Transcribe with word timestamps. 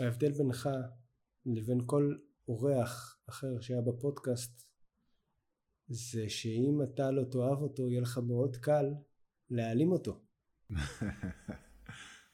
ההבדל 0.00 0.32
בינך 0.32 0.68
לבין 1.46 1.80
כל 1.86 2.14
אורח 2.48 3.18
אחר 3.28 3.60
שהיה 3.60 3.80
בפודקאסט 3.80 4.66
זה 5.88 6.28
שאם 6.28 6.80
אתה 6.82 7.10
לא 7.10 7.24
תאהב 7.24 7.62
אותו 7.62 7.88
יהיה 7.88 8.00
לך 8.00 8.18
מאוד 8.26 8.56
קל 8.56 8.94
להעלים 9.50 9.92
אותו. 9.92 10.20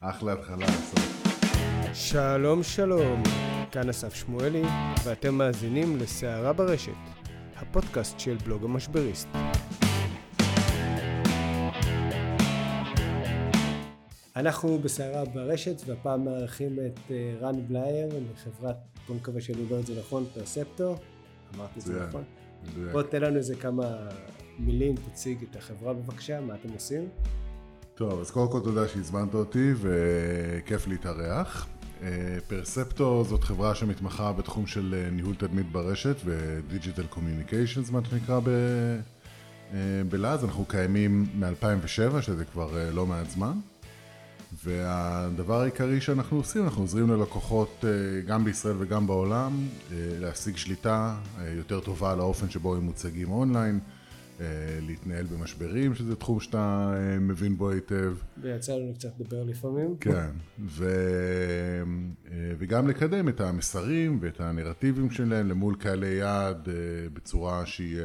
אחלה 0.00 0.32
התחלה 0.32 0.66
בסוף. 0.66 1.06
שלום 1.94 2.62
שלום, 2.62 3.22
כאן 3.72 3.88
אסף 3.88 4.14
שמואלי 4.14 4.62
ואתם 5.04 5.34
מאזינים 5.34 5.96
לסערה 5.96 6.52
ברשת, 6.52 6.92
הפודקאסט 7.56 8.20
של 8.20 8.36
בלוג 8.36 8.64
המשבריסט. 8.64 9.28
אנחנו 14.36 14.78
בסערה 14.78 15.24
ברשת 15.24 15.82
והפעם 15.86 16.24
מארחים 16.24 16.78
את 16.86 17.00
אה, 17.10 17.34
רן 17.40 17.66
בלייר 17.68 18.08
מחברת, 18.32 18.76
בוא 19.08 19.16
נקווה 19.16 19.40
שאני 19.40 19.62
אומר 19.62 19.80
את 19.80 19.86
זה 19.86 19.98
נכון, 20.00 20.24
Percepto, 20.34 20.96
אמרתי 21.56 21.80
את 21.80 21.84
זה 21.84 22.06
נכון? 22.08 22.24
בוא 22.92 23.02
תן 23.02 23.22
לנו 23.22 23.36
איזה 23.36 23.56
כמה 23.56 23.96
מילים, 24.58 24.94
תציג 24.96 25.44
את 25.50 25.56
החברה 25.56 25.92
בבקשה, 25.92 26.40
מה 26.40 26.54
אתם 26.54 26.68
עושים? 26.72 27.08
טוב, 27.94 28.20
אז 28.20 28.30
קודם 28.30 28.52
כל 28.52 28.60
תודה 28.60 28.88
שהזמנת 28.88 29.34
אותי 29.34 29.72
וכיף 29.76 30.88
להתארח. 30.88 31.66
אה, 32.02 32.36
Percepto 32.48 33.24
זאת 33.24 33.44
חברה 33.44 33.74
שמתמחה 33.74 34.32
בתחום 34.32 34.66
של 34.66 34.94
אה, 34.94 35.10
ניהול 35.10 35.34
תדמית 35.34 35.72
ברשת 35.72 36.16
ו 36.24 36.34
digital 36.34 37.06
communications, 37.06 37.90
מה 37.90 38.00
שנקרא 38.10 38.40
בלעז. 40.08 40.44
אנחנו 40.44 40.64
קיימים 40.64 41.26
מ-2007, 41.34 42.22
שזה 42.22 42.44
כבר 42.44 42.90
לא 42.92 43.06
מעט 43.06 43.30
זמן. 43.30 43.52
והדבר 44.64 45.60
העיקרי 45.60 46.00
שאנחנו 46.00 46.36
עושים, 46.36 46.64
אנחנו 46.64 46.82
עוזרים 46.82 47.10
ללקוחות 47.10 47.84
אה, 47.84 48.20
גם 48.20 48.44
בישראל 48.44 48.74
וגם 48.78 49.06
בעולם 49.06 49.52
אה, 49.92 49.96
להשיג 50.20 50.56
שליטה 50.56 51.16
אה, 51.38 51.50
יותר 51.50 51.80
טובה 51.80 52.12
על 52.12 52.20
האופן 52.20 52.50
שבו 52.50 52.76
הם 52.76 52.82
מוצגים 52.82 53.30
אונליין, 53.30 53.80
להתנהל 54.82 55.26
במשברים, 55.26 55.94
שזה 55.94 56.16
תחום 56.16 56.40
שאתה 56.40 56.94
מבין 57.20 57.56
בו 57.56 57.70
היטב. 57.70 58.14
ויצא 58.42 58.76
לנו 58.76 58.94
קצת 58.94 59.08
לדבר 59.20 59.42
לפעמים. 59.44 59.96
כן, 60.00 60.30
ו... 60.60 60.90
וגם 62.58 62.88
לקדם 62.88 63.28
את 63.28 63.40
המסרים 63.40 64.18
ואת 64.20 64.40
הנרטיבים 64.40 65.10
שלהם 65.10 65.48
למול 65.48 65.76
קהלי 65.78 66.14
יעד 66.14 66.68
בצורה 67.12 67.66
שהיא 67.66 67.98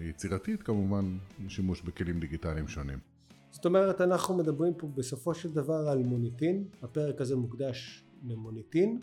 יצירתית 0.00 0.62
כמובן, 0.62 1.16
שימוש 1.48 1.82
בכלים 1.82 2.20
דיגיטליים 2.20 2.68
שונים. 2.68 3.13
זאת 3.54 3.64
אומרת 3.64 4.00
אנחנו 4.00 4.36
מדברים 4.36 4.74
פה 4.74 4.86
בסופו 4.86 5.34
של 5.34 5.52
דבר 5.52 5.88
על 5.88 5.98
מוניטין, 5.98 6.64
הפרק 6.82 7.20
הזה 7.20 7.36
מוקדש 7.36 8.04
למוניטין, 8.24 9.00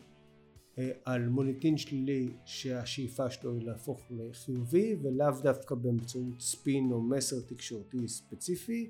אה, 0.78 0.92
על 1.06 1.30
מוניטין 1.30 1.78
שלילי 1.78 2.30
שהשאיפה 2.46 3.30
שלו 3.30 3.54
היא 3.54 3.68
להפוך 3.68 4.02
לחיובי 4.10 4.96
ולאו 5.02 5.32
דווקא 5.44 5.76
באמצעות 5.76 6.40
ספין 6.40 6.92
או 6.92 7.02
מסר 7.02 7.36
תקשורתי 7.40 8.08
ספציפי 8.08 8.90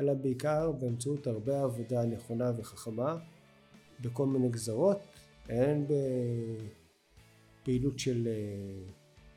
אלא 0.00 0.14
בעיקר 0.14 0.72
באמצעות 0.72 1.26
הרבה 1.26 1.62
עבודה 1.62 2.04
נכונה 2.04 2.52
וחכמה 2.58 3.16
בכל 4.00 4.26
מיני 4.26 4.48
גזרות, 4.48 4.98
הן 5.48 5.84
בפעילות 7.62 7.98
של 7.98 8.28
אה, 8.28 8.32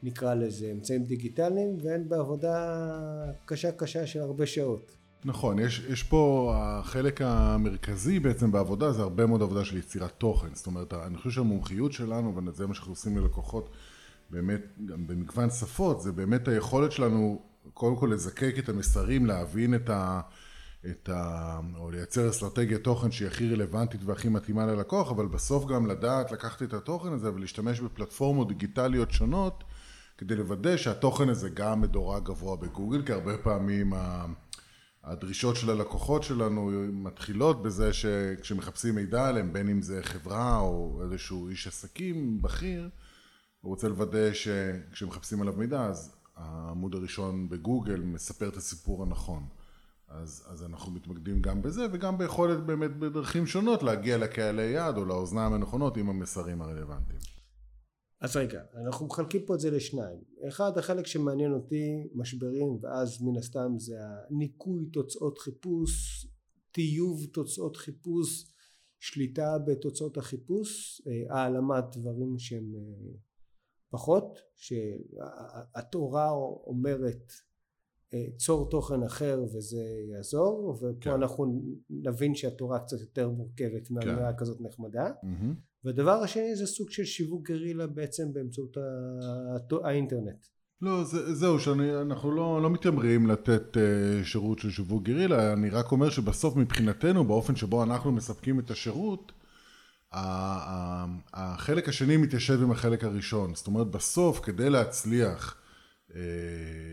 נקרא 0.04 0.34
לזה 0.34 0.72
אמצעים 0.72 1.04
דיגיטליים 1.04 1.78
והן 1.82 2.10
בעבודה 2.10 3.32
קשה 3.46 3.72
קשה 3.72 4.08
של 4.08 4.20
הרבה 4.20 4.46
שעות. 4.46 5.05
נכון, 5.26 5.60
יש, 5.60 5.80
יש 5.90 6.04
פה, 6.04 6.54
החלק 6.58 7.22
המרכזי 7.22 8.20
בעצם 8.20 8.52
בעבודה 8.52 8.92
זה 8.92 9.02
הרבה 9.02 9.26
מאוד 9.26 9.42
עבודה 9.42 9.66
של 9.66 9.78
יצירת 9.78 10.12
תוכן, 10.18 10.48
זאת 10.54 10.68
אומרת, 10.68 10.94
אני 10.94 11.18
חושב 11.18 11.30
שהמומחיות 11.30 11.94
שלנו, 11.94 12.36
וזה 12.36 12.68
מה 12.68 12.74
שאנחנו 12.74 12.92
עושים 12.92 13.18
ללקוחות, 13.18 13.70
באמת, 14.30 14.62
גם 14.86 15.08
במגוון 15.08 15.50
שפות, 15.50 16.02
זה 16.02 16.12
באמת 16.12 16.48
היכולת 16.48 16.92
שלנו, 16.92 17.42
קודם 17.74 17.96
כל 17.96 18.10
לזקק 18.14 18.56
את 18.60 18.70
המסרים, 18.70 19.26
להבין 19.26 19.76
את 19.76 19.90
ה... 19.90 20.22
את 20.90 21.10
ה... 21.10 21.60
או 21.78 21.92
לייצר 21.92 22.30
אסטרטגיית 22.30 22.84
תוכן 22.84 23.12
שהיא 23.12 23.28
הכי 23.28 23.54
רלוונטית 23.54 24.04
והכי 24.04 24.30
מתאימה 24.30 24.66
ללקוח, 24.66 25.12
אבל 25.12 25.28
בסוף 25.28 25.66
גם 25.66 25.88
לדעת 25.88 26.32
לקחת 26.32 26.64
את 26.64 26.74
התוכן 26.74 27.14
הזה 27.14 27.34
ולהשתמש 27.34 27.80
בפלטפורמות 27.80 28.48
דיגיטליות 28.48 29.12
שונות, 29.12 29.64
כדי 30.18 30.36
לוודא 30.36 30.78
שהתוכן 30.78 31.30
הזה 31.30 31.50
גם 31.50 31.82
מדורג 31.82 32.24
גבוה 32.24 32.56
בגוגל, 32.56 33.02
כי 33.06 33.12
הרבה 33.12 33.38
פעמים 33.38 33.94
ה... 33.94 34.26
הדרישות 35.06 35.56
של 35.56 35.70
הלקוחות 35.70 36.24
שלנו 36.24 36.72
מתחילות 36.94 37.64
בזה 37.64 37.94
שכשמחפשים 37.94 38.96
מידע 38.96 39.28
עליהם, 39.28 39.54
בין 39.54 39.70
אם 39.70 39.82
זה 39.82 40.04
חברה 40.04 40.60
או 40.60 41.02
איזשהו 41.04 41.50
איש 41.50 41.68
עסקים 41.68 42.42
בכיר, 42.42 42.90
הוא 43.62 43.70
רוצה 43.70 43.88
לוודא 43.88 44.34
שכשמחפשים 44.34 45.42
עליו 45.42 45.54
מידע, 45.54 45.86
אז 45.86 46.16
העמוד 46.36 46.96
הראשון 46.96 47.50
בגוגל 47.50 48.02
מספר 48.02 48.48
את 48.48 48.58
הסיפור 48.58 49.04
הנכון. 49.04 49.44
אז, 50.08 50.46
אז 50.48 50.64
אנחנו 50.64 50.92
מתמקדים 50.92 51.42
גם 51.42 51.62
בזה 51.62 51.88
וגם 51.92 52.18
ביכולת 52.18 52.66
באמת 52.66 52.98
בדרכים 52.98 53.48
שונות 53.48 53.84
להגיע 53.84 54.18
לקהלי 54.18 54.64
יעד 54.64 54.98
או 54.98 55.06
לאוזניים 55.06 55.54
הנכונות 55.54 55.98
עם 55.98 56.10
המסרים 56.10 56.62
הרלוונטיים. 56.62 57.20
אז 58.22 58.36
רגע, 58.36 58.64
אנחנו 58.86 59.06
מחלקים 59.06 59.46
פה 59.46 59.56
את 59.56 59.60
זה 59.60 59.72
לשניים. 59.72 60.20
אחד, 60.48 60.78
החלק 60.78 61.08
שמעניין 61.08 61.54
אותי, 61.54 62.08
משברים, 62.14 62.78
ואז 62.82 63.22
מן 63.22 63.38
הסתם 63.38 63.74
זה 63.78 63.96
הניקוי 64.00 64.86
תוצאות 64.86 65.38
חיפוש, 65.38 66.26
טיוב 66.72 67.26
תוצאות 67.26 67.78
חיפוש, 67.78 68.46
שליטה 69.00 69.58
בתוצאות 69.68 70.18
החיפוש, 70.18 71.02
אה, 71.08 71.36
העלמת 71.36 71.84
דברים 71.98 72.40
שהם 72.40 72.74
אה, 72.76 73.12
פחות, 73.90 74.40
שהתורה 74.56 76.30
אומרת 76.68 77.34
אה, 78.14 78.26
צור 78.38 78.70
תוכן 78.70 79.04
אחר 79.04 79.44
וזה 79.54 79.84
יעזור, 80.12 80.70
ופה 80.70 81.00
כן. 81.02 81.10
אנחנו 81.10 81.62
נבין 81.90 82.36
שהתורה 82.36 82.80
קצת 82.80 83.00
יותר 83.00 83.30
מורכבת 83.30 83.92
מאמירה 83.92 84.34
כן. 84.34 84.38
כזאת 84.38 84.62
נחמדה. 84.62 85.08
Mm-hmm. 85.08 85.75
והדבר 85.86 86.12
השני 86.12 86.56
זה 86.56 86.66
סוג 86.66 86.90
של 86.90 87.06
שיווק 87.06 87.50
גרילה 87.50 87.88
בעצם 87.88 88.34
באמצעות 88.34 88.78
האינטרנט. 89.84 90.48
לא, 90.82 91.04
זה, 91.04 91.36
זהו, 91.36 91.60
שאנחנו 91.60 92.32
לא, 92.32 92.62
לא 92.62 92.70
מתיימרים 92.70 93.28
לתת 93.28 93.78
uh, 93.78 94.26
שירות 94.26 94.60
של 94.60 94.72
שיווק 94.72 95.04
גרילה, 95.04 95.54
אני 95.54 95.70
רק 95.70 95.92
אומר 95.92 96.10
שבסוף 96.10 96.56
מבחינתנו, 96.56 97.26
באופן 97.26 97.56
שבו 97.56 97.84
אנחנו 97.84 98.12
מספקים 98.12 98.60
את 98.60 98.72
השירות, 98.72 99.32
החלק 101.34 101.90
השני 101.90 102.18
מתיישב 102.18 102.64
עם 102.64 102.72
החלק 102.72 103.04
הראשון. 103.04 103.56
זאת 103.56 103.68
אומרת, 103.68 103.88
בסוף, 103.88 104.40
כדי 104.40 104.70
להצליח, 104.70 105.58
uh, 106.10 106.14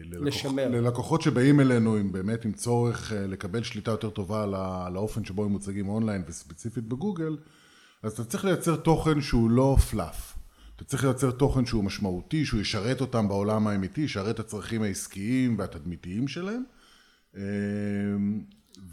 ללקוח, 0.04 0.52
ללקוחות 0.54 1.22
שבאים 1.22 1.60
אלינו 1.60 1.96
עם 1.96 2.12
באמת 2.12 2.44
עם 2.44 2.52
צורך 2.52 3.12
uh, 3.12 3.14
לקבל 3.14 3.62
שליטה 3.62 3.90
יותר 3.90 4.10
טובה 4.10 4.42
על 4.86 4.96
האופן 4.96 5.24
שבו 5.24 5.44
הם 5.44 5.50
מוצגים 5.50 5.88
אונליין 5.88 6.22
וספציפית 6.28 6.84
בגוגל, 6.84 7.36
אז 8.02 8.12
אתה 8.12 8.24
צריך 8.24 8.44
לייצר 8.44 8.76
תוכן 8.76 9.20
שהוא 9.20 9.50
לא 9.50 9.76
פלאף. 9.90 10.38
אתה 10.76 10.84
צריך 10.84 11.04
לייצר 11.04 11.30
תוכן 11.30 11.66
שהוא 11.66 11.84
משמעותי, 11.84 12.44
שהוא 12.44 12.60
ישרת 12.60 13.00
אותם 13.00 13.28
בעולם 13.28 13.66
האמיתי, 13.66 14.00
ישרת 14.00 14.34
את 14.34 14.40
הצרכים 14.40 14.82
העסקיים 14.82 15.58
והתדמיתיים 15.58 16.28
שלהם. 16.28 16.64
אמ, 17.36 17.40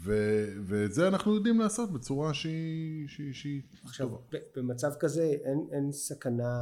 ו- 0.04 0.52
ואת 0.66 0.92
זה 0.92 1.08
אנחנו 1.08 1.34
יודעים 1.34 1.60
לעשות 1.60 1.92
בצורה 1.92 2.34
שהיא... 2.34 3.08
שהיא, 3.08 3.32
שהיא 3.32 3.62
עכשיו, 3.84 4.08
במצב 4.56 4.92
כזה 5.00 5.22
אין, 5.22 5.66
אין 5.72 5.92
סכנה 5.92 6.58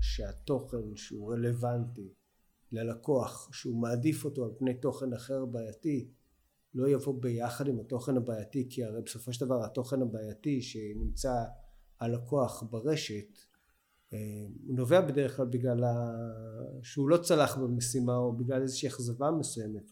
שהתוכן 0.00 0.96
שהוא 0.96 1.32
רלוונטי 1.32 2.08
ללקוח, 2.72 3.48
שהוא 3.52 3.82
מעדיף 3.82 4.24
אותו 4.24 4.44
על 4.44 4.50
פני 4.58 4.74
תוכן 4.74 5.12
אחר 5.12 5.44
בעייתי, 5.44 6.08
לא 6.74 6.88
יבוא 6.88 7.22
ביחד 7.22 7.68
עם 7.68 7.80
התוכן 7.80 8.16
הבעייתי, 8.16 8.66
כי 8.70 8.84
הרי 8.84 9.02
בסופו 9.02 9.32
של 9.32 9.44
דבר 9.46 9.64
התוכן 9.64 10.02
הבעייתי 10.02 10.62
שנמצא 10.62 11.32
הלקוח 12.00 12.62
ברשת 12.70 13.38
אה, 14.12 14.18
נובע 14.66 15.00
בדרך 15.00 15.36
כלל 15.36 15.46
בגלל 15.46 15.84
ה... 15.84 16.10
שהוא 16.82 17.08
לא 17.08 17.16
צלח 17.16 17.56
במשימה 17.56 18.16
או 18.16 18.32
בגלל 18.32 18.62
איזושהי 18.62 18.88
אכזבה 18.88 19.30
מסוימת 19.30 19.90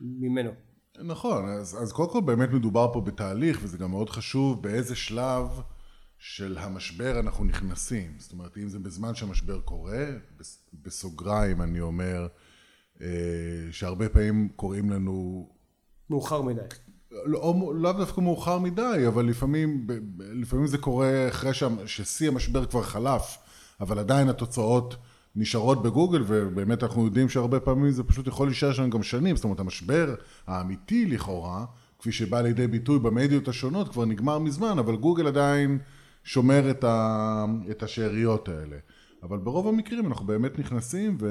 ממנו. 0.00 0.50
נכון, 0.98 1.48
אז, 1.48 1.82
אז 1.82 1.92
קודם 1.92 2.10
כל 2.10 2.20
באמת 2.20 2.48
מדובר 2.48 2.92
פה 2.92 3.00
בתהליך 3.00 3.58
וזה 3.62 3.78
גם 3.78 3.90
מאוד 3.90 4.10
חשוב 4.10 4.62
באיזה 4.62 4.94
שלב 4.96 5.46
של 6.18 6.58
המשבר 6.58 7.20
אנחנו 7.20 7.44
נכנסים. 7.44 8.14
זאת 8.18 8.32
אומרת, 8.32 8.58
אם 8.58 8.68
זה 8.68 8.78
בזמן 8.78 9.14
שהמשבר 9.14 9.60
קורה, 9.60 10.06
בסוגריים 10.72 11.62
אני 11.62 11.80
אומר 11.80 12.26
אה, 13.00 13.06
שהרבה 13.70 14.08
פעמים 14.08 14.48
קוראים 14.56 14.90
לנו... 14.90 15.48
מאוחר 16.10 16.42
מדי. 16.42 16.60
לא, 17.12 17.72
לאו 17.74 17.92
דווקא 17.92 18.20
מאוחר 18.20 18.58
מדי, 18.58 19.04
אבל 19.08 19.26
לפעמים, 19.26 19.86
לפעמים 20.18 20.66
זה 20.66 20.78
קורה 20.78 21.28
אחרי 21.28 21.50
ששיא 21.86 22.28
המשבר 22.28 22.66
כבר 22.66 22.82
חלף, 22.82 23.38
אבל 23.80 23.98
עדיין 23.98 24.28
התוצאות 24.28 24.96
נשארות 25.36 25.82
בגוגל, 25.82 26.24
ובאמת 26.26 26.82
אנחנו 26.82 27.04
יודעים 27.04 27.28
שהרבה 27.28 27.60
פעמים 27.60 27.90
זה 27.90 28.04
פשוט 28.04 28.26
יכול 28.26 28.46
להישאר 28.48 28.72
שם 28.72 28.90
גם 28.90 29.02
שנים, 29.02 29.36
זאת 29.36 29.44
אומרת 29.44 29.60
המשבר 29.60 30.14
האמיתי 30.46 31.06
לכאורה, 31.06 31.64
כפי 31.98 32.12
שבא 32.12 32.40
לידי 32.40 32.66
ביטוי 32.66 32.98
במדיות 32.98 33.48
השונות, 33.48 33.88
כבר 33.88 34.04
נגמר 34.04 34.38
מזמן, 34.38 34.78
אבל 34.78 34.96
גוגל 34.96 35.26
עדיין 35.26 35.78
שומר 36.24 36.70
את, 36.70 36.84
ה, 36.84 37.44
את 37.70 37.82
השאריות 37.82 38.48
האלה. 38.48 38.76
אבל 39.22 39.38
ברוב 39.38 39.68
המקרים 39.68 40.06
אנחנו 40.06 40.26
באמת 40.26 40.58
נכנסים 40.58 41.16
ו, 41.20 41.26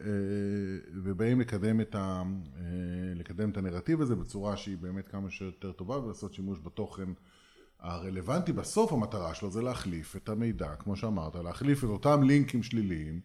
אה, 0.00 0.92
ובאים 1.04 1.40
לקדם 1.40 1.80
את, 1.80 1.94
ה, 1.94 2.22
אה, 2.56 2.62
לקדם 3.14 3.50
את 3.50 3.56
הנרטיב 3.56 4.00
הזה 4.00 4.16
בצורה 4.16 4.56
שהיא 4.56 4.78
באמת 4.78 5.08
כמה 5.08 5.30
שיותר 5.30 5.72
טובה 5.72 5.98
ולעשות 5.98 6.34
שימוש 6.34 6.58
בתוכן 6.64 7.08
הרלוונטי. 7.80 8.52
בסוף 8.52 8.92
המטרה 8.92 9.34
שלו 9.34 9.50
זה 9.50 9.62
להחליף 9.62 10.16
את 10.16 10.28
המידע, 10.28 10.74
כמו 10.74 10.96
שאמרת, 10.96 11.34
להחליף 11.34 11.84
את 11.84 11.88
אותם 11.88 12.22
לינקים 12.22 12.62
שליליים, 12.62 13.20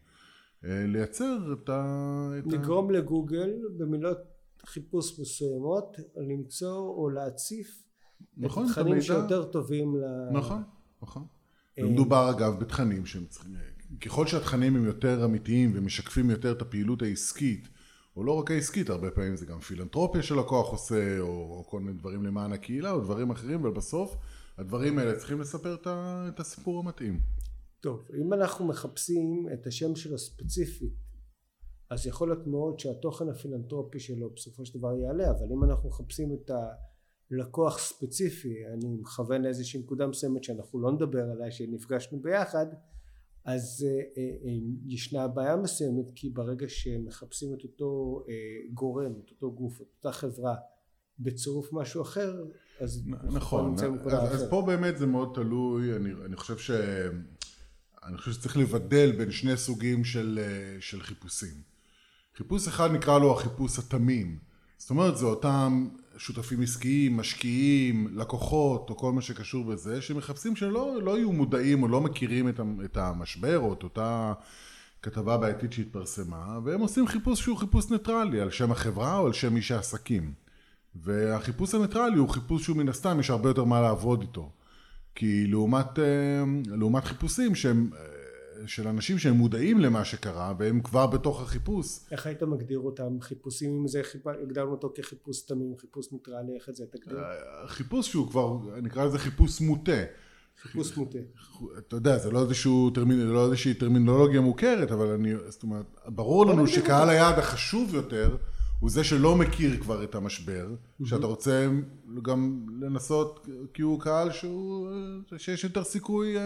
אה, 0.65 0.83
לייצר 0.87 1.53
את 1.53 1.69
ה... 1.69 2.29
לגרום 2.45 2.89
ה... 2.89 2.91
לגוגל 2.91 3.49
במילות 3.77 4.17
חיפוש 4.65 5.19
מסוימות 5.19 5.97
למצוא 6.15 6.79
או 6.79 7.09
להציף 7.09 7.83
נכון, 8.37 8.65
את 8.65 8.69
התכנים 8.69 9.01
שיותר 9.01 9.43
טובים 9.43 9.95
ל... 9.97 10.03
נכון, 10.31 10.63
נכון. 11.01 11.25
ומדובר 11.79 12.29
אגב 12.29 12.59
בתכנים 12.59 13.05
שהם 13.05 13.25
צריכים... 13.25 13.55
ככל 14.01 14.27
שהתכנים 14.27 14.75
הם 14.75 14.85
יותר 14.85 15.25
אמיתיים 15.25 15.71
ומשקפים 15.75 16.29
יותר 16.29 16.51
את 16.51 16.61
הפעילות 16.61 17.01
העסקית, 17.01 17.67
או 18.15 18.23
לא 18.23 18.31
רק 18.31 18.51
העסקית, 18.51 18.89
הרבה 18.89 19.11
פעמים 19.11 19.35
זה 19.35 19.45
גם 19.45 19.59
פילנטרופיה 19.59 20.23
שלקוח 20.23 20.71
עושה, 20.71 21.19
או, 21.19 21.27
או 21.27 21.65
כל 21.67 21.79
מיני 21.79 21.97
דברים 21.97 22.23
למען 22.23 22.53
הקהילה, 22.53 22.91
או 22.91 23.01
דברים 23.01 23.29
אחרים, 23.29 23.59
אבל 23.59 23.71
בסוף 23.71 24.15
הדברים 24.57 24.99
האלה 24.99 25.15
צריכים 25.15 25.41
לספר 25.41 25.75
את 26.27 26.39
הסיפור 26.39 26.79
המתאים. 26.79 27.19
טוב, 27.79 28.07
אם 28.21 28.33
אנחנו 28.33 28.67
מחפשים 28.67 29.47
את 29.53 29.67
השם 29.67 29.95
שלו 29.95 30.17
ספציפית, 30.17 30.93
אז 31.89 32.07
יכול 32.07 32.29
להיות 32.29 32.47
מאוד 32.47 32.79
שהתוכן 32.79 33.29
הפילנטרופי 33.29 33.99
שלו 33.99 34.29
בסופו 34.35 34.65
של 34.65 34.79
דבר 34.79 34.95
יעלה, 34.97 35.31
אבל 35.31 35.45
אם 35.51 35.63
אנחנו 35.63 35.89
מחפשים 35.89 36.33
את 36.33 36.51
הלקוח 37.31 37.79
ספציפי, 37.79 38.53
אני 38.73 38.87
מכוון 39.01 39.41
לאיזושהי 39.41 39.79
נקודה 39.79 40.07
מסוימת 40.07 40.43
שאנחנו 40.43 40.79
לא 40.81 40.91
נדבר 40.91 41.23
עליה, 41.23 41.51
שנפגשנו 41.51 42.21
ביחד, 42.21 42.65
אז 43.47 43.85
אה, 43.87 44.01
אה, 44.17 44.29
אה, 44.45 44.57
ישנה 44.85 45.27
בעיה 45.27 45.55
מסוימת 45.55 46.05
כי 46.15 46.29
ברגע 46.29 46.65
שמחפשים 46.69 47.53
את 47.53 47.63
אותו 47.63 48.23
גורם, 48.73 49.11
את 49.25 49.29
אותו 49.29 49.51
גוף, 49.51 49.81
את 49.81 49.87
אותה 49.97 50.11
חברה 50.11 50.55
בצירוף 51.19 51.73
משהו 51.73 52.01
אחר 52.01 52.43
אז 52.79 53.03
נכון, 53.23 53.75
אז, 54.07 54.33
אז 54.33 54.45
פה 54.49 54.63
באמת 54.67 54.97
זה 54.97 55.05
מאוד 55.05 55.31
תלוי, 55.35 55.95
אני, 55.95 56.09
אני 56.25 56.35
חושב 56.35 56.57
ש... 56.57 56.71
אני 58.03 58.17
חושב 58.17 58.31
שצריך 58.31 58.57
לבדל 58.57 59.11
בין 59.11 59.31
שני 59.31 59.57
סוגים 59.57 60.03
של, 60.03 60.39
של 60.79 61.01
חיפושים. 61.01 61.61
חיפוש 62.35 62.67
אחד 62.67 62.91
נקרא 62.91 63.19
לו 63.19 63.33
החיפוש 63.33 63.79
התמים, 63.79 64.39
זאת 64.77 64.89
אומרת 64.89 65.17
זה 65.17 65.25
אותם 65.25 65.89
שותפים 66.17 66.61
עסקיים, 66.61 67.17
משקיעים, 67.17 68.07
לקוחות 68.15 68.89
או 68.89 68.97
כל 68.97 69.11
מה 69.11 69.21
שקשור 69.21 69.65
בזה, 69.65 70.01
שמחפשים 70.01 70.55
שלא 70.55 71.01
לא 71.01 71.17
יהיו 71.17 71.31
מודעים 71.31 71.83
או 71.83 71.87
לא 71.87 72.01
מכירים 72.01 72.49
את 72.85 72.97
המשבר 72.97 73.59
או 73.59 73.73
את 73.73 73.83
אותה 73.83 74.33
כתבה 75.01 75.37
בעייתית 75.37 75.73
שהתפרסמה, 75.73 76.59
והם 76.63 76.79
עושים 76.79 77.07
חיפוש 77.07 77.41
שהוא 77.41 77.57
חיפוש 77.57 77.91
ניטרלי 77.91 78.41
על 78.41 78.51
שם 78.51 78.71
החברה 78.71 79.17
או 79.17 79.25
על 79.25 79.33
שם 79.33 79.55
איש 79.55 79.71
העסקים. 79.71 80.33
והחיפוש 80.95 81.75
הניטרלי 81.75 82.17
הוא 82.17 82.29
חיפוש 82.29 82.63
שהוא 82.63 82.77
מן 82.77 82.89
הסתם 82.89 83.19
יש 83.19 83.29
הרבה 83.29 83.49
יותר 83.49 83.63
מה 83.63 83.81
לעבוד 83.81 84.21
איתו. 84.21 84.51
כי 85.15 85.47
לעומת, 85.47 85.99
אה, 85.99 86.43
לעומת 86.65 87.05
חיפושים 87.05 87.55
שהם 87.55 87.89
של 88.65 88.87
אנשים 88.87 89.19
שהם 89.19 89.33
מודעים 89.33 89.79
למה 89.79 90.05
שקרה 90.05 90.53
והם 90.59 90.81
כבר 90.81 91.07
בתוך 91.07 91.41
החיפוש. 91.41 91.99
איך 92.11 92.27
היית 92.27 92.43
מגדיר 92.43 92.79
אותם 92.79 93.21
חיפושים 93.21 93.79
אם 93.81 93.87
זה 93.87 94.01
הגדרנו 94.43 94.71
אותו 94.71 94.91
כחיפוש 94.95 95.41
תמים 95.41 95.77
חיפוש 95.77 96.11
ניטרלי 96.11 96.55
איך 96.55 96.69
את 96.69 96.75
זה 96.75 96.85
תגדיר? 96.91 97.19
אה, 97.19 97.67
חיפוש 97.67 98.09
שהוא 98.09 98.29
כבר 98.29 98.59
נקרא 98.81 99.05
לזה 99.05 99.19
חיפוש 99.19 99.61
מוטה. 99.61 99.91
חיפוש 100.61 100.97
מוטה. 100.97 101.19
אתה 101.77 101.95
יודע 101.95 102.17
זה 102.17 102.31
לא 102.31 102.43
איזשהו 102.43 102.89
טרמינ... 102.89 103.19
לא 103.19 103.45
איזושהי 103.45 103.73
טרמינולוגיה 103.73 104.41
מוכרת 104.41 104.91
אבל 104.91 105.07
אני 105.07 105.33
זאת 105.49 105.63
אומרת 105.63 105.85
ברור 106.05 106.45
לנו 106.45 106.67
שקהל 106.67 107.09
היעד 107.09 107.39
החשוב 107.39 107.95
יותר 107.95 108.37
הוא 108.79 108.89
זה 108.89 109.03
שלא 109.03 109.35
מכיר 109.35 109.77
כבר 109.81 110.03
את 110.03 110.15
המשבר 110.15 110.75
שאתה 111.05 111.27
רוצה 111.27 111.67
גם 112.21 112.65
לנסות 112.79 113.47
כי 113.73 113.81
הוא 113.81 114.01
קהל 114.01 114.31
שהוא 114.31 114.89
שיש 115.37 115.63
יותר 115.63 115.83
סיכוי 115.83 116.37
אה, 116.37 116.41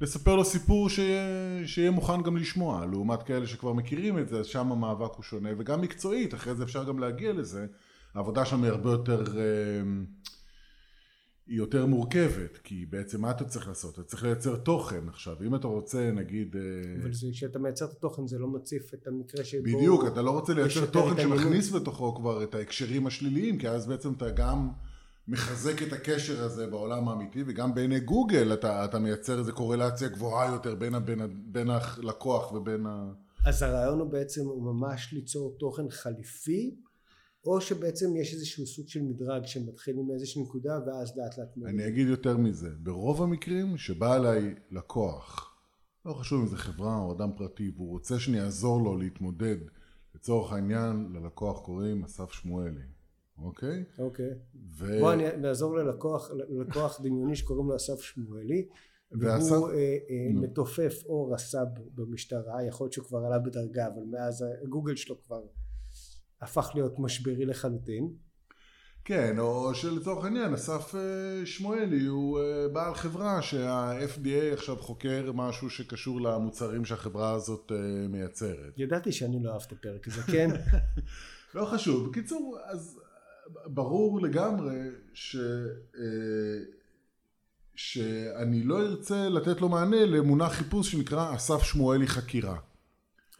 לספר 0.00 0.36
לו 0.36 0.44
סיפור 0.44 0.88
שיהיה, 0.88 1.66
שיהיה 1.66 1.90
מוכן 1.90 2.22
גם 2.22 2.36
לשמוע, 2.36 2.86
לעומת 2.86 3.22
כאלה 3.22 3.46
שכבר 3.46 3.72
מכירים 3.72 4.18
את 4.18 4.28
זה, 4.28 4.38
אז 4.40 4.46
שם 4.46 4.72
המאבק 4.72 5.14
הוא 5.16 5.22
שונה, 5.22 5.48
וגם 5.58 5.80
מקצועית, 5.80 6.34
אחרי 6.34 6.54
זה 6.54 6.64
אפשר 6.64 6.84
גם 6.84 6.98
להגיע 6.98 7.32
לזה, 7.32 7.66
העבודה 8.14 8.44
שם 8.44 8.62
היא 8.62 8.70
הרבה 8.70 8.90
יותר, 8.90 9.38
אה, 9.38 9.42
היא 11.46 11.58
יותר 11.58 11.86
מורכבת, 11.86 12.58
כי 12.64 12.86
בעצם 12.86 13.20
מה 13.20 13.30
אתה 13.30 13.44
צריך 13.44 13.68
לעשות? 13.68 13.94
אתה 13.94 14.02
צריך 14.02 14.24
לייצר 14.24 14.56
תוכן 14.56 15.08
עכשיו, 15.08 15.36
אם 15.46 15.54
אתה 15.54 15.66
רוצה 15.66 16.10
נגיד... 16.10 16.56
אה, 16.56 16.62
אבל 17.02 17.10
כשאתה 17.32 17.58
מייצר 17.58 17.84
את 17.84 17.90
התוכן 17.90 18.26
זה 18.26 18.38
לא 18.38 18.48
מציף 18.48 18.94
את 18.94 19.06
המקרה 19.06 19.44
שבו... 19.44 19.62
בדיוק, 19.62 20.04
אתה 20.06 20.22
לא 20.22 20.30
רוצה 20.30 20.54
לייצר 20.54 20.86
תוכן 20.86 21.22
שמכניס 21.22 21.72
בתוכו 21.72 22.14
כבר 22.14 22.44
את 22.44 22.54
ההקשרים 22.54 23.06
השליליים, 23.06 23.58
כי 23.58 23.68
אז 23.68 23.86
בעצם 23.86 24.12
אתה 24.12 24.30
גם... 24.30 24.68
מחזק 25.28 25.82
את 25.82 25.92
הקשר 25.92 26.44
הזה 26.44 26.66
בעולם 26.66 27.08
האמיתי 27.08 27.44
וגם 27.46 27.74
בעיני 27.74 28.00
גוגל 28.00 28.52
אתה, 28.52 28.84
אתה 28.84 28.98
מייצר 28.98 29.38
איזו 29.38 29.54
קורלציה 29.54 30.08
גבוהה 30.08 30.52
יותר 30.52 30.74
בין, 30.74 31.04
בין, 31.04 31.20
בין 31.52 31.70
הלקוח 31.70 32.52
ובין 32.52 32.86
ה... 32.86 33.12
אז 33.46 33.62
הרעיון 33.62 33.98
הוא 34.00 34.10
בעצם 34.10 34.44
הוא 34.44 34.62
ממש 34.62 35.12
ליצור 35.12 35.56
תוכן 35.58 35.90
חליפי 35.90 36.76
או 37.44 37.60
שבעצם 37.60 38.16
יש 38.16 38.34
איזשהו 38.34 38.66
סוג 38.66 38.88
של 38.88 39.02
מדרג 39.02 39.46
שמתחיל 39.46 39.96
עם 39.98 40.10
איזושהי 40.10 40.42
נקודה 40.42 40.78
ואז 40.86 41.12
לאט 41.16 41.38
לאט 41.38 41.48
אני 41.66 41.88
אגיד 41.88 42.08
יותר 42.08 42.36
מזה 42.36 42.70
ברוב 42.78 43.22
המקרים 43.22 43.76
שבא 43.76 44.16
אליי 44.16 44.54
לקוח 44.70 45.54
לא 46.04 46.12
חשוב 46.12 46.40
אם 46.40 46.46
זה 46.46 46.56
חברה 46.56 46.98
או 46.98 47.12
אדם 47.12 47.30
פרטי 47.36 47.70
והוא 47.76 47.90
רוצה 47.90 48.18
שאני 48.18 48.40
אעזור 48.40 48.82
לו 48.82 48.98
להתמודד 48.98 49.56
לצורך 50.14 50.52
העניין 50.52 51.12
ללקוח 51.12 51.64
קוראים 51.64 52.04
אסף 52.04 52.32
שמואלי 52.32 52.97
אוקיי? 53.42 53.84
אוקיי. 53.98 54.30
ו... 54.78 55.00
בוא 55.00 55.14
נעזור 55.14 55.76
ללקוח, 55.76 56.30
ללקוח 56.48 57.00
דמיוני 57.00 57.36
שקוראים 57.36 57.68
לו 57.68 57.76
אסף 57.76 58.00
שמואלי. 58.00 58.66
ואסף... 59.12 59.52
והוא 59.52 59.70
אה, 59.70 59.74
אה, 59.74 60.28
מתופף 60.34 61.02
או 61.06 61.30
רס"ב 61.30 61.66
במשטרה, 61.94 62.64
יכול 62.64 62.84
להיות 62.84 62.92
שהוא 62.92 63.04
כבר 63.04 63.18
עלה 63.18 63.38
בדרגה, 63.38 63.86
אבל 63.86 64.02
מאז 64.10 64.44
הגוגל 64.62 64.96
שלו 64.96 65.22
כבר 65.22 65.42
הפך 66.40 66.70
להיות 66.74 66.98
משברי 66.98 67.46
לחלוטין. 67.46 68.12
כן, 69.08 69.38
או 69.38 69.74
שלצורך 69.74 70.24
העניין 70.24 70.54
אסף 70.54 70.94
אה, 70.94 71.46
שמואלי 71.46 72.06
הוא 72.06 72.40
אה, 72.40 72.68
בעל 72.72 72.94
חברה 72.94 73.42
שה-FDA 73.42 74.52
עכשיו 74.52 74.76
חוקר 74.76 75.32
משהו 75.34 75.70
שקשור 75.70 76.20
למוצרים 76.20 76.84
שהחברה 76.84 77.30
הזאת 77.32 77.72
אה, 77.72 78.08
מייצרת. 78.08 78.72
ידעתי 78.76 79.12
שאני 79.12 79.42
לא 79.42 79.52
אהב 79.52 79.62
את 79.66 79.72
הפרק 79.72 80.08
הזה, 80.08 80.22
כן? 80.22 80.50
לא 81.54 81.64
חשוב. 81.64 82.08
בקיצור, 82.08 82.58
אז 82.64 82.97
ברור 83.66 84.20
לגמרי 84.20 84.76
ש... 85.14 85.36
אה, 85.96 86.02
שאני 87.74 88.62
לא 88.62 88.80
ארצה 88.80 89.28
לתת 89.28 89.60
לו 89.60 89.68
מענה 89.68 90.06
למונח 90.06 90.52
חיפוש 90.52 90.92
שנקרא 90.92 91.34
אסף 91.34 91.62
שמואלי 91.62 92.06
חקירה. 92.06 92.56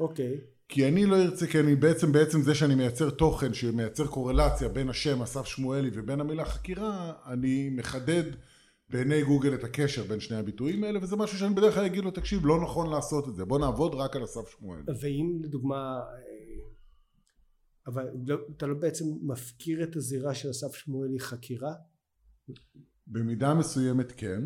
אוקיי. 0.01 0.35
Okay. 0.35 0.59
כי 0.69 0.89
אני 0.89 1.07
לא 1.07 1.17
ארצה, 1.17 1.47
כי 1.47 1.61
אני 1.61 1.75
בעצם, 1.75 2.13
בעצם 2.13 2.43
זה 2.43 2.55
שאני 2.55 2.75
מייצר 2.75 3.11
תוכן 3.11 3.55
שמייצר 3.55 4.07
קורלציה 4.07 4.69
בין 4.69 4.89
השם 4.89 5.23
אסף 5.23 5.47
שמואלי 5.47 5.91
ובין 5.93 6.21
המילה 6.21 6.45
חקירה, 6.45 7.13
אני 7.27 7.71
מחדד 7.73 8.23
בעיני 8.91 9.23
גוגל 9.23 9.55
את 9.55 9.65
הקשר 9.65 10.03
בין 10.03 10.21
שני 10.21 10.37
הביטויים 10.37 10.85
האלה, 10.85 10.99
וזה 11.03 11.17
משהו 11.17 11.39
שאני 11.39 11.55
בדרך 11.55 11.75
כלל 11.75 11.85
אגיד 11.85 12.05
לו, 12.05 12.11
תקשיב, 12.11 12.47
לא 12.47 12.61
נכון 12.61 12.91
לעשות 12.91 13.29
את 13.29 13.35
זה, 13.35 13.45
בוא 13.45 13.59
נעבוד 13.59 13.95
רק 13.95 14.17
על 14.17 14.25
אסף 14.25 14.49
שמואלי. 14.49 14.83
ואם 15.01 15.39
לדוגמה 15.43 16.01
אבל 17.89 18.09
לא, 18.27 18.37
אתה 18.57 18.67
לא 18.67 18.75
בעצם 18.75 19.05
מפקיר 19.23 19.83
את 19.83 19.97
הזירה 19.97 20.35
של 20.35 20.51
אסף 20.51 20.75
שמואלי 20.75 21.21
חקירה? 21.21 21.73
במידה 23.07 23.55
מסוימת 23.55 24.13
כן, 24.17 24.43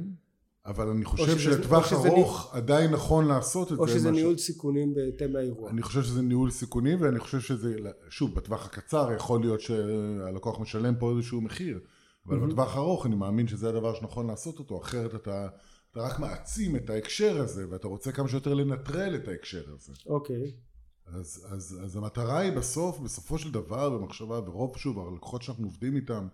אבל 0.66 0.88
אני 0.88 1.04
חושב 1.04 1.38
שלטווח 1.38 1.92
ארוך 1.92 2.04
ניהול... 2.04 2.62
עדיין 2.62 2.90
נכון 2.90 3.28
לעשות 3.28 3.72
את 3.72 3.78
או 3.78 3.86
זה. 3.86 3.92
או 3.92 3.98
שזה 3.98 4.10
ניהול 4.10 4.36
ש... 4.36 4.40
סיכונים 4.40 4.94
בהתאם 4.94 5.32
לאירוע. 5.32 5.70
אני 5.70 5.82
חושב 5.82 6.02
שזה 6.02 6.22
ניהול 6.22 6.50
סיכונים 6.50 7.00
ואני 7.00 7.18
חושב 7.18 7.40
שזה, 7.40 7.76
שוב, 8.08 8.34
בטווח 8.34 8.66
הקצר 8.66 9.12
יכול 9.16 9.40
להיות 9.40 9.60
שהלקוח 9.60 10.60
משלם 10.60 10.94
פה 10.98 11.12
איזשהו 11.12 11.40
מחיר, 11.40 11.80
אבל 12.26 12.36
mm-hmm. 12.36 12.46
בטווח 12.46 12.76
הארוך 12.76 13.06
אני 13.06 13.14
מאמין 13.14 13.48
שזה 13.48 13.68
הדבר 13.68 13.94
שנכון 13.94 14.26
לעשות 14.26 14.58
אותו, 14.58 14.80
אחרת 14.80 15.14
אתה, 15.14 15.48
אתה 15.90 16.00
רק 16.00 16.18
מעצים 16.18 16.76
את 16.76 16.90
ההקשר 16.90 17.40
הזה 17.40 17.70
ואתה 17.70 17.88
רוצה 17.88 18.12
כמה 18.12 18.28
שיותר 18.28 18.54
לנטרל 18.54 19.16
את 19.16 19.28
ההקשר 19.28 19.62
הזה. 19.74 19.92
אוקיי. 20.06 20.36
Okay. 20.36 20.71
אז, 21.12 21.46
אז, 21.50 21.80
אז 21.84 21.96
המטרה 21.96 22.38
היא 22.38 22.52
בסוף, 22.52 22.98
בסופו 22.98 23.38
של 23.38 23.50
דבר, 23.52 23.90
במחשבה, 23.90 24.40
ורוב 24.40 24.76
שוב, 24.76 24.98
הלקוחות 24.98 25.42
שאנחנו 25.42 25.64
עובדים 25.64 25.96
איתם, 25.96 26.26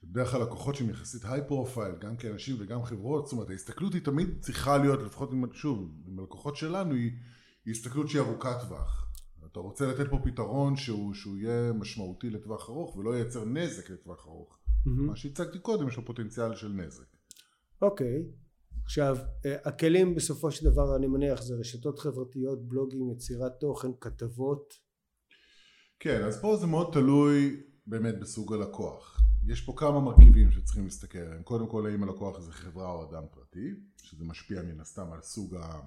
זה 0.00 0.06
בדרך 0.10 0.30
כלל 0.30 0.42
לקוחות 0.42 0.74
שהם 0.74 0.90
יחסית 0.90 1.24
היי 1.24 1.40
פרופייל, 1.48 1.94
גם 2.00 2.16
כאנשים 2.16 2.56
וגם 2.58 2.82
חברות, 2.82 3.26
זאת 3.26 3.32
אומרת, 3.32 3.50
ההסתכלות 3.50 3.94
היא 3.94 4.02
תמיד 4.02 4.28
צריכה 4.40 4.78
להיות, 4.78 5.02
לפחות 5.02 5.32
עם, 5.32 5.44
שוב, 5.52 5.90
עם 6.06 6.18
הלקוחות 6.18 6.56
שלנו, 6.56 6.94
היא, 6.94 7.10
היא 7.64 7.72
הסתכלות 7.72 8.08
שהיא 8.08 8.22
ארוכת 8.22 8.56
טווח. 8.60 9.06
אתה 9.52 9.60
רוצה 9.60 9.86
לתת 9.86 10.10
פה 10.10 10.18
פתרון 10.24 10.76
שהוא, 10.76 11.14
שהוא 11.14 11.36
יהיה 11.36 11.72
משמעותי 11.72 12.30
לטווח 12.30 12.70
ארוך 12.70 12.96
ולא 12.96 13.16
ייצר 13.16 13.44
נזק 13.44 13.90
לטווח 13.90 14.26
ארוך. 14.26 14.58
Mm-hmm. 14.58 14.88
מה 14.90 15.16
שהצגתי 15.16 15.58
קודם, 15.58 15.88
יש 15.88 15.96
לו 15.96 16.04
פוטנציאל 16.04 16.54
של 16.54 16.68
נזק. 16.68 17.04
אוקיי. 17.82 18.06
Okay. 18.06 18.43
עכשיו 18.84 19.16
הכלים 19.44 20.14
בסופו 20.14 20.50
של 20.50 20.70
דבר 20.70 20.96
אני 20.96 21.06
מניח 21.06 21.42
זה 21.42 21.54
רשתות 21.54 21.98
חברתיות 21.98 22.68
בלוגים 22.68 23.10
יצירת 23.10 23.52
תוכן 23.60 23.88
כתבות. 24.00 24.74
כן 26.00 26.24
אז 26.24 26.40
פה 26.40 26.56
זה 26.56 26.66
מאוד 26.66 26.90
תלוי 26.92 27.62
באמת 27.86 28.20
בסוג 28.20 28.52
הלקוח. 28.52 29.20
יש 29.46 29.60
פה 29.60 29.74
כמה 29.76 30.00
מרכיבים 30.00 30.50
שצריכים 30.50 30.84
להסתכל 30.84 31.18
עליהם. 31.18 31.42
קודם 31.42 31.66
כל 31.66 31.86
האם 31.86 32.02
הלקוח 32.02 32.40
זה 32.40 32.52
חברה 32.52 32.90
או 32.90 33.10
אדם 33.10 33.22
פרטי 33.30 33.70
שזה 34.02 34.24
משפיע 34.24 34.62
מן 34.62 34.80
הסתם 34.80 35.12
על 35.12 35.22
סוג 35.22 35.54
ה... 35.54 35.80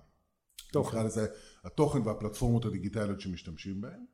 תוכן. 0.71 1.05
לזה, 1.05 1.27
התוכן 1.63 1.99
והפלטפורמות 2.01 2.65
הדיגיטליות 2.65 3.21
שמשתמשים 3.21 3.81
בהן 3.81 4.05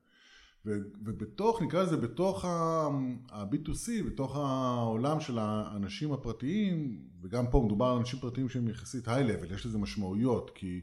ובתוך, 0.66 1.62
נקרא 1.62 1.84
לזה, 1.84 1.98
בתוך 1.98 2.46
ה-B2C, 2.46 4.04
בתוך 4.06 4.36
העולם 4.36 5.20
של 5.20 5.38
האנשים 5.40 6.14
הפרטיים, 6.14 7.02
וגם 7.22 7.48
פה 7.52 7.64
מדובר 7.66 7.86
על 7.86 7.98
אנשים 7.98 8.20
פרטיים 8.20 8.50
שהם 8.50 8.68
יחסית 8.68 9.08
היי-לבל, 9.08 9.54
יש 9.54 9.66
לזה 9.66 9.78
משמעויות, 9.78 10.52
כי 10.56 10.82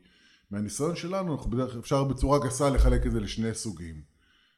מהניסיון 0.51 0.97
שלנו, 0.97 1.35
אנחנו 1.35 1.51
בדרך 1.51 1.77
אפשר 1.77 2.05
בצורה 2.05 2.39
גסה 2.47 2.71
לחלק 2.71 3.07
את 3.07 3.13
זה 3.13 3.21
לשני 3.21 3.55
סוגים. 3.55 4.03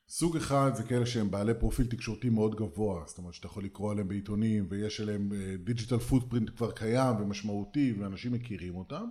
סוג 0.08 0.36
אחד 0.36 0.70
זה 0.74 0.82
כאלה 0.82 1.06
שהם 1.06 1.30
בעלי 1.30 1.54
פרופיל 1.54 1.86
תקשורתי 1.86 2.28
מאוד 2.28 2.54
גבוה, 2.54 3.02
זאת 3.06 3.18
אומרת 3.18 3.34
שאתה 3.34 3.46
יכול 3.46 3.64
לקרוא 3.64 3.92
עליהם 3.92 4.08
בעיתונים 4.08 4.66
ויש 4.68 5.00
עליהם 5.00 5.32
digital 5.64 5.98
footprint 5.98 6.50
כבר 6.56 6.70
קיים 6.70 7.16
ומשמעותי 7.16 7.94
ואנשים 7.98 8.32
מכירים 8.32 8.76
אותם 8.76 9.04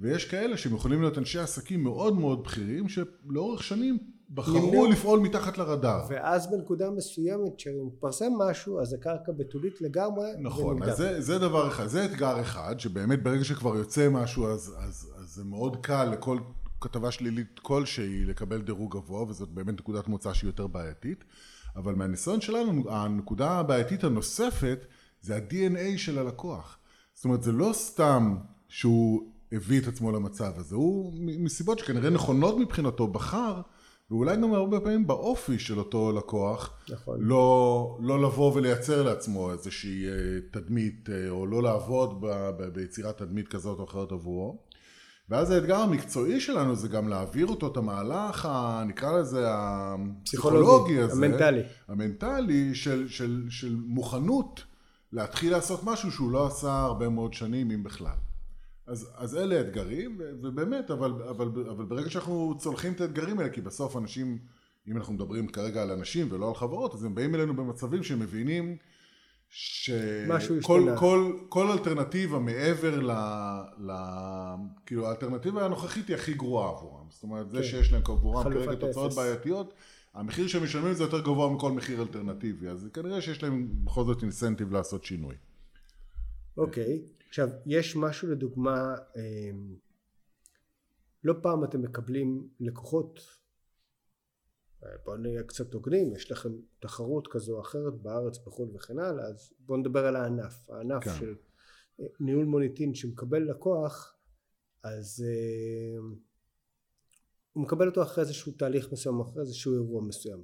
ויש 0.00 0.24
כאלה 0.24 0.56
שהם 0.56 0.74
יכולים 0.74 1.00
להיות 1.00 1.18
אנשי 1.18 1.38
עסקים 1.38 1.82
מאוד 1.82 2.18
מאוד 2.18 2.44
בכירים 2.44 2.88
שלאורך 2.88 3.62
שנים 3.62 3.98
בחרו 4.30 4.86
לפעול 4.86 5.20
מתחת 5.20 5.58
לרדאר. 5.58 6.06
ואז 6.08 6.50
בנקודה 6.50 6.90
מסוימת 6.90 7.52
כשמתפרסם 7.56 8.32
משהו 8.38 8.80
אז 8.80 8.92
הקרקע 8.92 9.32
בתולית 9.32 9.80
לגמרי. 9.80 10.28
נכון, 10.38 10.82
אז 10.82 10.96
זה, 10.96 11.20
זה 11.20 11.38
דבר 11.38 11.68
אחד, 11.68 11.86
זה 11.86 12.04
אתגר 12.04 12.40
אחד 12.40 12.80
שבאמת 12.80 13.22
ברגע 13.22 13.44
שכבר 13.44 13.76
יוצא 13.76 14.08
משהו 14.08 14.46
אז, 14.46 14.74
אז, 14.78 15.12
אז 15.18 15.28
זה 15.28 15.44
מאוד 15.44 15.76
קל 15.76 16.04
לכל 16.04 16.38
כתבה 16.80 17.10
שלילית 17.10 17.58
כלשהי 17.58 18.24
לקבל 18.24 18.62
דירוג 18.62 18.96
גבוה 18.96 19.22
וזאת 19.22 19.48
באמת 19.48 19.80
נקודת 19.80 20.08
מוצא 20.08 20.32
שהיא 20.32 20.48
יותר 20.48 20.66
בעייתית 20.66 21.24
אבל 21.76 21.94
מהניסיון 21.94 22.40
שלנו 22.40 22.90
הנקודה 22.90 23.50
הבעייתית 23.50 24.04
הנוספת 24.04 24.86
זה 25.22 25.36
ה-DNA 25.36 25.98
של 25.98 26.18
הלקוח 26.18 26.78
זאת 27.14 27.24
אומרת 27.24 27.42
זה 27.42 27.52
לא 27.52 27.70
סתם 27.72 28.36
שהוא 28.68 29.22
הביא 29.52 29.80
את 29.80 29.88
עצמו 29.88 30.12
למצב 30.12 30.52
הזה 30.56 30.76
הוא 30.76 31.12
מסיבות 31.18 31.78
שכנראה 31.78 32.10
נכונות 32.10 32.58
מבחינתו 32.58 33.06
בחר 33.06 33.60
ואולי 34.10 34.36
גם 34.36 34.54
הרבה 34.54 34.80
פעמים 34.80 35.06
באופי 35.06 35.58
של 35.58 35.78
אותו 35.78 36.12
לקוח, 36.12 36.70
נכון. 36.90 37.16
לא, 37.20 37.98
לא 38.00 38.22
לבוא 38.22 38.54
ולייצר 38.54 39.02
לעצמו 39.02 39.52
איזושהי 39.52 40.06
אה, 40.06 40.12
תדמית, 40.50 41.08
אה, 41.12 41.30
או 41.30 41.46
לא 41.46 41.62
לעבוד 41.62 42.20
ב, 42.20 42.26
ב, 42.58 42.62
ביצירת 42.62 43.18
תדמית 43.18 43.48
כזאת 43.48 43.78
או 43.78 43.84
אחרת 43.84 44.12
עבורו. 44.12 44.58
ואז 45.28 45.50
האתגר 45.50 45.76
המקצועי 45.76 46.40
שלנו 46.40 46.76
זה 46.76 46.88
גם 46.88 47.08
להעביר 47.08 47.46
אותו 47.46 47.72
את 47.72 47.76
המהלך, 47.76 48.46
ה, 48.46 48.84
נקרא 48.86 49.18
לזה 49.18 49.44
הפסיכולוגי 49.48 50.98
הזה, 50.98 51.26
המנטלי, 51.26 51.62
המנטלי 51.88 52.74
של, 52.74 53.08
של, 53.08 53.44
של 53.50 53.76
מוכנות 53.86 54.64
להתחיל 55.12 55.52
לעשות 55.52 55.84
משהו 55.84 56.12
שהוא 56.12 56.30
לא 56.30 56.46
עשה 56.46 56.80
הרבה 56.80 57.08
מאוד 57.08 57.34
שנים, 57.34 57.70
אם 57.70 57.82
בכלל. 57.82 58.16
אז, 58.88 59.10
אז 59.16 59.36
אלה 59.36 59.60
אתגרים, 59.60 60.18
ובאמת, 60.42 60.90
אבל, 60.90 61.12
אבל, 61.22 61.48
אבל 61.70 61.84
ברגע 61.84 62.10
שאנחנו 62.10 62.54
צולחים 62.58 62.92
את 62.92 63.00
האתגרים 63.00 63.38
האלה, 63.38 63.50
כי 63.50 63.60
בסוף 63.60 63.96
אנשים, 63.96 64.38
אם 64.88 64.96
אנחנו 64.96 65.14
מדברים 65.14 65.48
כרגע 65.48 65.82
על 65.82 65.90
אנשים 65.90 66.28
ולא 66.30 66.48
על 66.48 66.54
חברות, 66.54 66.94
אז 66.94 67.04
הם 67.04 67.14
באים 67.14 67.34
אלינו 67.34 67.56
במצבים 67.56 68.02
שהם 68.02 68.18
מבינים 68.18 68.76
שכל 69.50 70.88
כל, 70.98 71.32
כל 71.48 71.70
אלטרנטיבה 71.70 72.38
מעבר 72.38 73.00
ל, 73.00 73.12
ל... 73.78 73.92
כאילו 74.86 75.06
האלטרנטיבה 75.06 75.64
הנוכחית 75.64 76.08
היא 76.08 76.16
הכי 76.16 76.34
גרועה 76.34 76.68
עבורם. 76.68 77.06
זאת 77.10 77.22
אומרת, 77.22 77.46
כן. 77.46 77.52
זה 77.52 77.64
שיש 77.64 77.92
להם 77.92 78.02
עבורם 78.04 78.52
כרגע 78.52 78.74
תוצאות 78.74 79.14
בעייתיות, 79.14 79.74
המחיר 80.14 80.46
שהם 80.46 80.64
משלמים 80.64 80.94
זה 80.94 81.04
יותר 81.04 81.20
גבוה 81.20 81.50
מכל 81.50 81.72
מחיר 81.72 82.02
אלטרנטיבי, 82.02 82.68
אז 82.68 82.88
כנראה 82.92 83.20
שיש 83.22 83.42
להם 83.42 83.68
בכל 83.84 84.04
זאת 84.04 84.22
אינסנטיב 84.22 84.72
לעשות 84.72 85.04
שינוי. 85.04 85.34
אוקיי. 86.56 87.02
Okay. 87.04 87.17
עכשיו 87.28 87.48
יש 87.66 87.96
משהו 87.96 88.28
לדוגמה 88.28 88.94
אמ, 89.16 89.76
לא 91.24 91.34
פעם 91.42 91.64
אתם 91.64 91.82
מקבלים 91.82 92.48
לקוחות 92.60 93.20
בואו 95.04 95.16
נהיה 95.16 95.42
קצת 95.42 95.74
הוגנים 95.74 96.12
יש 96.14 96.30
לכם 96.30 96.52
תחרות 96.80 97.28
כזו 97.30 97.56
או 97.56 97.60
אחרת 97.60 97.94
בארץ 97.94 98.38
בחו"ל 98.38 98.70
וכן 98.74 98.98
הלאה 98.98 99.24
אז 99.26 99.52
בואו 99.58 99.78
נדבר 99.78 100.06
על 100.06 100.16
הענף 100.16 100.70
הענף 100.70 101.04
כן. 101.04 101.10
של 101.18 101.34
אה, 102.00 102.06
ניהול 102.20 102.44
מוניטין 102.44 102.94
שמקבל 102.94 103.42
לקוח 103.50 104.16
אז 104.82 105.24
אה, 105.26 106.00
הוא 107.52 107.62
מקבל 107.62 107.88
אותו 107.88 108.02
אחרי 108.02 108.24
איזשהו 108.24 108.52
תהליך 108.52 108.92
מסוים 108.92 109.20
אחרי 109.20 109.40
איזשהו 109.40 109.74
אירוע 109.74 110.02
מסוים 110.02 110.42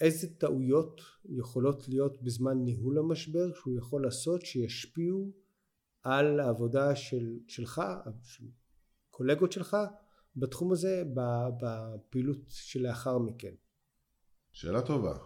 איזה 0.00 0.34
טעויות 0.38 1.00
יכולות 1.24 1.88
להיות 1.88 2.22
בזמן 2.22 2.58
ניהול 2.64 2.98
המשבר 2.98 3.54
שהוא 3.54 3.78
יכול 3.78 4.02
לעשות 4.02 4.46
שישפיעו 4.46 5.32
על 6.02 6.40
העבודה 6.40 6.96
של, 6.96 7.38
שלך, 7.48 7.82
של 8.22 8.44
קולגות 9.10 9.52
שלך, 9.52 9.76
בתחום 10.36 10.72
הזה, 10.72 11.02
בפעילות 11.60 12.38
שלאחר 12.48 13.18
מכן. 13.18 13.54
שאלה 14.52 14.82
טובה. 14.82 15.16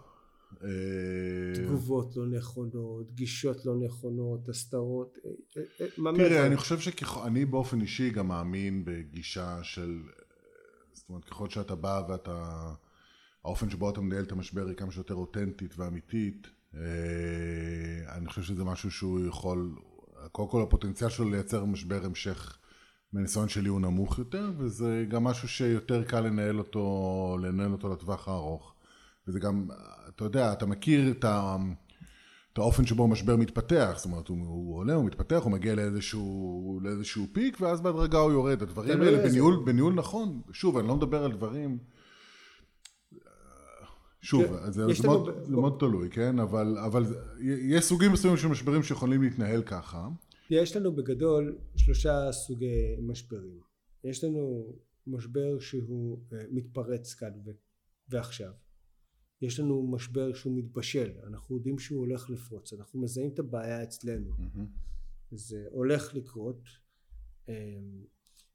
אה, 0.63 1.53
תגובות 1.55 2.15
לא 2.15 2.25
נכונות, 2.27 3.11
גישות 3.11 3.65
לא 3.65 3.75
נכונות, 3.75 4.49
הסתרות, 4.49 5.17
אה, 5.25 5.61
אה, 5.81 6.13
תראה, 6.17 6.47
אני 6.47 6.57
חושב 6.57 6.79
שאני 6.79 7.45
באופן 7.45 7.81
אישי 7.81 8.09
גם 8.09 8.27
מאמין 8.27 8.85
בגישה 8.85 9.59
של, 9.63 10.01
זאת 10.93 11.09
אומרת, 11.09 11.23
ככל 11.23 11.49
שאתה 11.49 11.75
בא 11.75 12.03
ואתה, 12.09 12.73
האופן 13.43 13.69
שבו 13.69 13.89
אתה 13.89 14.01
מנהל 14.01 14.23
את 14.23 14.31
המשבר 14.31 14.67
היא 14.67 14.75
כמה 14.75 14.91
שיותר 14.91 15.15
אותנטית 15.15 15.73
ואמיתית, 15.77 16.47
אני 18.07 18.27
חושב 18.27 18.41
שזה 18.41 18.63
משהו 18.63 18.91
שהוא 18.91 19.25
יכול, 19.27 19.75
קודם 20.31 20.49
כל 20.49 20.61
הפוטנציאל 20.61 21.09
שלו 21.09 21.29
לייצר 21.29 21.65
משבר 21.65 22.05
המשך 22.05 22.57
מהניסיון 23.13 23.49
שלי 23.49 23.69
הוא 23.69 23.81
נמוך 23.81 24.19
יותר 24.19 24.51
וזה 24.57 25.05
גם 25.09 25.23
משהו 25.23 25.47
שיותר 25.47 26.03
קל 26.03 26.19
לנהל 26.19 26.59
אותו, 26.59 27.37
לנהל 27.41 27.71
אותו 27.71 27.89
לטווח 27.89 28.27
הארוך. 28.27 28.73
וזה 29.27 29.39
גם, 29.39 29.67
אתה 30.15 30.23
יודע, 30.23 30.53
אתה 30.53 30.65
מכיר 30.65 31.11
את, 31.11 31.23
ה, 31.23 31.55
את 32.53 32.57
האופן 32.57 32.85
שבו 32.85 33.03
המשבר 33.03 33.35
מתפתח, 33.35 33.93
זאת 33.95 34.05
אומרת 34.05 34.27
הוא, 34.27 34.37
הוא 34.47 34.77
עולה, 34.77 34.93
הוא 34.93 35.05
מתפתח, 35.05 35.39
הוא 35.43 35.51
מגיע 35.51 35.75
לאיזשהו, 35.75 36.79
לאיזשהו 36.83 37.27
פיק 37.33 37.57
ואז 37.61 37.81
בהדרגה 37.81 38.17
הוא 38.17 38.31
יורד, 38.31 38.61
הדברים 38.61 39.01
האלה 39.01 39.29
בניהול, 39.29 39.63
בניהול 39.65 39.93
נכון, 39.93 40.41
שוב 40.51 40.77
אני 40.77 40.87
לא 40.87 40.95
מדבר 40.95 41.23
על 41.23 41.31
דברים 41.31 41.77
שוב, 44.27 44.45
כן, 44.45 44.71
זה, 44.71 44.85
זה, 44.93 45.07
מאוד, 45.07 45.29
ב... 45.29 45.49
מאוד 45.49 45.75
תלוי, 45.79 46.09
כן? 46.09 46.39
אבל, 46.39 46.77
אבל 46.77 47.03
יש 47.41 47.85
סוגים 47.85 48.11
מסוימים 48.11 48.37
של 48.37 48.47
משברים 48.47 48.83
שיכולים 48.83 49.21
להתנהל 49.21 49.61
ככה. 49.61 50.09
יש 50.49 50.75
לנו 50.75 50.95
בגדול 50.95 51.57
שלושה 51.75 52.31
סוגי 52.31 52.95
משברים. 53.01 53.59
יש 54.03 54.23
לנו 54.23 54.73
משבר 55.07 55.59
שהוא 55.59 56.19
אה, 56.33 56.43
מתפרץ 56.51 57.13
כאן 57.13 57.31
ו- 57.45 57.51
ועכשיו. 58.09 58.51
יש 59.41 59.59
לנו 59.59 59.87
משבר 59.87 60.33
שהוא 60.33 60.57
מתבשל, 60.57 61.11
אנחנו 61.27 61.55
יודעים 61.55 61.79
שהוא 61.79 61.99
הולך 61.99 62.29
לפרוץ, 62.29 62.73
אנחנו 62.73 63.01
מזהים 63.01 63.29
את 63.33 63.39
הבעיה 63.39 63.83
אצלנו. 63.83 64.31
Mm-hmm. 64.31 64.61
זה 65.31 65.65
הולך 65.71 66.15
לקרות. 66.15 66.61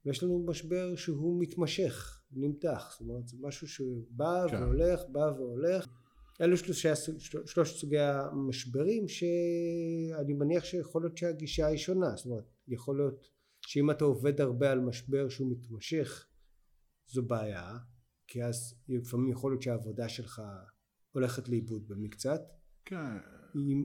ויש 0.05 0.23
לנו 0.23 0.45
משבר 0.47 0.95
שהוא 0.95 1.41
מתמשך, 1.41 2.21
נמתח, 2.31 2.87
זאת 2.91 3.01
אומרת 3.01 3.27
זה 3.27 3.37
משהו 3.41 3.67
שבא 3.67 4.45
כן. 4.49 4.63
והולך, 4.63 5.01
בא 5.11 5.31
והולך. 5.37 5.87
אלו 6.41 6.57
שלושה, 6.57 6.93
שלושת 7.45 7.75
סוגי 7.75 7.99
המשברים 7.99 9.07
שאני 9.07 10.33
מניח 10.33 10.63
שיכול 10.63 11.01
להיות 11.01 11.17
שהגישה 11.17 11.67
היא 11.67 11.77
שונה, 11.77 12.15
זאת 12.15 12.25
אומרת 12.25 12.43
יכול 12.67 12.97
להיות 12.97 13.29
שאם 13.61 13.91
אתה 13.91 14.03
עובד 14.05 14.41
הרבה 14.41 14.71
על 14.71 14.79
משבר 14.79 15.29
שהוא 15.29 15.51
מתמשך 15.51 16.27
זו 17.07 17.23
בעיה, 17.23 17.77
כי 18.27 18.43
אז 18.43 18.75
לפעמים 18.89 19.31
יכול 19.31 19.51
להיות 19.51 19.61
שהעבודה 19.61 20.09
שלך 20.09 20.41
הולכת 21.11 21.49
לאיבוד 21.49 21.87
במקצת. 21.87 22.41
כן. 22.85 23.17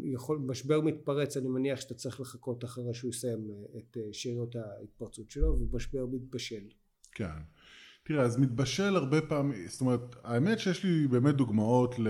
יכול, 0.04 0.38
משבר 0.46 0.80
מתפרץ 0.80 1.36
אני 1.36 1.48
מניח 1.48 1.80
שאתה 1.80 1.94
צריך 1.94 2.20
לחכות 2.20 2.64
אחרי 2.64 2.94
שהוא 2.94 3.10
יסיים 3.10 3.50
אה, 3.50 3.78
את 3.78 3.96
אה, 3.96 4.02
שאריות 4.12 4.56
ההתפרצות 4.56 5.30
שלו 5.30 5.58
ומשבר 5.60 6.06
מתבשל. 6.06 6.62
כן. 7.12 7.38
תראה 8.08 8.24
אז 8.24 8.38
מתבשל 8.38 8.96
הרבה 8.96 9.20
פעמים, 9.20 9.68
זאת 9.68 9.80
אומרת 9.80 10.16
האמת 10.24 10.58
שיש 10.58 10.84
לי 10.84 11.06
באמת 11.08 11.34
דוגמאות 11.34 11.98
ל, 11.98 12.08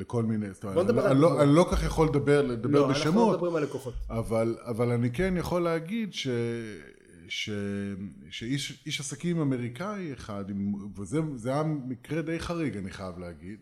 לכל 0.00 0.22
מיני, 0.22 0.52
זאת 0.52 0.64
אומרת, 0.64 0.90
אני, 0.90 1.06
אני, 1.06 1.20
לא, 1.20 1.42
אני 1.42 1.54
לא 1.54 1.66
כך 1.72 1.84
יכול 1.84 2.08
לדבר, 2.08 2.42
לדבר 2.42 2.80
לא, 2.80 2.88
בשמות, 2.88 3.14
לא, 3.14 3.20
אנחנו 3.20 3.32
מדברים 3.32 3.56
על 3.56 3.62
לקוחות, 3.62 3.94
אבל, 4.10 4.56
אבל 4.64 4.92
אני 4.92 5.10
כן 5.12 5.34
יכול 5.36 5.62
להגיד 5.62 6.12
ש, 6.12 6.28
ש, 7.28 7.50
שאיש 8.30 9.00
עסקים 9.00 9.40
אמריקאי 9.40 10.12
אחד, 10.12 10.44
וזה 10.96 11.20
היה 11.44 11.62
מקרה 11.62 12.22
די 12.22 12.38
חריג 12.40 12.76
אני 12.76 12.90
חייב 12.90 13.18
להגיד, 13.18 13.58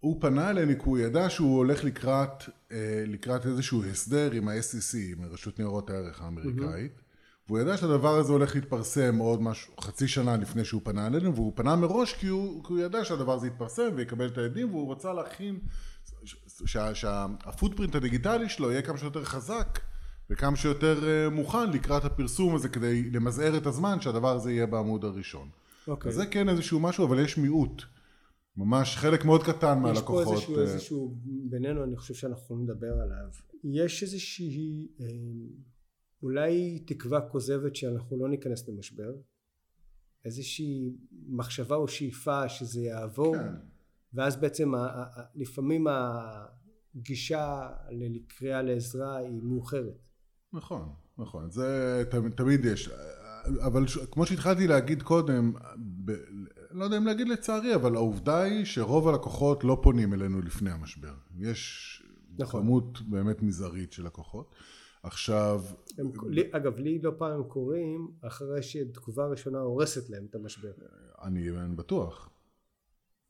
הוא 0.00 0.20
פנה 0.20 0.50
אלינו 0.50 0.72
כי 0.82 0.84
הוא 0.84 0.98
ידע 0.98 1.30
שהוא 1.30 1.56
הולך 1.56 1.84
לקראת, 1.84 2.42
אה, 2.72 3.04
לקראת 3.06 3.46
איזשהו 3.46 3.84
הסדר 3.84 4.32
עם 4.32 4.48
ה-SEC, 4.48 4.96
עם 5.12 5.24
רשות 5.30 5.58
ניירות 5.58 5.90
הערך 5.90 6.22
האמריקאית, 6.22 6.92
mm-hmm. 6.96 7.02
והוא 7.48 7.58
ידע 7.58 7.76
שהדבר 7.76 8.14
הזה 8.16 8.32
הולך 8.32 8.54
להתפרסם 8.54 9.18
עוד 9.18 9.42
משהו, 9.42 9.72
חצי 9.80 10.08
שנה 10.08 10.36
לפני 10.36 10.64
שהוא 10.64 10.80
פנה 10.84 11.06
אלינו, 11.06 11.34
והוא 11.34 11.52
פנה 11.54 11.76
מראש 11.76 12.12
כי 12.12 12.26
הוא, 12.26 12.64
כי 12.64 12.72
הוא 12.72 12.80
ידע 12.80 13.04
שהדבר 13.04 13.32
הזה 13.32 13.46
יתפרסם 13.46 13.88
ויקבל 13.96 14.26
את 14.26 14.38
העדים, 14.38 14.70
והוא 14.70 14.92
רצה 14.92 15.12
להכין, 15.12 15.58
שהפוטפרינט 16.64 17.92
שה, 17.92 17.98
הדיגיטלי 17.98 18.48
שלו 18.48 18.70
יהיה 18.70 18.82
כמה 18.82 18.98
שיותר 18.98 19.24
חזק 19.24 19.78
וכמה 20.30 20.56
שיותר 20.56 21.08
אה, 21.08 21.30
מוכן 21.30 21.70
לקראת 21.70 22.04
הפרסום 22.04 22.54
הזה 22.54 22.68
כדי 22.68 23.10
למזער 23.10 23.56
את 23.56 23.66
הזמן 23.66 24.00
שהדבר 24.00 24.36
הזה 24.36 24.52
יהיה 24.52 24.66
בעמוד 24.66 25.04
הראשון. 25.04 25.48
אוקיי. 25.88 26.08
אז 26.08 26.14
זה 26.14 26.26
כן 26.26 26.48
איזשהו 26.48 26.80
משהו, 26.80 27.06
אבל 27.06 27.18
יש 27.18 27.38
מיעוט. 27.38 27.82
ממש 28.58 28.96
חלק 28.96 29.24
מאוד 29.24 29.42
קטן 29.42 29.78
מהלקוחות. 29.78 30.22
יש 30.22 30.28
פה 30.28 30.32
איזשהו, 30.32 30.56
אה, 30.56 30.62
איזשהו, 30.62 31.16
בינינו 31.24 31.84
אני 31.84 31.96
חושב 31.96 32.14
שאנחנו 32.14 32.44
יכולים 32.44 32.64
לדבר 32.64 32.92
עליו. 32.92 33.28
יש 33.64 34.02
איזושהי 34.02 34.88
אה, 35.00 35.06
אולי 36.22 36.78
תקווה 36.86 37.20
כוזבת 37.20 37.76
שאנחנו 37.76 38.18
לא 38.18 38.28
ניכנס 38.28 38.68
למשבר. 38.68 39.12
איזושהי 40.24 40.96
מחשבה 41.28 41.76
או 41.76 41.88
שאיפה 41.88 42.48
שזה 42.48 42.80
יעבור. 42.80 43.36
כן. 43.36 43.54
ואז 44.14 44.36
בעצם 44.36 44.72
לפעמים 45.34 45.86
הגישה 46.94 47.68
לקריאה 47.90 48.62
לעזרה 48.62 49.16
היא 49.16 49.40
מאוחרת. 49.42 50.08
נכון, 50.52 50.92
נכון, 51.18 51.50
זה 51.50 52.04
תמיד 52.36 52.64
יש, 52.64 52.90
אבל 53.66 53.84
כמו 54.10 54.26
שהתחלתי 54.26 54.66
להגיד 54.66 55.02
קודם, 55.02 55.52
לא 56.70 56.84
יודע 56.84 56.96
אם 56.96 57.06
להגיד 57.06 57.28
לצערי, 57.28 57.74
אבל 57.74 57.94
העובדה 57.94 58.42
היא 58.42 58.64
שרוב 58.64 59.08
הלקוחות 59.08 59.64
לא 59.64 59.78
פונים 59.82 60.14
אלינו 60.14 60.40
לפני 60.40 60.70
המשבר. 60.70 61.14
יש 61.38 62.02
נכון. 62.38 62.62
כמות 62.62 63.00
באמת 63.02 63.42
מזערית 63.42 63.92
של 63.92 64.06
לקוחות. 64.06 64.54
עכשיו... 65.02 65.62
הם, 65.98 66.10
לי, 66.28 66.42
אגב, 66.52 66.78
לי 66.78 66.98
לא 66.98 67.12
פעם 67.18 67.32
הם 67.32 67.42
קוראים 67.42 68.08
אחרי 68.22 68.62
שתגובה 68.62 69.26
ראשונה 69.26 69.58
הורסת 69.58 70.10
להם 70.10 70.26
את 70.30 70.34
המשבר. 70.34 70.72
אני, 71.22 71.50
אני 71.50 71.76
בטוח. 71.76 72.30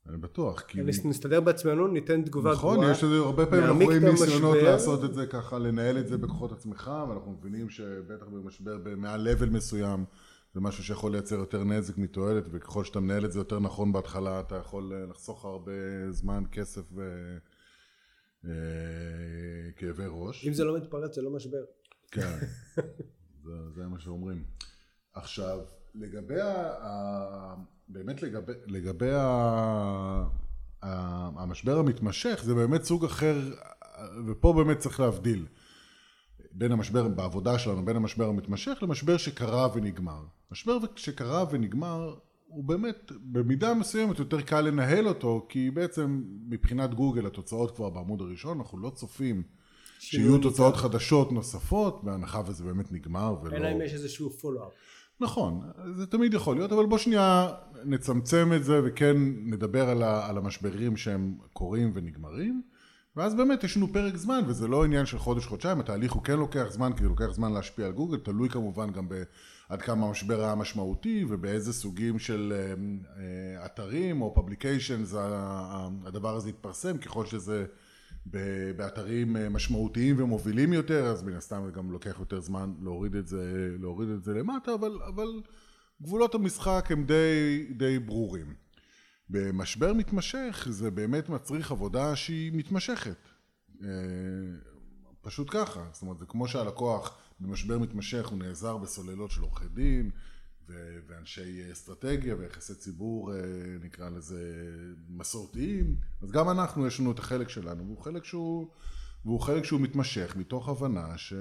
אני 0.09 0.17
בטוח, 0.17 0.61
כי... 0.61 0.81
נסתדר 0.81 1.41
בעצמנו, 1.41 1.87
ניתן 1.87 2.21
תגובה 2.21 2.53
גבוהה. 2.53 2.77
נכון, 2.77 2.91
יש 2.91 3.03
לזה 3.03 3.17
הרבה 3.17 3.45
פעמים, 3.45 3.63
אנחנו 3.63 3.85
רואים 3.85 4.05
ניסיונות 4.05 4.57
לעשות 4.57 5.03
את 5.03 5.13
זה 5.13 5.27
ככה, 5.27 5.59
לנהל 5.59 5.97
את 5.97 6.07
זה 6.07 6.17
בכוחות 6.17 6.51
עצמך, 6.51 6.91
ואנחנו 7.09 7.31
מבינים 7.31 7.69
שבטח 7.69 8.25
במשבר 8.25 8.77
מעל 8.97 9.21
לבל 9.21 9.49
מסוים, 9.49 10.05
זה 10.53 10.59
משהו 10.59 10.83
שיכול 10.83 11.11
לייצר 11.11 11.35
יותר 11.35 11.63
נזק 11.63 11.97
מתועלת, 11.97 12.43
וככל 12.51 12.83
שאתה 12.83 12.99
מנהל 12.99 13.25
את 13.25 13.31
זה 13.31 13.39
יותר 13.39 13.59
נכון 13.59 13.91
בהתחלה, 13.91 14.39
אתה 14.39 14.55
יכול 14.55 14.93
אה, 14.93 15.05
לחסוך 15.05 15.45
הרבה 15.45 15.71
זמן, 16.11 16.43
כסף 16.51 16.81
וכאבי 18.43 20.03
אה, 20.03 20.07
ראש. 20.07 20.47
אם 20.47 20.53
זה 20.53 20.63
לא 20.63 20.77
מתפרץ, 20.77 21.15
זה 21.15 21.21
לא 21.21 21.29
משבר. 21.29 21.63
כן, 22.11 22.37
זה, 23.43 23.51
זה 23.75 23.87
מה 23.87 23.99
שאומרים. 23.99 24.43
עכשיו, 25.13 25.59
לגבי 25.95 26.41
ה... 26.41 27.55
באמת 27.87 28.21
לגבי, 28.21 28.53
לגבי 28.67 29.11
ה, 29.11 29.21
ה, 30.83 31.27
המשבר 31.41 31.77
המתמשך, 31.77 32.41
זה 32.43 32.53
באמת 32.55 32.83
סוג 32.83 33.05
אחר, 33.05 33.37
ופה 34.27 34.53
באמת 34.53 34.79
צריך 34.79 34.99
להבדיל 34.99 35.45
בין 36.51 36.71
המשבר 36.71 37.07
בעבודה 37.07 37.59
שלנו, 37.59 37.85
בין 37.85 37.95
המשבר 37.95 38.29
המתמשך 38.29 38.77
למשבר 38.81 39.17
שקרה 39.17 39.67
ונגמר. 39.75 40.23
משבר 40.51 40.77
שקרה 40.95 41.45
ונגמר 41.51 42.15
הוא 42.49 42.63
באמת 42.63 43.11
במידה 43.21 43.73
מסוימת 43.73 44.19
יותר 44.19 44.41
קל 44.41 44.61
לנהל 44.61 45.07
אותו 45.07 45.45
כי 45.49 45.71
בעצם 45.71 46.23
מבחינת 46.49 46.93
גוגל 46.93 47.25
התוצאות 47.25 47.75
כבר 47.75 47.89
בעמוד 47.89 48.21
הראשון 48.21 48.57
אנחנו 48.57 48.79
לא 48.79 48.89
צופים 48.89 49.43
שיהיו 49.99 50.37
תוצאות 50.37 50.75
חדשות 50.75 51.31
נוספות 51.31 52.03
בהנחה 52.03 52.41
וזה 52.47 52.63
באמת 52.63 52.91
נגמר 52.91 53.35
ולא... 53.43 53.55
אלא 53.55 53.71
אם 53.71 53.81
יש 53.81 53.93
איזשהו 53.93 54.29
פולו-אפ. 54.29 54.73
נכון, 55.19 55.61
זה 55.95 56.07
תמיד 56.07 56.33
יכול 56.33 56.55
להיות, 56.55 56.71
אבל 56.71 56.85
בוא 56.85 56.97
שנייה 56.97 57.49
נצמצם 57.85 58.51
את 58.55 58.63
זה 58.63 58.81
וכן 58.85 59.17
נדבר 59.45 59.89
על, 59.89 60.03
ה, 60.03 60.29
על 60.29 60.37
המשברים 60.37 60.97
שהם 60.97 61.37
קורים 61.53 61.91
ונגמרים 61.95 62.61
ואז 63.19 63.35
באמת 63.35 63.63
יש 63.63 63.77
לנו 63.77 63.93
פרק 63.93 64.15
זמן 64.15 64.41
וזה 64.47 64.67
לא 64.67 64.83
עניין 64.83 65.05
של 65.05 65.19
חודש 65.19 65.45
חודשיים 65.45 65.79
התהליך 65.79 66.11
הוא 66.11 66.23
כן 66.23 66.37
לוקח 66.39 66.65
זמן 66.69 66.93
כי 66.93 67.03
זה 67.03 67.09
לוקח 67.09 67.31
זמן 67.31 67.53
להשפיע 67.53 67.85
על 67.85 67.91
גוגל 67.91 68.17
תלוי 68.17 68.49
כמובן 68.49 68.91
גם 68.91 69.07
עד 69.69 69.81
כמה 69.81 70.07
המשבר 70.07 70.43
היה 70.43 70.55
משמעותי 70.55 71.25
ובאיזה 71.29 71.73
סוגים 71.73 72.19
של 72.19 72.53
אה, 72.55 72.73
אה, 73.17 73.65
אתרים 73.65 74.21
או 74.21 74.33
publications 74.35 75.15
הדבר 76.05 76.35
הזה 76.35 76.49
יתפרסם 76.49 76.97
ככל 76.97 77.25
שזה 77.25 77.65
באתרים 78.75 79.37
אה, 79.37 79.49
משמעותיים 79.49 80.15
ומובילים 80.19 80.73
יותר, 80.73 81.05
אז 81.05 81.23
מן 81.23 81.33
הסתם 81.33 81.61
זה 81.65 81.71
גם 81.71 81.91
לוקח 81.91 82.15
יותר 82.19 82.41
זמן 82.41 82.73
להוריד 82.81 83.15
את 83.15 83.27
זה, 83.27 83.75
להוריד 83.79 84.09
את 84.09 84.23
זה 84.23 84.33
למטה, 84.33 84.73
אבל, 84.73 84.99
אבל 85.07 85.41
גבולות 86.01 86.35
המשחק 86.35 86.87
הם 86.89 87.03
די, 87.03 87.65
די 87.77 87.99
ברורים. 87.99 88.68
במשבר 89.29 89.93
מתמשך 89.93 90.67
זה 90.69 90.91
באמת 90.91 91.29
מצריך 91.29 91.71
עבודה 91.71 92.15
שהיא 92.15 92.51
מתמשכת. 92.53 93.17
אה, 93.83 93.87
פשוט 95.21 95.47
ככה, 95.51 95.85
זאת 95.91 96.01
אומרת 96.01 96.17
זה 96.17 96.25
כמו 96.25 96.47
שהלקוח 96.47 97.17
במשבר 97.39 97.79
מתמשך 97.79 98.27
הוא 98.27 98.37
נעזר 98.39 98.77
בסוללות 98.77 99.31
של 99.31 99.41
עורכי 99.41 99.67
דין 99.73 100.11
ואנשי 101.07 101.71
אסטרטגיה 101.71 102.35
ויחסי 102.35 102.75
ציבור 102.75 103.33
אה, 103.33 103.37
נקרא 103.81 104.09
לזה 104.09 104.71
מסורתיים. 105.09 105.95
אז 106.21 106.31
גם 106.31 106.49
אנחנו 106.49 106.87
יש 106.87 106.99
לנו 106.99 107.11
את 107.11 107.19
החלק 107.19 107.49
שלנו 107.49 107.85
והוא 107.85 108.01
חלק 108.01 108.23
שהוא 108.25 108.67
והוא 109.25 109.39
חלק 109.39 109.63
שהוא 109.63 109.81
מתמשך 109.81 110.33
מתוך 110.37 110.69
הבנה 110.69 111.17
ש... 111.17 111.33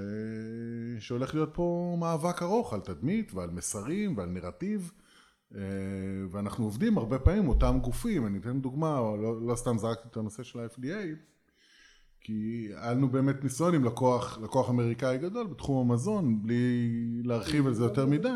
שהולך 0.98 1.34
להיות 1.34 1.50
פה 1.52 1.96
מאבק 2.00 2.42
ארוך 2.42 2.72
על 2.72 2.80
תדמית 2.80 3.34
ועל 3.34 3.50
מסרים 3.50 4.16
ועל 4.16 4.28
נרטיב 4.28 4.92
ואנחנו 6.30 6.64
עובדים 6.64 6.98
הרבה 6.98 7.18
פעמים 7.18 7.48
אותם 7.48 7.78
גופים 7.82 8.26
אני 8.26 8.38
אתן 8.38 8.60
דוגמה 8.60 9.00
לא, 9.22 9.46
לא 9.46 9.54
סתם 9.56 9.78
זרקתי 9.78 10.08
את 10.10 10.16
הנושא 10.16 10.42
של 10.42 10.58
ה-FDA 10.58 11.16
כי 12.20 12.68
היה 12.76 12.92
לנו 12.92 13.08
באמת 13.08 13.44
ניסיון 13.44 13.74
עם 13.74 13.84
לקוח, 13.84 14.38
לקוח 14.42 14.70
אמריקאי 14.70 15.18
גדול 15.18 15.46
בתחום 15.46 15.90
המזון 15.90 16.42
בלי 16.42 16.88
להרחיב 17.24 17.66
על 17.66 17.74
זה 17.74 17.84
יותר 17.84 18.06
מדי 18.06 18.28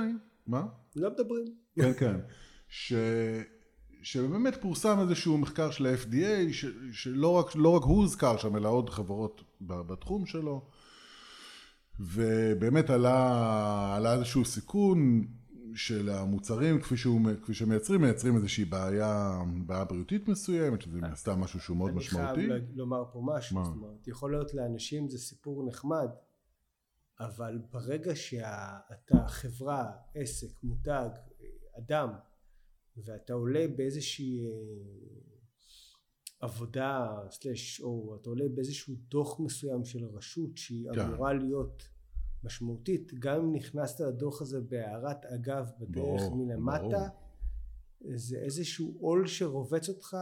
מה? 0.47 0.67
לא 0.97 1.11
מדברים. 1.11 1.45
כן, 1.77 1.93
כן. 1.99 2.17
ש... 2.69 2.93
שבאמת 4.03 4.57
פורסם 4.61 4.99
איזשהו 5.01 5.39
מחקר 5.39 5.71
של 5.71 5.87
ה-FDA, 5.87 6.53
ש... 6.53 6.67
שלא 6.93 7.29
רק, 7.29 7.57
לא 7.57 7.69
רק 7.69 7.83
הוא 7.83 7.97
הוזכר 7.97 8.37
שם, 8.37 8.57
אלא 8.57 8.69
עוד 8.69 8.91
חברות 8.91 9.45
בתחום 9.61 10.27
שלו, 10.27 10.67
ובאמת 12.01 12.91
עלה, 12.91 13.97
עלה 13.97 14.15
איזשהו 14.15 14.45
סיכון 14.45 15.27
של 15.75 16.09
המוצרים 16.09 16.81
כפי, 16.81 16.97
שהוא, 16.97 17.21
כפי 17.43 17.55
שמייצרים, 17.55 18.01
מייצרים 18.01 18.37
איזושהי 18.37 18.65
בעיה, 18.65 19.43
בעיה 19.67 19.85
בריאותית 19.85 20.29
מסוימת, 20.29 20.83
שזה 20.83 20.97
מן 20.97 21.05
הסתם 21.05 21.41
משהו 21.41 21.61
שהוא 21.61 21.77
מאוד 21.77 21.95
משמעותי. 21.95 22.41
אני 22.41 22.49
חייב 22.49 22.65
לומר 22.75 23.05
פה 23.13 23.23
משהו, 23.25 23.57
מה? 23.57 23.65
זאת 23.65 23.75
אומרת, 23.77 24.09
יכול 24.09 24.31
להיות 24.33 24.55
לאנשים 24.55 25.09
זה 25.09 25.19
סיפור 25.19 25.67
נחמד, 25.67 26.09
אבל 27.21 27.59
ברגע 27.71 28.17
שאתה 28.17 29.27
חברה, 29.27 29.91
עסק, 30.15 30.63
מותג, 30.63 31.09
אדם 31.79 32.09
ואתה 32.97 33.33
עולה 33.33 33.67
באיזושהי 33.77 34.47
אה, 34.47 34.51
עבודה 36.41 37.19
סלש 37.31 37.81
או 37.81 38.17
אתה 38.21 38.31
עולה 38.31 38.45
באיזשהו 38.55 38.95
דוח 39.09 39.41
מסוים 39.41 39.85
של 39.85 40.05
רשות 40.05 40.57
שהיא 40.57 40.89
כן. 40.95 41.01
אמורה 41.01 41.33
להיות 41.33 41.83
משמעותית 42.45 43.13
גם 43.19 43.41
אם 43.41 43.53
נכנסת 43.55 44.01
לדוח 44.01 44.43
הזה 44.43 44.61
בהערת 44.61 45.25
אגב 45.25 45.71
בדרך 45.81 46.23
ברור, 46.23 46.37
מלמטה 46.37 46.89
ברור. 46.89 47.23
זה 48.15 48.37
איזשהו 48.37 48.97
עול 49.01 49.27
שרובץ 49.27 49.89
אותך 49.89 50.17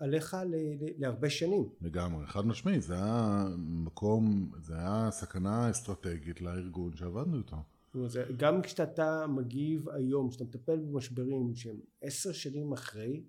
עליך 0.00 0.34
ל, 0.34 0.54
ל, 0.56 0.88
להרבה 0.98 1.30
שנים. 1.30 1.68
לגמרי, 1.80 2.26
חד 2.26 2.46
משמעי, 2.46 2.80
זה 2.80 2.94
היה 2.94 3.46
מקום, 3.58 4.52
זה 4.62 4.74
היה 4.74 5.08
סכנה 5.10 5.70
אסטרטגית 5.70 6.40
לארגון 6.40 6.96
שעבדנו 6.96 7.38
איתו. 7.38 7.56
גם 8.36 8.62
כשאתה 8.62 9.26
מגיב 9.26 9.88
היום, 9.88 10.30
כשאתה 10.30 10.44
מטפל 10.44 10.76
במשברים 10.76 11.54
שהם 11.54 11.76
עשר 12.02 12.32
שנים 12.32 12.72
אחרי, 12.72 13.22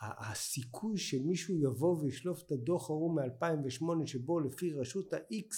הסיכוי 0.00 0.98
שמישהו 0.98 1.56
יבוא 1.56 1.98
וישלוף 2.00 2.42
את 2.42 2.52
הדוח 2.52 2.90
ההוא 2.90 3.14
מ-2008 3.14 4.06
שבו 4.06 4.40
לפי 4.40 4.72
רשות 4.72 5.12
ה-X 5.12 5.54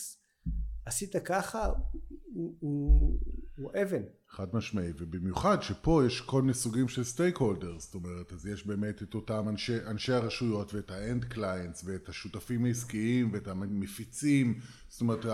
עשית 0.86 1.16
ככה 1.24 1.66
הוא, 2.34 2.54
הוא, 2.60 3.18
הוא 3.56 3.70
אבן. 3.82 4.02
חד 4.28 4.46
משמעי, 4.56 4.92
ובמיוחד 4.98 5.62
שפה 5.62 6.02
יש 6.06 6.20
כל 6.20 6.42
מיני 6.42 6.54
סוגים 6.54 6.88
של 6.88 7.04
stakeholders, 7.04 7.84
זאת 7.84 7.94
אומרת, 7.94 8.32
אז 8.32 8.46
יש 8.46 8.66
באמת 8.66 9.02
את 9.02 9.14
אותם 9.14 9.48
אנשי, 9.48 9.76
אנשי 9.86 10.12
הרשויות 10.12 10.74
ואת 10.74 10.90
ה 10.90 10.99
end 10.99 11.24
clients 11.24 11.84
ואת 11.86 12.08
השותפים 12.08 12.64
העסקיים 12.64 13.30
ואת 13.32 13.48
המפיצים, 13.48 14.60
זאת 14.88 15.00
אומרת, 15.00 15.26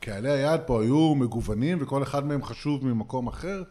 קהלי 0.00 0.30
היעד 0.30 0.60
פה 0.66 0.82
היו 0.82 1.14
מגוונים 1.14 1.78
וכל 1.80 2.02
אחד 2.02 2.26
מהם 2.26 2.42
חשוב 2.42 2.86
ממקום 2.86 3.26
אחר, 3.26 3.62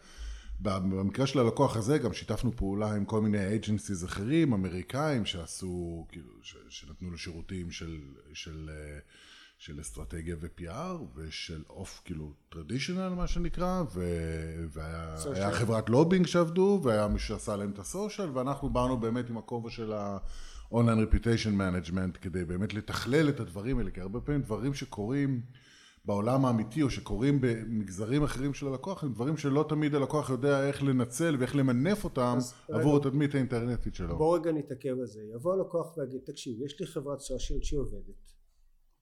במקרה 0.60 1.26
של 1.26 1.38
הלקוח 1.38 1.76
הזה 1.76 1.98
גם 1.98 2.12
שיתפנו 2.12 2.56
פעולה 2.56 2.94
עם 2.94 3.04
כל 3.04 3.20
מיני 3.20 3.58
agencies 3.58 4.04
אחרים, 4.04 4.52
אמריקאים, 4.52 5.24
שעשו, 5.24 6.06
כאילו, 6.08 6.32
ש, 6.42 6.56
שנתנו 6.68 7.10
לו 7.10 7.18
שירותים 7.18 7.70
של, 7.70 7.98
של, 8.32 8.70
אה, 8.72 8.98
של 9.62 9.80
אסטרטגיה 9.80 10.36
ו-PR 10.40 11.16
ושל 11.16 11.62
אוף, 11.70 12.02
כאילו, 12.04 12.32
טרדישיונל 12.48 13.08
מה 13.08 13.26
שנקרא, 13.26 13.82
ו, 13.94 14.04
והיה 14.68 15.52
חברת 15.52 15.90
לובינג 15.90 16.26
שעבדו, 16.26 16.80
והיה 16.82 17.08
מי 17.08 17.18
שעשה 17.18 17.56
להם 17.56 17.70
את 17.70 17.78
הסושיאל, 17.78 18.28
ואנחנו 18.34 18.70
באנו 18.70 19.00
באמת 19.00 19.30
עם 19.30 19.38
הכובע 19.38 19.70
של 19.70 19.92
ה-online 19.92 20.74
reputation 20.74 21.54
management, 21.58 22.18
כדי 22.20 22.44
באמת 22.44 22.74
לתכלל 22.74 23.28
את 23.28 23.40
הדברים 23.40 23.78
האלה, 23.78 23.90
כי 23.90 24.00
הרבה 24.00 24.20
פעמים 24.20 24.42
דברים 24.42 24.74
שקורים 24.74 25.40
בעולם 26.04 26.44
האמיתי 26.44 26.82
או 26.82 26.90
שקורים 26.90 27.40
במגזרים 27.40 28.22
אחרים 28.22 28.54
של 28.54 28.68
הלקוח 28.68 29.04
הם 29.04 29.12
דברים 29.12 29.36
שלא 29.36 29.64
תמיד 29.68 29.94
הלקוח 29.94 30.30
יודע 30.30 30.68
איך 30.68 30.82
לנצל 30.82 31.36
ואיך 31.38 31.56
למנף 31.56 32.04
אותם 32.04 32.38
עבור 32.68 32.96
התדמית 32.96 33.34
האינטרנטית 33.34 33.94
שלו. 33.94 34.16
בוא 34.16 34.38
רגע 34.38 34.52
נתעכב 34.52 34.98
על 35.00 35.06
זה. 35.06 35.20
יבוא 35.34 35.54
הלקוח 35.54 35.98
ויגיד 35.98 36.20
תקשיב 36.24 36.62
יש 36.62 36.80
לי 36.80 36.86
חברת 36.86 37.20
סושיאל 37.20 37.58
שהיא 37.62 37.80
עובדת 37.80 38.31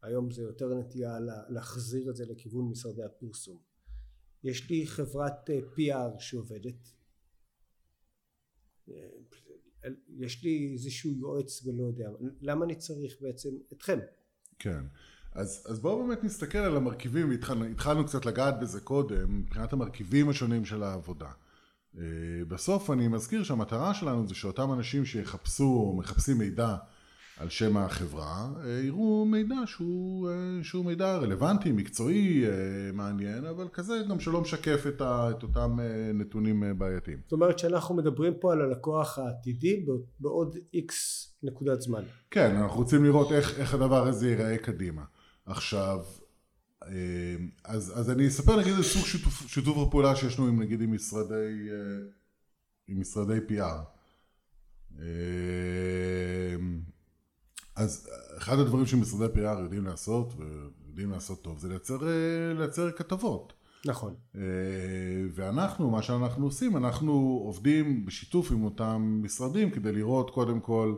היום 0.03 0.31
זה 0.31 0.43
יותר 0.43 0.75
נטייה 0.75 1.19
להחזיר 1.49 2.11
את 2.11 2.17
זה 2.17 2.27
לכיוון 2.27 2.71
משרדי 2.71 3.03
הפרסום. 3.03 3.59
יש 4.45 4.71
לי 4.71 4.87
חברת 4.87 5.51
אה, 5.51 5.59
PR 5.77 6.21
שעובדת 6.21 6.93
אה, 8.89 8.95
יש 10.09 10.45
לי 10.45 10.71
איזשהו 10.73 11.13
יועץ 11.13 11.67
ולא 11.67 11.83
יודע 11.83 12.11
למה 12.41 12.65
אני 12.65 12.75
צריך 12.75 13.17
בעצם 13.21 13.51
אתכם 13.73 13.99
כן 14.59 14.85
אז, 15.33 15.67
אז 15.69 15.81
בואו 15.81 16.07
באמת 16.07 16.25
נסתכל 16.25 16.59
על 16.59 16.77
המרכיבים, 16.77 17.31
והתחלנו 17.31 18.07
קצת 18.07 18.27
לגעת 18.27 18.61
בזה 18.61 18.81
קודם, 18.81 19.39
מבחינת 19.39 19.73
המרכיבים 19.73 20.29
השונים 20.29 20.65
של 20.65 20.83
העבודה. 20.83 21.31
אה, 21.99 22.03
בסוף 22.49 22.91
אני 22.91 23.09
מזכיר 23.09 23.43
שהמטרה 23.43 23.95
שלנו 23.95 24.29
זה 24.29 24.35
שאותם 24.35 24.73
אנשים 24.73 25.05
שיחפשו 25.05 25.65
או 25.65 25.97
מחפשים 25.97 26.39
מידע 26.39 26.77
על 27.41 27.49
שם 27.49 27.77
החברה, 27.77 28.49
אה, 28.65 28.71
יראו 28.71 29.25
מידע 29.25 29.57
שהוא, 29.67 30.29
אה, 30.29 30.35
שהוא 30.63 30.85
מידע 30.85 31.17
רלוונטי, 31.17 31.73
מקצועי, 31.73 32.45
מעניין, 32.93 33.45
אבל 33.45 33.69
כזה 33.73 34.03
גם 34.11 34.21
שלא 34.21 34.41
משקף 34.41 34.85
את, 34.89 35.01
ה, 35.01 35.31
את 35.31 35.43
אותם 35.43 35.79
נתונים 36.15 36.79
בעייתיים. 36.79 37.19
זאת 37.23 37.33
אומרת 37.33 37.59
שאנחנו 37.59 37.95
מדברים 37.95 38.33
פה 38.41 38.53
על 38.53 38.61
הלקוח 38.61 39.19
העתידי 39.19 39.87
בעוד 40.21 40.57
איקס 40.75 41.31
נקודת 41.43 41.81
זמן. 41.81 42.03
כן, 42.31 42.57
אנחנו 42.57 42.79
רוצים 42.79 43.05
לראות 43.05 43.33
איך, 43.33 43.59
איך 43.59 43.75
הדבר 43.75 44.07
הזה 44.07 44.29
ייראה 44.29 44.59
קדימה. 44.59 45.03
עכשיו, 45.47 46.05
אה, 46.85 47.37
אז, 47.65 47.93
אז 47.99 48.11
אני 48.11 48.29
אספר 48.29 48.61
נגיד 48.61 48.75
על 48.75 48.83
סוג 48.83 49.05
שיתוף, 49.05 49.49
שיתוף 49.49 49.79
הפעולה 49.79 50.17
שיש 50.17 50.39
לנו 50.39 50.49
עם 50.49 50.63
נגיד 50.63 50.81
עם 50.81 50.95
משרדי, 50.95 51.69
אה, 51.71 51.77
עם 52.89 53.01
משרדי 53.01 53.39
PR. 53.49 53.83
אה, 57.79 57.83
אז 57.83 58.11
אחד 58.39 58.59
הדברים 58.59 58.87
שמשרדי 58.87 59.41
PR 59.41 59.61
יודעים 59.61 59.85
לעשות 59.85 60.35
ויודעים 60.37 61.11
לעשות 61.11 61.43
טוב 61.43 61.59
זה 61.59 61.69
לייצר, 61.69 61.99
לייצר 62.59 62.91
כתבות. 62.91 63.53
נכון. 63.87 64.15
ואנחנו, 65.35 65.91
מה 65.91 66.03
שאנחנו 66.03 66.45
עושים, 66.45 66.77
אנחנו 66.77 67.41
עובדים 67.45 68.07
בשיתוף 68.07 68.53
עם 68.53 68.65
אותם 68.65 69.21
משרדים 69.23 69.71
כדי 69.71 69.93
לראות 69.93 70.31
קודם 70.31 70.61
כל 70.61 70.95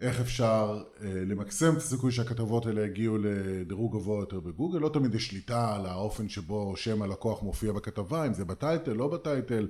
איך 0.00 0.20
אפשר 0.20 0.82
אה, 1.00 1.08
למקסם 1.26 1.72
את 1.72 1.76
הסיכוי 1.76 2.12
שהכתבות 2.12 2.66
האלה 2.66 2.86
יגיעו 2.86 3.18
לדירוג 3.18 3.92
גבוה 3.92 4.20
יותר 4.20 4.40
בגוגל, 4.40 4.78
לא 4.78 4.88
תמיד 4.88 5.14
יש 5.14 5.26
שליטה 5.26 5.74
על 5.74 5.86
האופן 5.86 6.28
שבו 6.28 6.76
שם 6.76 7.02
הלקוח 7.02 7.42
מופיע 7.42 7.72
בכתבה, 7.72 8.26
אם 8.26 8.34
זה 8.34 8.44
בטייטל, 8.44 8.92
לא 8.92 9.08
בטייטל, 9.08 9.68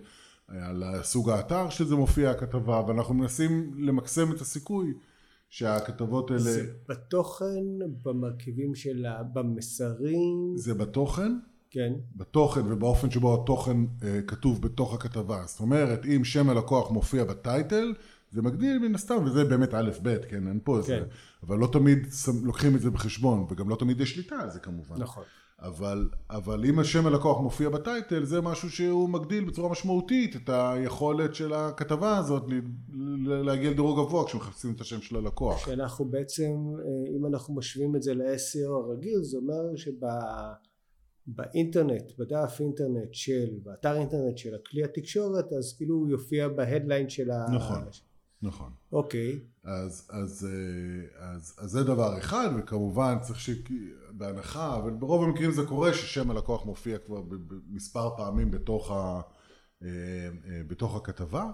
על 0.49 0.85
סוג 1.03 1.31
האתר 1.31 1.71
שזה 1.71 1.97
מופיע 1.97 2.31
הכתבה, 2.31 2.83
ואנחנו 2.87 3.15
מנסים 3.15 3.71
למקסם 3.77 4.33
את 4.33 4.41
הסיכוי 4.41 4.95
שהכתבות 5.55 6.31
האלה... 6.31 6.41
זה 6.43 6.67
בתוכן, 6.89 7.65
במרכיבים 8.03 8.75
שלה, 8.75 9.23
במסרים? 9.23 10.53
זה 10.57 10.75
בתוכן. 10.75 11.33
כן. 11.71 11.93
בתוכן 12.17 12.73
ובאופן 12.73 13.11
שבו 13.11 13.43
התוכן 13.43 13.77
אה, 14.03 14.21
כתוב 14.27 14.63
בתוך 14.63 14.95
הכתבה. 14.95 15.43
זאת 15.47 15.61
אומרת, 15.61 16.07
אם 16.07 16.25
שם 16.25 16.51
הלקוח 16.51 16.91
מופיע 16.91 17.25
בטייטל, 17.25 17.95
זה 18.31 18.43
מגדיל 18.43 18.79
מן 18.79 18.95
הסתם, 18.95 19.25
וזה 19.25 19.45
באמת 19.45 19.75
א' 19.75 19.91
ב', 20.03 20.17
כן, 20.29 20.49
אין 20.49 20.61
פה 20.65 20.79
איזה, 20.79 20.89
כן. 20.89 21.05
אבל 21.43 21.59
לא 21.59 21.69
תמיד 21.73 21.99
לוקחים 22.43 22.77
את 22.77 22.81
זה 22.81 22.91
בחשבון, 22.91 23.47
וגם 23.51 23.69
לא 23.69 23.77
תמיד 23.77 24.01
יש 24.01 24.15
שליטה 24.15 24.37
על 24.37 24.51
זה 24.51 24.61
כמובן. 24.61 24.97
נכון. 24.99 25.25
אבל, 25.67 26.09
אבל 26.31 26.65
אם 26.65 26.79
השם 26.79 27.07
הלקוח 27.07 27.41
מופיע 27.41 27.69
בטייטל, 27.69 28.25
זה 28.25 28.41
משהו 28.41 28.71
שהוא 28.71 29.09
מגדיל 29.09 29.45
בצורה 29.45 29.71
משמעותית 29.71 30.37
את 30.37 30.49
היכולת 30.53 31.35
של 31.35 31.53
הכתבה 31.53 32.19
הזאת 32.19 32.43
להגיע 33.45 33.71
לדירוג 33.71 33.99
גבוה 33.99 34.27
כשמחפשים 34.27 34.73
את 34.73 34.81
השם 34.81 35.01
של 35.01 35.17
הלקוח. 35.17 35.67
שאנחנו 35.67 36.05
בעצם, 36.05 36.53
אה, 36.79 37.17
אם 37.17 37.27
אנחנו 37.27 37.55
משווים 37.55 37.97
את 37.97 38.03
זה 38.03 38.15
ל-SEO 38.15 38.71
הרגיל, 38.71 39.23
זה 39.23 39.37
אומר 39.37 39.77
שבאינטרנט, 41.27 42.13
בדף 42.19 42.57
אינטרנט 42.61 43.15
של, 43.15 43.59
באתר 43.63 43.97
אינטרנט 43.97 44.39
של 44.39 44.55
הכלי 44.55 44.85
התקשורת, 44.85 45.53
אז 45.53 45.77
כאילו 45.77 45.95
הוא 45.95 46.09
יופיע 46.09 46.49
בהדליין 46.49 47.09
של 47.09 47.31
ה... 47.31 47.47
נכון. 47.55 47.85
נכון. 48.45 48.73
אוקיי. 48.93 49.41
אז, 49.65 50.09
אז, 50.11 50.49
אה, 50.51 51.27
אז, 51.27 51.57
אז 51.59 51.71
זה 51.71 51.85
דבר 51.85 52.19
אחד, 52.19 52.49
וכמובן 52.59 53.17
צריך 53.23 53.41
ש... 53.41 53.51
בהנחה, 54.11 54.77
אבל 54.77 54.91
ברוב 54.91 55.25
המקרים 55.25 55.51
זה 55.51 55.63
קורה 55.67 55.95
ששם 55.95 56.31
הלקוח 56.31 56.65
מופיע 56.65 56.99
כבר 56.99 57.23
מספר 57.71 58.17
פעמים 58.17 58.51
בתוך, 58.51 58.91
ה, 58.91 59.21
אה, 59.83 59.89
אה, 59.89 60.61
בתוך 60.67 60.97
הכתבה. 60.97 61.51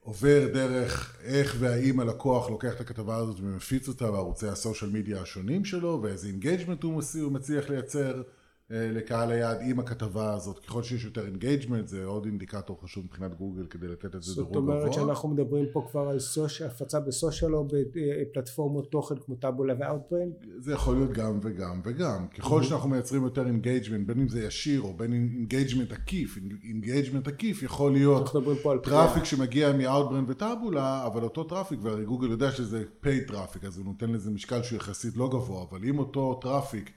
עובר 0.00 0.48
דרך 0.52 1.16
איך 1.22 1.56
והאם 1.58 2.00
הלקוח 2.00 2.50
לוקח 2.50 2.74
את 2.74 2.80
הכתבה 2.80 3.16
הזאת 3.16 3.36
ומפיץ 3.40 3.88
אותה 3.88 4.10
בערוצי 4.10 4.48
ה 4.48 4.54
social 4.54 4.90
media 4.90 5.22
השונים 5.22 5.64
שלו 5.64 6.00
ואיזה 6.02 6.28
engagement 6.28 6.82
הוא 6.82 7.02
מצליח 7.32 7.70
לייצר 7.70 8.22
לקהל 8.70 9.30
היעד 9.30 9.58
עם 9.62 9.78
הכתבה 9.78 10.34
הזאת. 10.34 10.58
ככל 10.58 10.82
שיש 10.82 11.04
יותר 11.04 11.26
engagement 11.26 11.88
זה 11.88 12.04
עוד 12.04 12.24
אינדיקטור 12.24 12.80
חשוב 12.82 13.04
מבחינת 13.04 13.34
גוגל 13.34 13.66
כדי 13.66 13.88
לתת 13.88 14.14
את 14.14 14.22
זה 14.22 14.34
דירוג 14.34 14.50
גבוה. 14.50 14.62
זאת 14.62 14.80
אומרת 14.80 14.92
שאנחנו 14.92 15.28
מדברים 15.28 15.66
פה 15.72 15.86
כבר 15.90 16.08
על 16.08 16.18
סוש... 16.18 16.62
הפצה 16.62 17.00
ב 17.00 17.08
social 17.08 17.54
או 17.54 17.68
בפלטפורמות 17.68 18.90
תוכן 18.90 19.14
כמו 19.16 19.34
Taboola 19.34 19.74
ו 19.78 19.83
Outbrain? 19.83 20.32
זה 20.58 20.72
יכול 20.72 20.94
להיות 20.96 21.12
גם 21.12 21.40
וגם 21.42 21.80
וגם. 21.84 22.26
ככל 22.28 22.62
שאנחנו 22.62 22.88
מייצרים 22.88 23.22
יותר 23.24 23.46
engagement 23.46 24.06
בין 24.06 24.20
אם 24.20 24.28
זה 24.28 24.44
ישיר 24.44 24.80
או 24.80 24.94
בין 24.94 25.12
engagement 25.12 25.92
עקיף, 25.92 26.38
engagement 26.64 27.28
עקיף 27.28 27.62
יכול 27.62 27.92
להיות 27.92 28.30
traffic 28.82 29.24
שמגיע 29.24 29.72
מ 29.72 29.78
Outbrain 29.78 30.30
ו 30.30 30.39
Taboola 30.39 31.06
אבל 31.06 31.22
אותו 31.22 31.44
traffic 31.44 31.78
והרי 31.82 32.04
גוגל 32.04 32.30
יודע 32.30 32.52
שזה 32.52 32.84
paid 33.00 33.24
traffic 33.24 33.64
אז 33.64 33.78
הוא 33.78 33.86
נותן 33.86 34.10
לזה 34.10 34.30
משקל 34.30 34.62
שהוא 34.62 34.76
יחסית 34.76 35.16
לא 35.16 35.28
גבוה 35.28 35.64
אבל 35.70 35.84
אם 35.84 35.98
אותו 35.98 36.38
traffic 36.42 36.90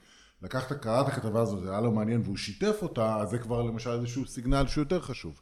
לקח 0.44 0.53
את, 0.53 0.62
קרא 0.62 0.72
את 0.72 1.08
הכתבה 1.08 1.42
הזאת, 1.42 1.64
זה 1.64 1.72
היה 1.72 1.82
לו 1.82 1.92
מעניין 1.92 2.22
והוא 2.24 2.38
שיתף 2.38 2.80
אותה, 2.82 3.18
אז 3.18 3.30
זה 3.30 3.38
כבר 3.38 3.62
למשל 3.62 3.90
איזשהו 3.90 4.26
סיגנל 4.26 4.68
שהוא 4.68 4.82
יותר 4.82 5.02
חשוב. 5.02 5.42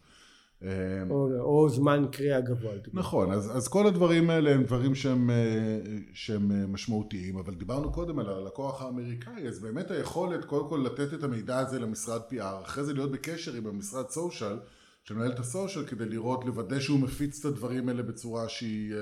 או, 1.10 1.30
או 1.40 1.70
זמן 1.70 2.06
קריאה 2.12 2.42
גבוה. 2.42 2.72
נכון, 2.94 3.32
אז, 3.32 3.58
אז 3.58 3.68
כל 3.68 3.88
הדברים 3.88 4.30
האלה 4.30 4.52
הם 4.52 4.64
דברים 4.64 4.96
שהם, 4.96 5.30
אה, 5.30 5.80
שהם 6.14 6.52
אה, 6.52 6.68
משמעותיים, 6.68 7.38
אבל 7.38 7.54
דיברנו 7.54 7.92
קודם 7.92 8.20
על 8.20 8.30
הלקוח 8.30 8.82
האמריקאי, 8.82 9.48
אז 9.48 9.60
באמת 9.60 9.92
היכולת 9.92 10.46
קודם 10.46 10.70
כל 10.70 10.86
לתת 10.86 11.14
את 11.14 11.24
המידע 11.24 11.60
הזה 11.60 11.80
למשרד 11.80 12.22
PR, 12.32 12.66
אחרי 12.66 12.84
זה 12.84 12.94
להיות 12.94 13.12
בקשר 13.12 13.54
עם 13.54 13.68
המשרד 13.68 14.10
סושיאל, 14.10 14.60
שמנהל 15.04 15.32
את 15.32 15.40
הסושיאל 15.40 15.86
כדי 15.86 16.06
לראות, 16.06 16.46
לוודא 16.46 16.80
שהוא 16.80 17.00
מפיץ 17.00 17.40
את 17.40 17.46
הדברים 17.46 17.90
האלה 17.90 18.04
בצורה 18.04 18.50
שהיא, 18.50 18.94
אה, 18.94 19.00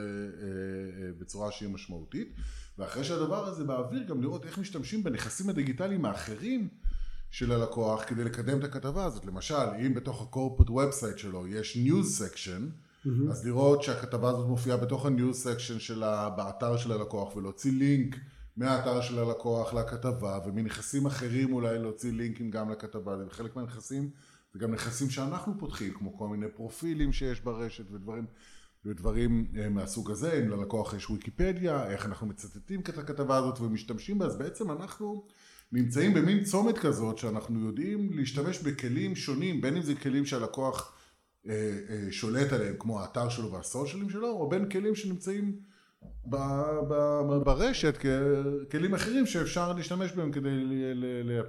בצורה 1.20 1.52
שהיא 1.52 1.70
משמעותית. 1.70 2.34
ואחרי 2.80 3.04
שהדבר 3.04 3.48
הזה 3.48 3.64
באוויר 3.64 4.04
גם 4.04 4.22
לראות 4.22 4.46
איך 4.46 4.58
משתמשים 4.58 5.04
בנכסים 5.04 5.50
הדיגיטליים 5.50 6.06
האחרים 6.06 6.68
של 7.32 7.52
הלקוח 7.52 8.04
כדי 8.08 8.24
לקדם 8.24 8.60
את 8.60 8.64
הכתבה 8.64 9.06
הזאת. 9.06 9.26
למשל, 9.26 9.68
אם 9.86 9.94
בתוך 9.94 10.22
ה-corporate 10.22 10.70
website 10.70 11.18
שלו 11.18 11.48
יש 11.48 11.78
news 11.78 12.22
section, 12.22 12.62
mm-hmm. 13.06 13.32
אז 13.32 13.46
לראות 13.46 13.84
שהכתבה 13.84 14.30
הזאת 14.30 14.48
מופיעה 14.48 14.78
בתוך 14.78 15.06
ה-news 15.06 15.46
section 15.46 15.80
שלה, 15.80 16.30
באתר 16.30 16.78
של 16.78 16.92
הלקוח, 16.92 17.36
ולהוציא 17.36 17.72
לינק 17.72 18.16
מהאתר 18.58 19.02
של 19.02 19.20
הלקוח 19.20 19.74
לכתבה, 19.74 20.40
ומנכסים 20.46 21.06
אחרים 21.06 21.54
אולי 21.54 21.80
להוציא 21.80 22.12
לינקים 22.12 22.52
גם 22.52 22.72
לכתבה, 22.72 23.16
וחלק 23.28 23.56
מהנכסים 23.56 24.10
זה 24.54 24.60
גם 24.60 24.74
נכסים 24.74 25.10
שאנחנו 25.10 25.54
פותחים, 25.60 25.94
כמו 25.94 26.18
כל 26.18 26.28
מיני 26.28 26.48
פרופילים 26.56 27.14
שיש 27.14 27.42
ברשת 27.42 27.92
ודברים. 27.92 28.26
ודברים 28.86 29.48
אה, 29.58 29.70
מהסוג 29.70 30.12
הזה, 30.12 30.34
אם 30.34 30.50
ללקוח 30.50 30.94
יש 30.94 31.10
ויקיפדיה, 31.10 31.92
איך 31.92 32.06
אנחנו 32.06 32.28
מצטטים 32.28 32.80
את 32.80 32.98
הכתבה 32.98 33.38
הזאת 33.38 33.60
ומשתמשים 33.60 34.20
בה, 34.20 34.26
אז 34.26 34.36
בעצם 34.38 34.72
אנחנו 34.72 35.26
נמצאים 35.72 36.14
במין 36.14 36.44
צומת 36.44 36.78
כזאת 36.78 37.18
שאנחנו 37.18 37.60
יודעים 37.60 38.10
להשתמש 38.14 38.60
בכלים 38.60 39.16
שונים, 39.16 39.62
בין 39.62 39.76
אם 39.76 39.82
זה 39.82 39.96
כלים 39.96 40.26
שהלקוח 40.26 40.94
אה, 41.48 41.80
אה, 41.90 42.12
שולט 42.12 42.54
עליהם, 42.54 42.76
כמו 42.80 43.02
האתר 43.02 43.30
שלו 43.30 43.52
והסושיאלים 43.52 44.10
שלו, 44.10 44.28
או 44.28 44.50
בין 44.50 44.70
כלים 44.70 44.96
שנמצאים 44.96 45.60
ב, 46.30 46.36
ב, 46.90 46.94
ברשת, 47.44 47.98
כלים 48.72 48.94
אחרים 48.94 49.26
שאפשר 49.26 49.74
להשתמש 49.74 50.12
בהם 50.12 50.32
כדי, 50.32 50.50
ל, 50.50 50.94
ל, 50.94 51.32
ל, 51.32 51.42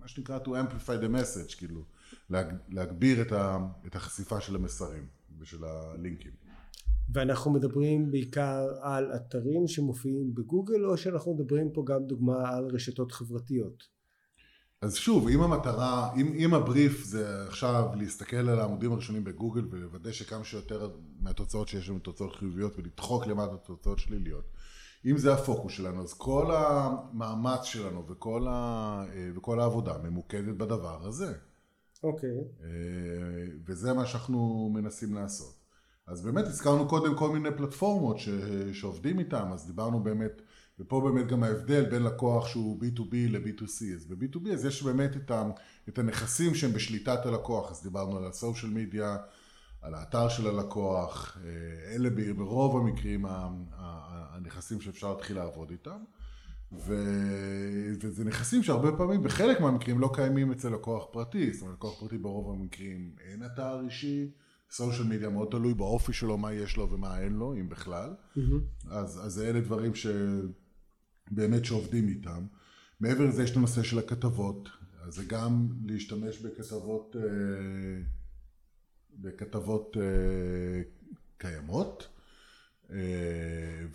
מה 0.00 0.08
שנקרא 0.08 0.38
to 0.44 0.48
amplify 0.48 1.02
the 1.02 1.14
message, 1.14 1.56
כאילו. 1.58 1.84
להג, 2.30 2.54
להגביר 2.68 3.22
את, 3.22 3.32
ה, 3.32 3.58
את 3.86 3.96
החשיפה 3.96 4.40
של 4.40 4.56
המסרים 4.56 5.06
ושל 5.38 5.64
הלינקים. 5.64 6.32
ואנחנו 7.12 7.50
מדברים 7.52 8.10
בעיקר 8.10 8.66
על 8.82 9.12
אתרים 9.16 9.68
שמופיעים 9.68 10.34
בגוגל 10.34 10.84
או 10.84 10.96
שאנחנו 10.96 11.34
מדברים 11.34 11.70
פה 11.72 11.84
גם 11.86 12.04
דוגמה 12.06 12.48
על 12.48 12.66
רשתות 12.66 13.12
חברתיות? 13.12 14.00
אז 14.82 14.94
שוב, 14.94 15.28
אם 15.28 15.40
המטרה, 15.40 16.14
אם, 16.16 16.32
אם 16.36 16.54
הבריף 16.54 17.04
זה 17.04 17.46
עכשיו 17.46 17.88
להסתכל 17.96 18.48
על 18.48 18.60
העמודים 18.60 18.92
הראשונים 18.92 19.24
בגוגל 19.24 19.64
ולוודא 19.70 20.12
שכמה 20.12 20.44
שיותר 20.44 20.90
מהתוצאות 21.20 21.68
שיש 21.68 21.88
לנו 21.88 21.98
תוצאות 21.98 22.36
חיוביות 22.36 22.78
ולדחוק 22.78 23.26
למטה 23.26 23.56
תוצאות 23.56 23.98
שליליות, 23.98 24.44
אם 25.06 25.18
זה 25.18 25.34
הפוקוס 25.34 25.72
שלנו, 25.72 26.02
אז 26.02 26.14
כל 26.14 26.50
המאמץ 26.50 27.62
שלנו 27.62 28.08
וכל, 28.08 28.46
ה, 28.48 29.04
וכל 29.34 29.60
העבודה 29.60 29.98
ממוקדת 29.98 30.54
בדבר 30.56 31.06
הזה. 31.06 31.32
אוקיי. 32.02 32.30
Okay. 32.30 32.64
וזה 33.66 33.92
מה 33.92 34.06
שאנחנו 34.06 34.70
מנסים 34.74 35.14
לעשות. 35.14 35.59
אז 36.06 36.22
באמת 36.22 36.44
הזכרנו 36.44 36.88
קודם 36.88 37.16
כל 37.16 37.30
מיני 37.30 37.48
פלטפורמות 37.56 38.18
ש, 38.18 38.28
שעובדים 38.72 39.18
איתם, 39.18 39.48
אז 39.52 39.66
דיברנו 39.66 40.02
באמת, 40.02 40.42
ופה 40.78 41.00
באמת 41.00 41.26
גם 41.26 41.42
ההבדל 41.42 41.90
בין 41.90 42.02
לקוח 42.02 42.46
שהוא 42.46 42.80
B2B 42.80 43.14
ל-B2C, 43.28 43.94
אז 43.94 44.04
ב-B2B 44.04 44.52
אז 44.52 44.64
יש 44.64 44.82
באמת 44.82 45.16
את, 45.16 45.30
ה, 45.30 45.50
את 45.88 45.98
הנכסים 45.98 46.54
שהם 46.54 46.72
בשליטת 46.72 47.26
הלקוח, 47.26 47.70
אז 47.70 47.82
דיברנו 47.82 48.16
על 48.16 48.26
הסושיאל 48.26 48.72
מדיה, 48.72 49.16
על 49.82 49.94
האתר 49.94 50.28
של 50.28 50.46
הלקוח, 50.46 51.38
אה, 51.44 51.94
אלה 51.94 52.10
ברוב 52.36 52.76
המקרים 52.76 53.24
הנכסים 53.78 54.80
שאפשר 54.80 55.10
להתחיל 55.10 55.36
לעבוד 55.36 55.70
איתם. 55.70 55.98
ו... 56.72 56.94
וזה 58.00 58.24
נכסים 58.24 58.62
שהרבה 58.62 58.96
פעמים 58.96 59.22
בחלק 59.22 59.60
מהמקרים 59.60 59.98
לא 59.98 60.10
קיימים 60.14 60.52
אצל 60.52 60.68
לקוח 60.68 61.06
פרטי, 61.12 61.52
זאת 61.52 61.62
אומרת 61.62 61.74
לקוח 61.74 62.00
פרטי 62.00 62.18
ברוב 62.18 62.50
המקרים 62.50 63.14
אין 63.20 63.42
אתר 63.44 63.80
אישי, 63.84 64.30
סושיאל 64.70 65.06
מדיה 65.06 65.28
מאוד 65.28 65.48
תלוי 65.50 65.74
באופי 65.74 66.12
שלו, 66.12 66.38
מה 66.38 66.52
יש 66.52 66.76
לו 66.76 66.90
ומה 66.90 67.20
אין 67.20 67.32
לו, 67.32 67.54
אם 67.54 67.68
בכלל. 67.68 68.10
Mm-hmm. 68.36 68.90
אז, 68.90 69.26
אז 69.26 69.40
אלה 69.40 69.60
דברים 69.60 69.92
שבאמת 69.94 71.64
שעובדים 71.64 72.08
איתם. 72.08 72.46
מעבר 73.00 73.24
לזה 73.26 73.42
יש 73.42 73.50
את 73.50 73.56
הנושא 73.56 73.82
של 73.82 73.98
הכתבות, 73.98 74.68
אז 75.02 75.14
זה 75.14 75.24
גם 75.24 75.68
להשתמש 75.84 76.38
בכתבות, 76.38 77.16
אה, 77.18 78.02
בכתבות 79.18 79.96
אה, 80.00 80.82
קיימות. 81.38 82.08
אה, 82.92 82.96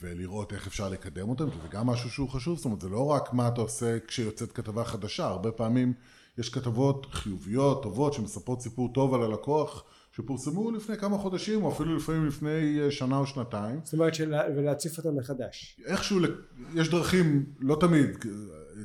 ולראות 0.01 0.53
איך 0.53 0.67
אפשר 0.67 0.89
לקדם 0.89 1.29
אותם, 1.29 1.49
כי 1.49 1.57
זה 1.61 1.67
גם 1.67 1.87
משהו 1.87 2.09
שהוא 2.09 2.29
חשוב, 2.29 2.57
זאת 2.57 2.65
אומרת 2.65 2.81
זה 2.81 2.89
לא 2.89 3.05
רק 3.05 3.33
מה 3.33 3.47
אתה 3.47 3.61
עושה 3.61 3.97
כשיוצאת 4.07 4.51
כתבה 4.51 4.83
חדשה, 4.83 5.25
הרבה 5.25 5.51
פעמים 5.51 5.93
יש 6.37 6.49
כתבות 6.49 7.07
חיוביות, 7.11 7.83
טובות, 7.83 8.13
שמספרות 8.13 8.61
סיפור 8.61 8.93
טוב 8.93 9.13
על 9.13 9.23
הלקוח, 9.23 9.83
שפורסמו 10.15 10.71
לפני 10.71 10.97
כמה 10.97 11.17
חודשים 11.17 11.63
או 11.63 11.71
אפילו 11.71 11.95
לפעמים 11.95 12.25
לפני 12.25 12.81
אה, 12.81 12.91
שנה 12.91 13.17
או 13.17 13.25
שנתיים. 13.25 13.79
זאת 13.83 13.93
אומרת 13.93 14.15
של... 14.15 14.33
ולהציף 14.55 14.97
אותם 14.97 15.17
מחדש. 15.17 15.79
איכשהו 15.85 16.19
יש 16.75 16.89
דרכים, 16.89 17.45
לא 17.59 17.77
תמיד, 17.79 18.09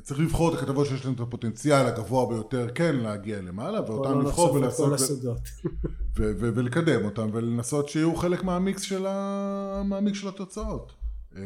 צריך 0.03 0.19
לבחור 0.19 0.53
את 0.53 0.59
הכתבות 0.59 0.87
שיש 0.87 1.05
להן 1.05 1.13
את 1.13 1.19
הפוטנציאל 1.19 1.85
הגבוה 1.85 2.29
ביותר 2.29 2.67
כן 2.75 2.95
להגיע 2.95 3.41
למעלה 3.41 3.81
ואותן 3.81 4.11
לא 4.11 4.23
לבחור 4.23 4.53
ולעשות 4.53 4.87
כל 4.87 4.93
הסודות. 4.95 5.39
ו- 6.17 6.31
ו- 6.39 6.55
ולקדם 6.55 7.05
אותם 7.05 7.29
ולנסות 7.33 7.89
שיהיו 7.89 8.15
חלק 8.15 8.43
מהמיקס 8.43 8.81
של, 8.81 9.05
ה- 9.05 9.83
מהמיקס 9.85 10.17
של 10.17 10.27
התוצאות. 10.27 10.93
אה, 11.35 11.41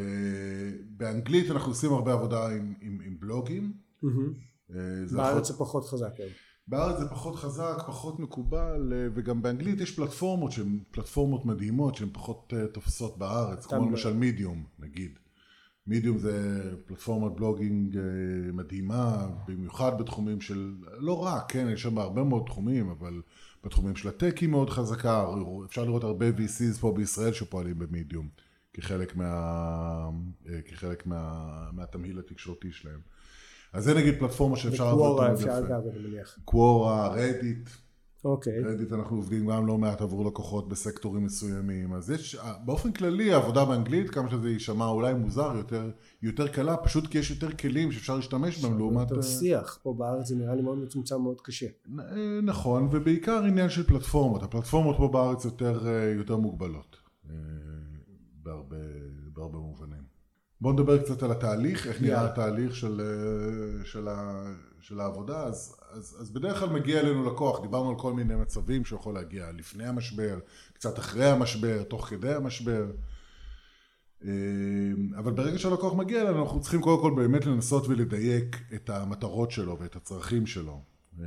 באנגלית 0.98 1.52
אנחנו 1.52 1.72
עושים 1.72 1.94
הרבה 1.94 2.14
עבודה 2.14 2.48
עם, 2.48 2.74
עם, 2.82 3.00
עם 3.06 3.16
בלוגים. 3.20 3.74
אה, 4.04 4.80
בארץ 5.12 5.48
זה 5.48 5.54
פחות 5.54 5.86
חזק. 5.86 6.10
כן. 6.16 6.28
בארץ 6.68 7.00
זה 7.00 7.10
פחות 7.10 7.36
חזק, 7.36 7.84
פחות 7.88 8.20
מקובל, 8.20 8.94
אה, 8.94 9.08
וגם 9.14 9.42
באנגלית 9.42 9.82
יש 9.82 9.96
פלטפורמות 9.96 10.52
שהן 10.52 10.80
פלטפורמות 10.92 11.46
מדהימות 11.46 11.96
שהן 11.96 12.10
פחות 12.14 12.54
אה, 12.58 12.68
תופסות 12.68 13.18
בארץ, 13.18 13.66
כמו 13.66 13.90
למשל 13.90 14.14
מידיום 14.14 14.64
נגיד. 14.80 15.20
מידיום 15.88 16.18
זה 16.18 16.64
פלטפורמת 16.86 17.36
בלוגינג 17.36 17.98
אה, 17.98 18.04
מדהימה, 18.54 19.28
במיוחד 19.48 19.98
בתחומים 20.00 20.42
של, 20.42 20.76
לא 20.98 21.24
רק, 21.24 21.52
כן, 21.52 21.68
יש 21.74 21.82
שם 21.82 21.98
הרבה 21.98 22.24
מאוד 22.24 22.44
תחומים, 22.46 22.90
אבל 22.90 23.22
בתחומים 23.64 23.96
של 23.96 24.10
הטק 24.10 24.38
היא 24.38 24.50
מאוד 24.50 24.70
חזקה, 24.70 25.26
אפשר 25.66 25.84
לראות 25.84 26.04
הרבה 26.04 26.30
VCs 26.30 26.80
פה 26.80 26.92
בישראל 26.92 27.34
שפועלים 27.34 27.80
במידיום, 27.80 28.28
כחלק, 28.74 29.16
מה, 29.16 30.10
כחלק 30.66 31.06
מה, 31.06 31.70
מהתמהיל 31.72 32.20
התקשורתי 32.20 32.72
שלהם. 32.72 33.15
אז 33.76 33.84
זה 33.84 33.94
נגיד 33.94 34.20
פלטפורמה 34.20 34.56
שאפשר 34.56 34.86
לעבוד 34.86 35.08
קוורה 35.08 35.34
אפשר 35.34 35.66
גם, 35.70 35.82
אני 35.92 36.08
מניח. 36.08 36.40
קוורה, 36.46 37.08
רדיט. 37.08 37.70
אוקיי. 38.26 38.60
רדיט 38.60 38.94
אנחנו 38.94 39.16
עובדים 39.16 39.48
גם 39.48 39.68
לא 39.68 39.78
מעט 39.78 40.02
עבור 40.02 40.26
לקוחות 40.26 40.70
בסקטורים 40.70 41.26
מסוימים. 41.26 41.94
אז 41.94 42.10
יש, 42.10 42.38
באופן 42.66 42.92
כללי 42.92 43.34
העבודה 43.34 43.66
באנגלית, 43.66 44.10
כמה 44.10 44.30
שזה 44.30 44.50
יישמע 44.50 44.88
אולי 44.88 45.14
מוזר, 45.14 45.52
יותר, 45.56 45.92
יותר 46.22 46.48
קלה, 46.48 46.78
פשוט 46.78 47.08
כי 47.08 47.18
יש 47.18 47.32
יותר 47.32 47.52
כלים 47.52 47.92
שאפשר 47.92 48.16
להשתמש 48.16 48.66
בהם 48.66 48.78
לעומת... 48.78 49.10
יותר 49.10 49.22
שיח, 49.22 49.80
פה 49.84 49.94
בארץ 49.98 50.28
זה 50.28 50.36
נראה 50.36 50.56
לי 50.56 50.62
מאוד 50.62 50.78
מצומצם, 50.78 51.22
מאוד 51.22 51.42
קשה. 51.42 51.66
אה, 52.00 52.40
נכון, 52.44 52.90
ובעיקר 52.92 53.44
עניין 53.44 53.70
של 53.70 53.84
פלטפורמות. 53.84 54.44
הפלטפורמות 54.44 54.98
פה 54.98 55.08
בארץ 55.08 55.46
יותר, 55.46 55.88
אה, 55.88 56.14
יותר 56.18 56.38
מוגבלות. 56.38 56.96
אה, 57.30 57.36
בהרבה, 58.44 58.78
בהרבה 59.34 59.58
מובנים. 59.58 60.05
בואו 60.62 60.74
נדבר 60.74 61.04
קצת 61.04 61.24
על 61.24 61.32
התהליך, 61.32 61.88
איך 61.88 62.02
נראה 62.02 62.26
התהליך 62.26 62.76
של, 62.76 63.02
אה, 63.02 63.86
של, 63.86 64.08
ה, 64.08 64.44
של 64.80 65.00
העבודה. 65.00 65.44
אז, 65.44 65.76
אז, 65.92 66.18
אז 66.20 66.32
בדרך 66.32 66.60
כלל 66.60 66.70
מגיע 66.70 67.00
אלינו 67.00 67.26
לקוח, 67.26 67.62
דיברנו 67.62 67.90
על 67.90 67.96
כל 67.96 68.14
מיני 68.14 68.36
מצבים 68.36 68.86
שיכול 68.86 69.14
להגיע 69.14 69.52
לפני 69.52 69.88
המשבר, 69.88 70.40
קצת 70.74 71.00
אחרי 71.00 71.26
המשבר, 71.26 71.84
תוך 71.84 72.08
כדי 72.08 72.34
המשבר. 72.34 72.86
אה, 74.26 74.30
אבל 75.18 75.32
ברגע 75.32 75.60
שהלקוח 75.60 75.94
מגיע 75.94 76.22
אלינו, 76.22 76.44
אנחנו 76.44 76.62
צריכים 76.62 76.82
קודם 76.82 77.02
כל 77.02 77.14
באמת 77.16 77.46
לנסות 77.46 77.88
ולדייק 77.88 78.58
את 78.76 78.90
המטרות 78.90 79.52
שלו 79.52 79.78
ואת 79.80 79.96
הצרכים 79.96 80.46
שלו. 80.48 80.82
אה, 81.20 81.26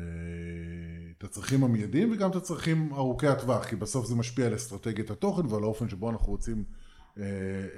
את 1.18 1.24
הצרכים 1.24 1.64
המיידיים 1.64 2.12
וגם 2.12 2.30
את 2.30 2.36
הצרכים 2.36 2.92
ארוכי 2.92 3.26
הטווח, 3.26 3.64
כי 3.64 3.76
בסוף 3.76 4.06
זה 4.06 4.14
משפיע 4.14 4.46
על 4.46 4.54
אסטרטגיית 4.54 5.10
התוכן 5.10 5.46
ועל 5.46 5.62
האופן 5.62 5.88
שבו 5.88 6.10
אנחנו 6.10 6.26
רוצים 6.26 6.64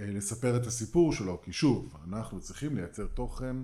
לספר 0.09 0.57
את 0.57 0.67
הסיפור 0.67 1.13
שלו, 1.13 1.43
כי 1.43 1.53
שוב, 1.53 1.97
אנחנו 2.09 2.41
צריכים 2.41 2.77
לייצר 2.77 3.07
תוכן 3.07 3.57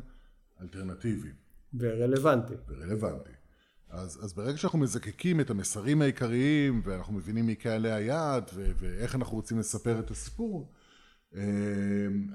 אלטרנטיבי. 0.61 1.29
ורלוונטי. 1.75 2.55
ורלוונטי. 2.69 3.31
אז, 3.89 4.25
אז 4.25 4.33
ברגע 4.33 4.57
שאנחנו 4.57 4.79
מזקקים 4.79 5.41
את 5.41 5.51
המסרים 5.51 6.03
העיקריים 6.03 6.83
ואנחנו 6.85 7.15
מבינים 7.15 7.47
מי 7.47 7.55
קהלי 7.55 7.93
היעד 7.93 8.51
ו- 8.55 8.73
ואיך 8.79 9.15
אנחנו 9.15 9.37
רוצים 9.37 9.59
לספר 9.59 9.99
את 10.01 10.11
הסיפור, 10.11 10.73
אה, 11.35 11.43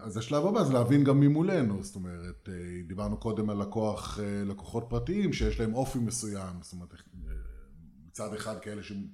אז 0.02 0.18
השלב 0.18 0.46
הבא 0.46 0.64
זה 0.64 0.74
להבין 0.74 1.04
גם 1.04 1.20
מי 1.20 1.28
מולנו, 1.28 1.84
זאת 1.84 1.96
אומרת, 1.96 2.50
דיברנו 2.88 3.18
קודם 3.18 3.50
על 3.50 3.62
לקוח, 3.62 4.20
לקוחות 4.46 4.86
פרטיים 4.90 5.34
שיש 5.34 5.60
להם 5.60 5.74
אופי 5.74 6.00
מסוים, 6.00 6.56
זאת 6.62 6.74
אומרת, 6.74 6.94
מצד 8.08 8.34
אחד 8.34 8.60
כאלה 8.60 8.84
שהם 8.84 9.08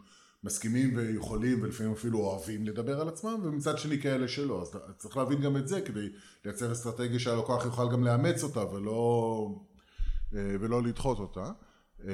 מסכימים 0.48 0.96
ויכולים 0.96 1.62
ולפעמים 1.62 1.92
אפילו 1.92 2.20
אוהבים 2.20 2.66
לדבר 2.66 3.02
על 3.02 3.08
עצמם 3.08 3.40
ומצד 3.44 3.78
שני 3.78 4.02
כאלה 4.02 4.28
שלא 4.28 4.62
אז 4.62 4.78
צריך 4.98 5.18
להבין 5.18 5.42
גם 5.42 5.58
את 5.58 5.68
זה 5.68 5.82
כדי 5.82 6.10
לייצר 6.46 6.72
אסטרטגיה 6.72 7.20
שהלקוח 7.20 7.66
יוכל 7.66 7.92
גם 7.92 8.04
לאמץ 8.04 8.44
אותה 8.44 8.74
ולא, 8.74 9.50
אה, 10.36 10.56
ולא 10.60 10.84
לדחות 10.84 11.20
אותה 11.20 11.52
אה, 12.08 12.14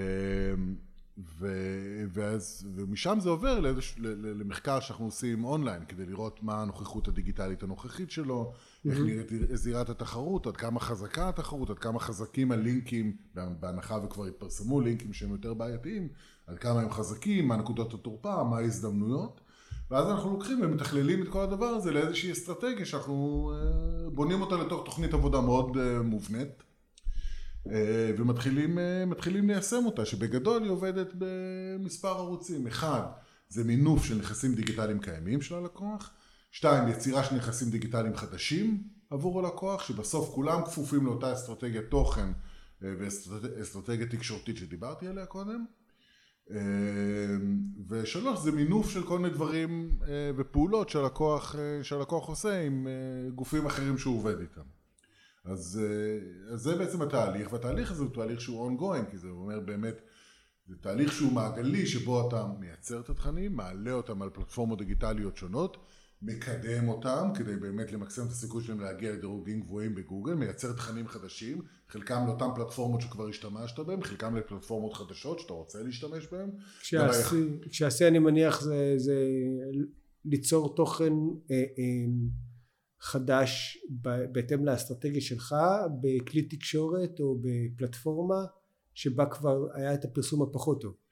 ו, 1.17 1.47
ואז, 2.13 2.67
ומשם 2.75 3.17
זה 3.21 3.29
עובר 3.29 3.59
לאיזוש, 3.59 3.95
למחקר 3.99 4.79
שאנחנו 4.79 5.05
עושים 5.05 5.45
אונליין 5.45 5.85
כדי 5.85 6.05
לראות 6.05 6.43
מה 6.43 6.61
הנוכחות 6.61 7.07
הדיגיטלית 7.07 7.63
הנוכחית 7.63 8.11
שלו, 8.11 8.53
mm-hmm. 8.53 8.89
איך 8.89 8.99
נראית 8.99 9.31
זירת 9.53 9.89
התחרות, 9.89 10.47
עד 10.47 10.57
כמה 10.57 10.79
חזקה 10.79 11.29
התחרות, 11.29 11.69
עד 11.69 11.79
כמה 11.79 11.99
חזקים 11.99 12.51
הלינקים, 12.51 13.17
בהנחה 13.59 13.97
וכבר 14.03 14.25
התפרסמו 14.25 14.81
לינקים 14.81 15.13
שהם 15.13 15.31
יותר 15.31 15.53
בעייתיים, 15.53 16.07
עד 16.47 16.57
כמה 16.57 16.81
הם 16.81 16.91
חזקים, 16.91 17.47
מה 17.47 17.55
נקודות 17.55 17.93
התורפה, 17.93 18.43
מה 18.43 18.57
ההזדמנויות, 18.57 19.41
ואז 19.91 20.09
אנחנו 20.09 20.31
לוקחים 20.31 20.59
ומתכללים 20.63 21.23
את 21.23 21.27
כל 21.27 21.41
הדבר 21.41 21.65
הזה 21.65 21.91
לאיזושהי 21.91 22.31
אסטרטגיה 22.31 22.85
שאנחנו 22.85 23.51
אה, 23.55 24.09
בונים 24.09 24.41
אותה 24.41 24.55
לתוך 24.55 24.85
תוכנית 24.85 25.13
עבודה 25.13 25.41
מאוד 25.41 25.77
אה, 25.77 26.01
מובנית. 26.01 26.63
אה, 27.71 28.11
ומתחילים 28.17 29.47
ליישם 29.47 29.85
אותה, 29.85 30.05
שבגדול 30.05 30.63
היא 30.63 30.71
עובדת 30.71 31.13
במספר 31.17 32.07
ערוצים. 32.17 32.67
אחד, 32.67 33.01
זה 33.49 33.63
מינוף 33.63 34.05
של 34.05 34.17
נכסים 34.17 34.55
דיגיטליים 34.55 34.99
קיימים 34.99 35.41
של 35.41 35.55
הלקוח. 35.55 36.11
שתיים, 36.51 36.87
יצירה 36.87 37.23
של 37.23 37.35
נכסים 37.35 37.69
דיגיטליים 37.69 38.15
חדשים 38.15 38.83
עבור 39.09 39.39
הלקוח, 39.39 39.83
שבסוף 39.83 40.29
כולם 40.29 40.65
כפופים 40.65 41.05
לאותה 41.05 41.33
אסטרטגיית 41.33 41.85
תוכן 41.89 42.31
ואסטרטגיה 42.81 44.07
תקשורתית 44.07 44.57
שדיברתי 44.57 45.07
עליה 45.07 45.25
קודם. 45.25 45.65
אה, 46.51 46.57
ושלוש, 47.87 48.39
זה 48.39 48.51
מינוף 48.51 48.89
של 48.89 49.03
כל 49.03 49.19
מיני 49.19 49.33
דברים 49.33 49.99
אה, 50.07 50.31
ופעולות 50.37 50.89
שהלקוח, 50.89 51.55
שהלקוח 51.81 52.27
עושה 52.27 52.61
עם 52.61 52.87
גופים 53.35 53.65
אחרים 53.65 53.97
שהוא 53.97 54.17
עובד 54.17 54.39
איתם. 54.39 54.61
אז, 55.45 55.81
אה, 55.83 56.53
אז 56.53 56.61
זה 56.61 56.75
בעצם 56.75 57.01
התהליך, 57.01 57.53
והתהליך 57.53 57.91
הזה 57.91 58.03
הוא 58.03 58.13
תהליך 58.13 58.41
שהוא 58.41 58.71
ongoing, 58.71 59.11
כי 59.11 59.17
זה 59.17 59.27
אומר 59.27 59.59
באמת 59.59 60.01
זה 60.67 60.75
תהליך 60.81 61.11
שהוא 61.11 61.33
מעגלי 61.33 61.85
שבו 61.85 62.27
אתה 62.27 62.47
מייצר 62.59 62.99
את 62.99 63.09
התכנים, 63.09 63.55
מעלה 63.55 63.91
אותם 63.91 64.21
על 64.21 64.29
פלטפורמות 64.29 64.77
דיגיטליות 64.77 65.37
שונות, 65.37 65.77
מקדם 66.25 66.87
אותם 66.87 67.29
כדי 67.35 67.55
באמת 67.55 67.91
למקסם 67.91 68.25
את 68.25 68.31
הסיכוי 68.31 68.63
שלהם 68.63 68.79
להגיע 68.79 69.11
לדירוגים 69.11 69.61
גבוהים 69.61 69.95
בגוגל, 69.95 70.33
מייצר 70.33 70.73
תכנים 70.73 71.07
חדשים, 71.07 71.61
חלקם 71.87 72.23
לאותן 72.27 72.45
פלטפורמות 72.55 73.01
שכבר 73.01 73.27
השתמשת 73.27 73.79
בהם, 73.79 74.03
חלקם 74.03 74.35
לפלטפורמות 74.35 74.93
חדשות 74.93 75.39
שאתה 75.39 75.53
רוצה 75.53 75.83
להשתמש 75.83 76.27
בהן. 76.31 76.49
כשהשיא 77.69 78.07
אני 78.07 78.19
מניח 78.19 78.61
זה, 78.61 78.93
זה 78.97 79.15
ליצור 80.25 80.75
תוכן 80.75 81.13
אה, 81.51 81.55
אה, 81.55 82.05
חדש 82.99 83.77
בהתאם 84.31 84.65
לאסטרטגיה 84.65 85.21
שלך 85.21 85.55
בכלי 86.01 86.41
תקשורת 86.41 87.19
או 87.19 87.37
בפלטפורמה 87.41 88.45
שבה 88.93 89.25
כבר 89.25 89.67
היה 89.73 89.93
את 89.93 90.05
הפרסום 90.05 90.41
הפחות 90.41 90.81
טוב. 90.81 91.02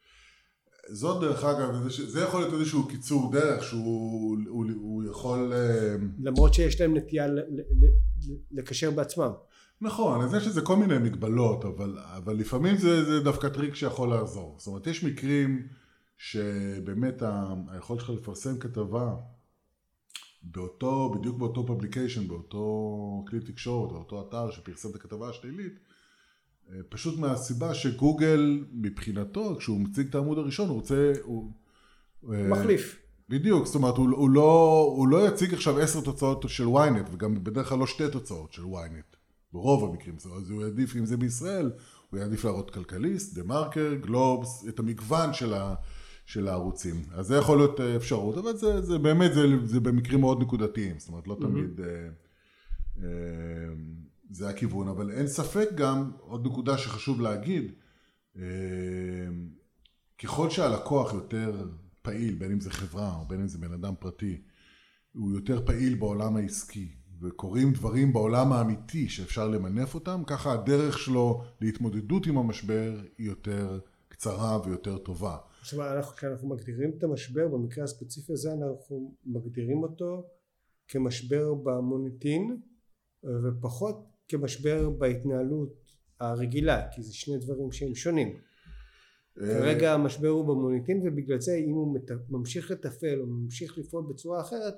זאת 0.91 1.21
דרך 1.21 1.43
אגב, 1.43 1.89
זה 1.89 2.21
יכול 2.21 2.41
להיות 2.41 2.53
איזשהו 2.53 2.87
קיצור 2.87 3.31
דרך 3.31 3.63
שהוא 3.63 4.37
הוא, 4.47 4.65
הוא 4.75 5.03
יכול... 5.03 5.53
אה, 5.53 5.95
למרות 6.19 6.53
שיש 6.53 6.81
להם 6.81 6.97
נטייה 6.97 7.27
לקשר 8.51 8.91
בעצמם. 8.91 9.31
נכון, 9.81 10.21
אז 10.21 10.33
יש 10.33 10.47
לזה 10.47 10.61
כל 10.61 10.75
מיני 10.75 10.97
מגבלות, 10.97 11.65
אבל, 11.65 11.97
אבל 11.99 12.35
לפעמים 12.35 12.77
זה, 12.77 13.03
זה 13.03 13.19
דווקא 13.19 13.49
טריק 13.49 13.75
שיכול 13.75 14.09
לעזור. 14.09 14.55
זאת 14.57 14.67
אומרת, 14.67 14.87
יש 14.87 15.03
מקרים 15.03 15.67
שבאמת 16.17 17.23
היכולת 17.67 17.99
שלך 17.99 18.09
לפרסם 18.09 18.59
כתבה 18.59 19.15
באותו, 20.43 21.13
בדיוק 21.15 21.37
באותו 21.37 21.65
publication, 21.65 22.27
באותו 22.27 23.25
כלי 23.27 23.39
תקשורת, 23.39 23.91
באותו 23.91 24.27
אתר 24.27 24.51
שפרסם 24.51 24.89
את 24.89 24.95
הכתבה 24.95 25.29
השלילית, 25.29 25.73
פשוט 26.89 27.19
מהסיבה 27.19 27.73
שגוגל 27.73 28.65
מבחינתו, 28.71 29.55
כשהוא 29.59 29.79
מציג 29.79 30.07
את 30.07 30.15
העמוד 30.15 30.37
הראשון, 30.37 30.69
הוא 30.69 30.75
רוצה... 30.75 31.13
הוא, 31.23 31.51
אה, 32.33 32.47
מחליף. 32.47 32.99
בדיוק, 33.29 33.65
זאת 33.65 33.75
אומרת, 33.75 33.97
הוא, 33.97 34.09
הוא, 34.09 34.29
לא, 34.29 34.83
הוא 34.97 35.07
לא 35.07 35.27
יציג 35.27 35.53
עכשיו 35.53 35.79
עשר 35.79 36.01
תוצאות 36.01 36.45
של 36.47 36.65
ynet, 36.65 37.13
וגם 37.13 37.43
בדרך 37.43 37.69
כלל 37.69 37.79
לא 37.79 37.87
שתי 37.87 38.03
תוצאות 38.11 38.53
של 38.53 38.63
ynet, 38.63 39.15
ברוב 39.53 39.89
המקרים, 39.89 40.15
אז 40.15 40.49
הוא 40.49 40.61
יעדיף, 40.61 40.95
אם 40.95 41.05
זה 41.05 41.17
בישראל, 41.17 41.71
הוא 42.09 42.19
יעדיף 42.19 42.45
להראות 42.45 42.71
כלכליסט, 42.71 43.35
דה 43.35 43.43
מרקר, 43.43 43.93
גלובס, 43.93 44.65
את 44.69 44.79
המגוון 44.79 45.33
של, 45.33 45.53
ה, 45.53 45.75
של 46.25 46.47
הערוצים. 46.47 47.03
אז 47.13 47.27
זה 47.27 47.35
יכול 47.35 47.57
להיות 47.57 47.79
אה, 47.79 47.95
אפשרות, 47.95 48.37
אבל 48.37 48.57
זה, 48.57 48.81
זה 48.81 48.97
באמת, 48.97 49.33
זה, 49.33 49.41
זה 49.65 49.79
במקרים 49.79 50.19
מאוד 50.19 50.41
נקודתיים, 50.41 50.99
זאת 50.99 51.09
אומרת, 51.09 51.27
לא 51.27 51.37
mm-hmm. 51.39 51.43
תמיד... 51.43 51.79
אה, 51.79 52.07
אה, 53.03 53.73
זה 54.31 54.49
הכיוון, 54.49 54.87
אבל 54.87 55.11
אין 55.11 55.27
ספק 55.27 55.69
גם, 55.75 56.11
עוד 56.19 56.45
נקודה 56.45 56.77
שחשוב 56.77 57.21
להגיד, 57.21 57.71
אה, 58.37 58.43
ככל 60.23 60.49
שהלקוח 60.49 61.13
יותר 61.13 61.67
פעיל, 62.01 62.35
בין 62.35 62.51
אם 62.51 62.59
זה 62.59 62.71
חברה 62.71 63.15
או 63.15 63.25
בין 63.27 63.41
אם 63.41 63.47
זה 63.47 63.57
בן 63.57 63.73
אדם 63.73 63.93
פרטי, 63.99 64.41
הוא 65.13 65.33
יותר 65.33 65.65
פעיל 65.65 65.95
בעולם 65.95 66.35
העסקי, 66.35 66.91
וקורים 67.21 67.73
דברים 67.73 68.13
בעולם 68.13 68.51
האמיתי 68.51 69.09
שאפשר 69.09 69.47
למנף 69.47 69.95
אותם, 69.95 70.21
ככה 70.27 70.53
הדרך 70.53 70.99
שלו 70.99 71.43
להתמודדות 71.61 72.27
עם 72.27 72.37
המשבר 72.37 73.01
היא 73.17 73.27
יותר 73.27 73.79
קצרה 74.07 74.59
ויותר 74.65 74.97
טובה. 74.97 75.37
עכשיו, 75.59 75.97
אנחנו, 75.97 76.15
כשאנחנו 76.15 76.49
מגדירים 76.49 76.91
את 76.97 77.03
המשבר, 77.03 77.47
במקרה 77.47 77.83
הספציפי 77.83 78.33
הזה 78.33 78.53
אנחנו 78.53 79.15
מגדירים 79.25 79.83
אותו 79.83 80.27
כמשבר 80.87 81.53
במוניטין 81.53 82.61
ופחות 83.23 84.10
כמשבר 84.31 84.89
בהתנהלות 84.89 85.73
הרגילה, 86.19 86.87
כי 86.91 87.03
זה 87.03 87.13
שני 87.13 87.37
דברים 87.37 87.71
שהם 87.71 87.95
שונים. 87.95 88.37
אה, 89.41 89.59
כרגע 89.59 89.93
המשבר 89.93 90.27
הוא 90.27 90.45
במוניטין 90.45 91.01
ובגלל 91.07 91.41
זה 91.41 91.55
אם 91.55 91.73
הוא 91.73 91.97
ממשיך 92.29 92.71
לתפעל 92.71 93.21
או 93.21 93.25
ממשיך 93.27 93.77
לפעול 93.77 94.03
בצורה 94.09 94.41
אחרת 94.41 94.73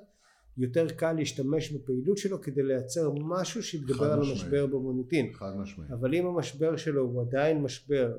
יותר 0.56 0.88
קל 0.88 1.12
להשתמש 1.12 1.72
בפעילות 1.72 2.18
שלו 2.18 2.40
כדי 2.40 2.62
לייצר 2.62 3.10
משהו 3.10 3.62
שיתגבר 3.62 4.12
על 4.12 4.20
המשבר 4.22 4.66
במוניטין. 4.66 5.32
חד 5.34 5.52
משמעית. 5.56 5.90
אבל 5.90 6.14
אם 6.14 6.26
המשבר 6.26 6.76
שלו 6.76 7.02
הוא 7.02 7.22
עדיין 7.22 7.62
משבר 7.62 8.12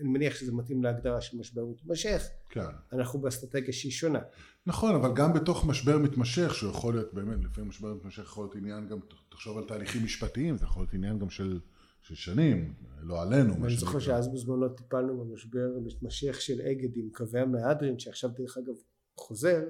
אני 0.00 0.08
מניח 0.08 0.34
שזה 0.34 0.52
מתאים 0.52 0.82
להגדרה 0.82 1.20
של 1.20 1.38
משבר 1.38 1.64
מתמשך, 1.64 2.28
כן. 2.50 2.60
אנחנו 2.92 3.18
באסטרטגיה 3.20 3.72
שהיא 3.72 3.92
שונה. 3.92 4.20
נכון, 4.66 4.94
אבל 4.94 5.14
גם 5.14 5.32
בתוך 5.32 5.66
משבר 5.66 5.98
מתמשך, 5.98 6.54
שהוא 6.54 6.70
יכול 6.70 6.94
להיות 6.94 7.14
באמת, 7.14 7.44
לפעמים 7.44 7.68
משבר 7.68 7.94
מתמשך 7.94 8.22
יכול 8.22 8.44
להיות 8.44 8.56
עניין 8.56 8.88
גם, 8.88 8.98
תחשוב 9.28 9.58
על 9.58 9.64
תהליכים 9.64 10.04
משפטיים, 10.04 10.56
זה 10.56 10.64
יכול 10.64 10.82
להיות 10.82 10.94
עניין 10.94 11.18
גם 11.18 11.30
של, 11.30 11.60
של 12.02 12.14
שנים, 12.14 12.74
לא 13.00 13.22
עלינו. 13.22 13.64
אני 13.64 13.76
זוכר 13.76 13.98
שאז 13.98 14.28
בזמנו 14.32 14.68
טיפלנו 14.68 15.24
במשבר 15.24 15.68
מתמשך 15.84 16.40
של 16.40 16.60
אגד 16.60 16.96
עם 16.96 17.08
קווי 17.12 17.40
המהדרין, 17.40 17.98
שעכשיו 17.98 18.30
דרך 18.30 18.58
אגב 18.58 18.74
חוזר, 19.16 19.60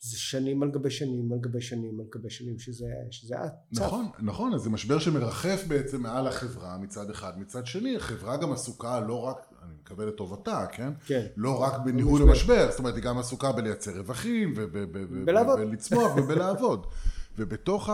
זה 0.00 0.18
שנים 0.18 0.62
על 0.62 0.70
גבי 0.70 0.90
שנים 0.90 1.32
על 1.32 1.38
גבי 1.40 1.60
שנים 1.60 2.00
על 2.00 2.06
גבי 2.14 2.30
שנים 2.30 2.58
שזה, 2.58 2.86
שזה 3.10 3.34
צף. 3.74 3.82
נכון, 3.82 4.06
נכון, 4.18 4.54
אז 4.54 4.60
זה 4.60 4.70
משבר 4.70 4.98
שמרחף 4.98 5.64
בעצם 5.68 6.02
מעל 6.02 6.26
החברה 6.26 6.78
מצד 6.78 7.10
אחד, 7.10 7.32
מצד 7.38 7.66
שני 7.66 7.96
החברה 7.96 8.36
גם 8.36 8.52
עסוקה 8.52 9.00
לא 9.00 9.22
רק, 9.22 9.36
אני 9.62 9.72
מקווה 9.82 10.06
לטובתה, 10.06 10.66
כן? 10.72 10.92
כן. 11.06 11.26
לא 11.36 11.62
רק 11.62 11.74
בניהול 11.84 12.22
המשבר, 12.22 12.70
זאת 12.70 12.78
אומרת 12.78 12.94
היא 12.94 13.02
גם 13.02 13.18
עסוקה 13.18 13.52
בלייצר 13.52 13.98
רווחים 13.98 14.54
ולצמוח 14.56 16.12
ובלעבוד. 16.16 16.86
ובתוך 17.38 17.88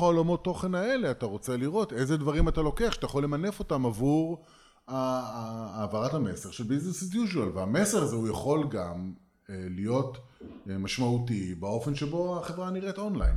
העולמות 0.00 0.44
תוכן 0.44 0.74
האלה 0.74 1.10
אתה 1.10 1.26
רוצה 1.26 1.56
לראות 1.56 1.92
איזה 1.92 2.16
דברים 2.16 2.48
אתה 2.48 2.60
לוקח 2.60 2.92
שאתה 2.92 3.06
יכול 3.06 3.24
למנף 3.24 3.58
אותם 3.58 3.86
עבור 3.86 4.42
העברת 4.88 6.14
המסר 6.14 6.50
של 6.50 6.64
business 6.64 7.02
as 7.02 7.14
usual 7.14 7.54
והמסר 7.54 8.02
הזה 8.02 8.16
הוא 8.16 8.28
יכול 8.28 8.68
גם 8.70 9.12
להיות 9.70 10.18
אה, 10.70 10.78
משמעותי 10.78 11.54
באופן 11.54 11.94
שבו 11.94 12.38
החברה 12.38 12.70
נראית 12.70 12.98
אונליין. 12.98 13.36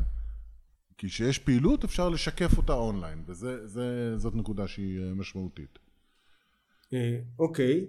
כי 0.98 1.08
כשיש 1.08 1.40
פעילות 1.40 1.84
אפשר 1.84 2.10
לשקף 2.10 2.58
אותה 2.58 2.74
אונליין, 2.74 3.24
וזאת 3.28 4.36
נקודה 4.36 4.68
שהיא 4.68 5.00
אה, 5.00 5.14
משמעותית. 5.14 5.80
אוקיי, 7.40 7.88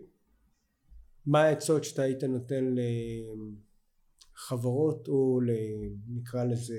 מה 1.27 1.43
העצות 1.43 1.85
שאתה 1.85 2.03
היית 2.03 2.25
נותן 2.25 2.75
לחברות 4.35 5.09
או 5.09 5.41
נקרא 6.09 6.45
לזה 6.45 6.79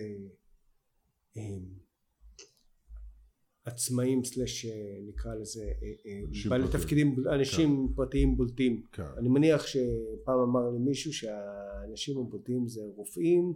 עצמאים 3.68 4.24
סלש 4.24 4.66
אה, 4.66 4.72
נקרא 5.08 5.36
לזה 5.36 5.64
אה, 5.64 5.92
אה, 6.06 6.50
בעלי 6.50 6.68
תפקידים 6.72 7.16
אנשים 7.34 7.88
כן. 7.88 7.94
פרטיים 7.96 8.38
בולטים 8.38 8.82
כן. 8.92 9.04
אני 9.18 9.30
מניח 9.30 9.68
שפעם 9.68 10.40
אמר 10.40 10.70
לי 10.70 10.80
מישהו 10.80 11.14
שהאנשים 11.14 12.18
הבולטים 12.18 12.68
זה 12.68 12.82
רופאים 12.96 13.54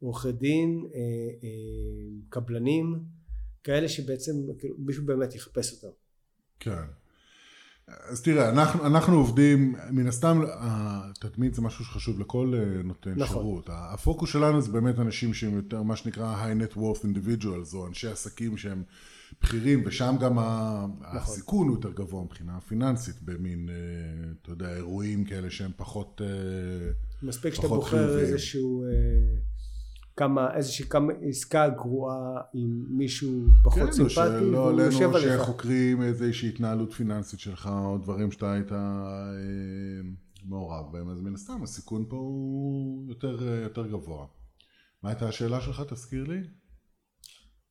עורכי 0.00 0.32
דין 0.32 0.86
קבלנים 2.28 2.98
כאלה 3.64 3.88
שבעצם 3.88 4.32
כאילו, 4.58 4.74
מישהו 4.78 5.04
באמת 5.04 5.34
יחפש 5.34 5.72
אותם 5.72 5.94
כן 6.60 6.84
אז 7.88 8.22
תראה, 8.22 8.50
אנחנו, 8.50 8.86
אנחנו 8.86 9.16
עובדים, 9.16 9.74
מן 9.90 10.06
הסתם, 10.06 10.40
התדמית 10.48 11.54
זה 11.54 11.62
משהו 11.62 11.84
שחשוב 11.84 12.20
לכל 12.20 12.54
נותן 12.84 13.14
נכון. 13.16 13.42
שירות. 13.42 13.70
הפוקוס 13.72 14.30
שלנו 14.30 14.60
זה 14.60 14.72
באמת 14.72 14.98
אנשים 14.98 15.34
שהם 15.34 15.56
יותר 15.56 15.82
מה 15.82 15.96
שנקרא 15.96 16.36
high 16.44 16.62
net 16.62 16.76
worth 16.76 17.04
individuals, 17.04 17.74
או 17.74 17.86
אנשי 17.86 18.08
עסקים 18.08 18.56
שהם 18.56 18.82
בכירים, 19.42 19.82
ושם 19.86 20.14
גם 20.20 20.32
נכון. 20.32 21.16
הסיכון 21.16 21.68
הוא 21.68 21.76
יותר 21.76 21.92
גבוה 21.92 22.24
מבחינה 22.24 22.60
פיננסית, 22.60 23.22
במין, 23.22 23.68
אה, 23.68 23.74
אתה 24.42 24.50
יודע, 24.50 24.74
אירועים 24.74 25.24
כאלה 25.24 25.50
שהם 25.50 25.70
פחות 25.76 26.20
אה, 26.24 26.90
מספיק 27.22 27.54
שאתה 27.54 27.68
בוחר 27.68 28.18
איזשהו, 28.18 28.84
אה, 28.84 28.88
כמה, 30.16 30.54
איזושהי 30.54 30.84
כמה 30.88 31.12
עסקה 31.28 31.68
גרועה 31.68 32.40
עם 32.54 32.84
מישהו 32.88 33.44
פחות 33.64 33.82
כן, 33.82 33.92
סימפטי, 33.92 34.20
והוא 34.20 34.80
יושב 34.80 35.14
עליך. 35.14 35.24
עלינו 35.24 35.42
שחוקרים 35.42 36.02
איזושהי 36.02 36.48
התנהלות 36.48 36.92
פיננסית 36.92 37.40
שלך, 37.40 37.70
או 37.72 37.98
דברים 37.98 38.32
שאתה 38.32 38.52
היית 38.52 38.72
מעורב 40.44 40.92
בהם, 40.92 41.08
אז 41.08 41.20
מן 41.20 41.34
הסתם 41.34 41.62
הסיכון 41.62 42.04
פה 42.08 42.16
הוא 42.16 43.08
יותר, 43.08 43.42
יותר 43.62 43.86
גבוה. 43.86 44.26
מה 45.02 45.10
הייתה 45.10 45.28
השאלה 45.28 45.60
שלך? 45.60 45.82
תזכיר 45.88 46.24
לי. 46.24 46.40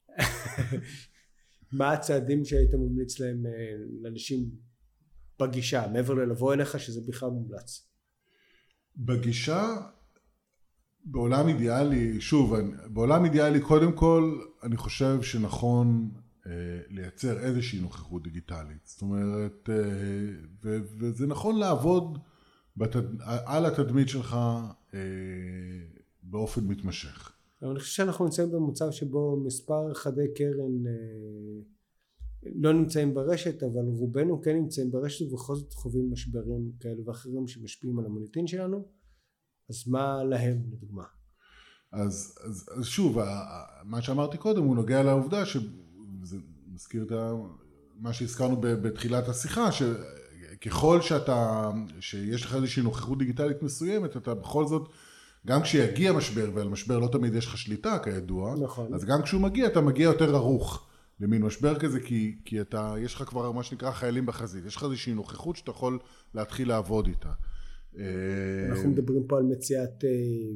מה 1.71 1.91
הצעדים 1.91 2.45
שהיית 2.45 2.73
ממליץ 2.73 3.19
להם 3.19 3.45
אה, 3.45 3.51
לאנשים 4.01 4.49
בגישה 5.39 5.87
מעבר 5.93 6.13
ללבוא 6.13 6.53
אליך 6.53 6.79
שזה 6.79 7.01
בכלל 7.07 7.29
מומלץ? 7.29 7.87
בגישה 8.97 9.75
בעולם 11.05 11.47
אידיאלי 11.47 12.21
שוב 12.21 12.55
בעולם 12.87 13.25
אידיאלי 13.25 13.61
קודם 13.61 13.91
כל 13.91 14.41
אני 14.63 14.77
חושב 14.77 15.21
שנכון 15.21 16.11
אה, 16.47 16.51
לייצר 16.89 17.39
איזושהי 17.39 17.79
נוכחות 17.79 18.23
דיגיטלית 18.23 18.85
זאת 18.85 19.01
אומרת 19.01 19.69
אה, 19.69 19.75
ו, 20.63 20.77
וזה 20.99 21.27
נכון 21.27 21.59
לעבוד 21.59 22.17
בתד... 22.77 23.21
על 23.21 23.65
התדמית 23.65 24.09
שלך 24.09 24.37
אה, 24.93 24.99
באופן 26.23 26.67
מתמשך 26.67 27.31
אני 27.63 27.79
חושב 27.79 27.91
שאנחנו 27.91 28.25
נמצאים 28.25 28.51
במצב 28.51 28.91
שבו 28.91 29.37
מספר 29.37 29.93
חדי 29.93 30.33
קרן 30.35 30.87
אה, 30.87 31.61
לא 32.55 32.73
נמצאים 32.73 33.13
ברשת 33.13 33.63
אבל 33.63 33.85
רובנו 33.85 34.41
כן 34.41 34.55
נמצאים 34.55 34.91
ברשת 34.91 35.25
ובכל 35.25 35.55
זאת 35.55 35.73
חווים 35.73 36.11
משברים 36.11 36.71
כאלה 36.79 37.01
ואחרים 37.05 37.47
שמשפיעים 37.47 37.99
על 37.99 38.05
המוניטין 38.05 38.47
שלנו 38.47 38.85
אז 39.69 39.87
מה 39.87 40.23
להם 40.23 40.61
לדוגמה? 40.71 41.03
אז, 41.91 42.37
אז, 42.43 42.69
אז 42.77 42.85
שוב 42.85 43.17
מה 43.83 44.01
שאמרתי 44.01 44.37
קודם 44.37 44.63
הוא 44.63 44.75
נוגע 44.75 45.03
לעובדה 45.03 45.45
שזה 45.45 46.37
מזכיר 46.73 47.03
את 47.03 47.11
מה 47.95 48.13
שהזכרנו 48.13 48.61
בתחילת 48.61 49.27
השיחה 49.27 49.69
שככל 49.71 51.01
שאתה 51.01 51.69
שיש 51.99 52.45
לך 52.45 52.55
איזושהי 52.55 52.83
נוכחות 52.83 53.17
דיגיטלית 53.17 53.63
מסוימת 53.63 54.17
אתה 54.17 54.33
בכל 54.33 54.67
זאת 54.67 54.89
גם 55.47 55.61
כשיגיע 55.61 56.13
משבר 56.13 56.49
ועל 56.53 56.69
משבר 56.69 56.99
לא 56.99 57.07
תמיד 57.07 57.35
יש 57.35 57.45
לך 57.45 57.57
שליטה 57.57 57.99
כידוע 58.03 58.55
נכון. 58.61 58.93
אז 58.93 59.05
גם 59.05 59.21
כשהוא 59.21 59.41
מגיע 59.41 59.67
אתה 59.67 59.81
מגיע 59.81 60.03
יותר 60.03 60.35
ערוך 60.35 60.87
למין 61.19 61.41
משבר 61.41 61.79
כזה, 61.79 61.99
כי, 61.99 62.35
כי 62.45 62.61
אתה, 62.61 62.95
יש 62.99 63.15
לך 63.15 63.23
כבר 63.23 63.51
מה 63.51 63.63
שנקרא 63.63 63.91
חיילים 63.91 64.25
בחזית, 64.25 64.65
יש 64.65 64.75
לך 64.75 64.83
איזושהי 64.83 65.13
נוכחות 65.13 65.55
שאתה 65.55 65.71
יכול 65.71 65.99
להתחיל 66.35 66.67
לעבוד 66.67 67.07
איתה. 67.07 67.31
אנחנו 68.69 68.89
מדברים 68.89 69.23
פה 69.27 69.37
על 69.37 69.43
מציאת 69.43 70.03
אה, 70.03 70.09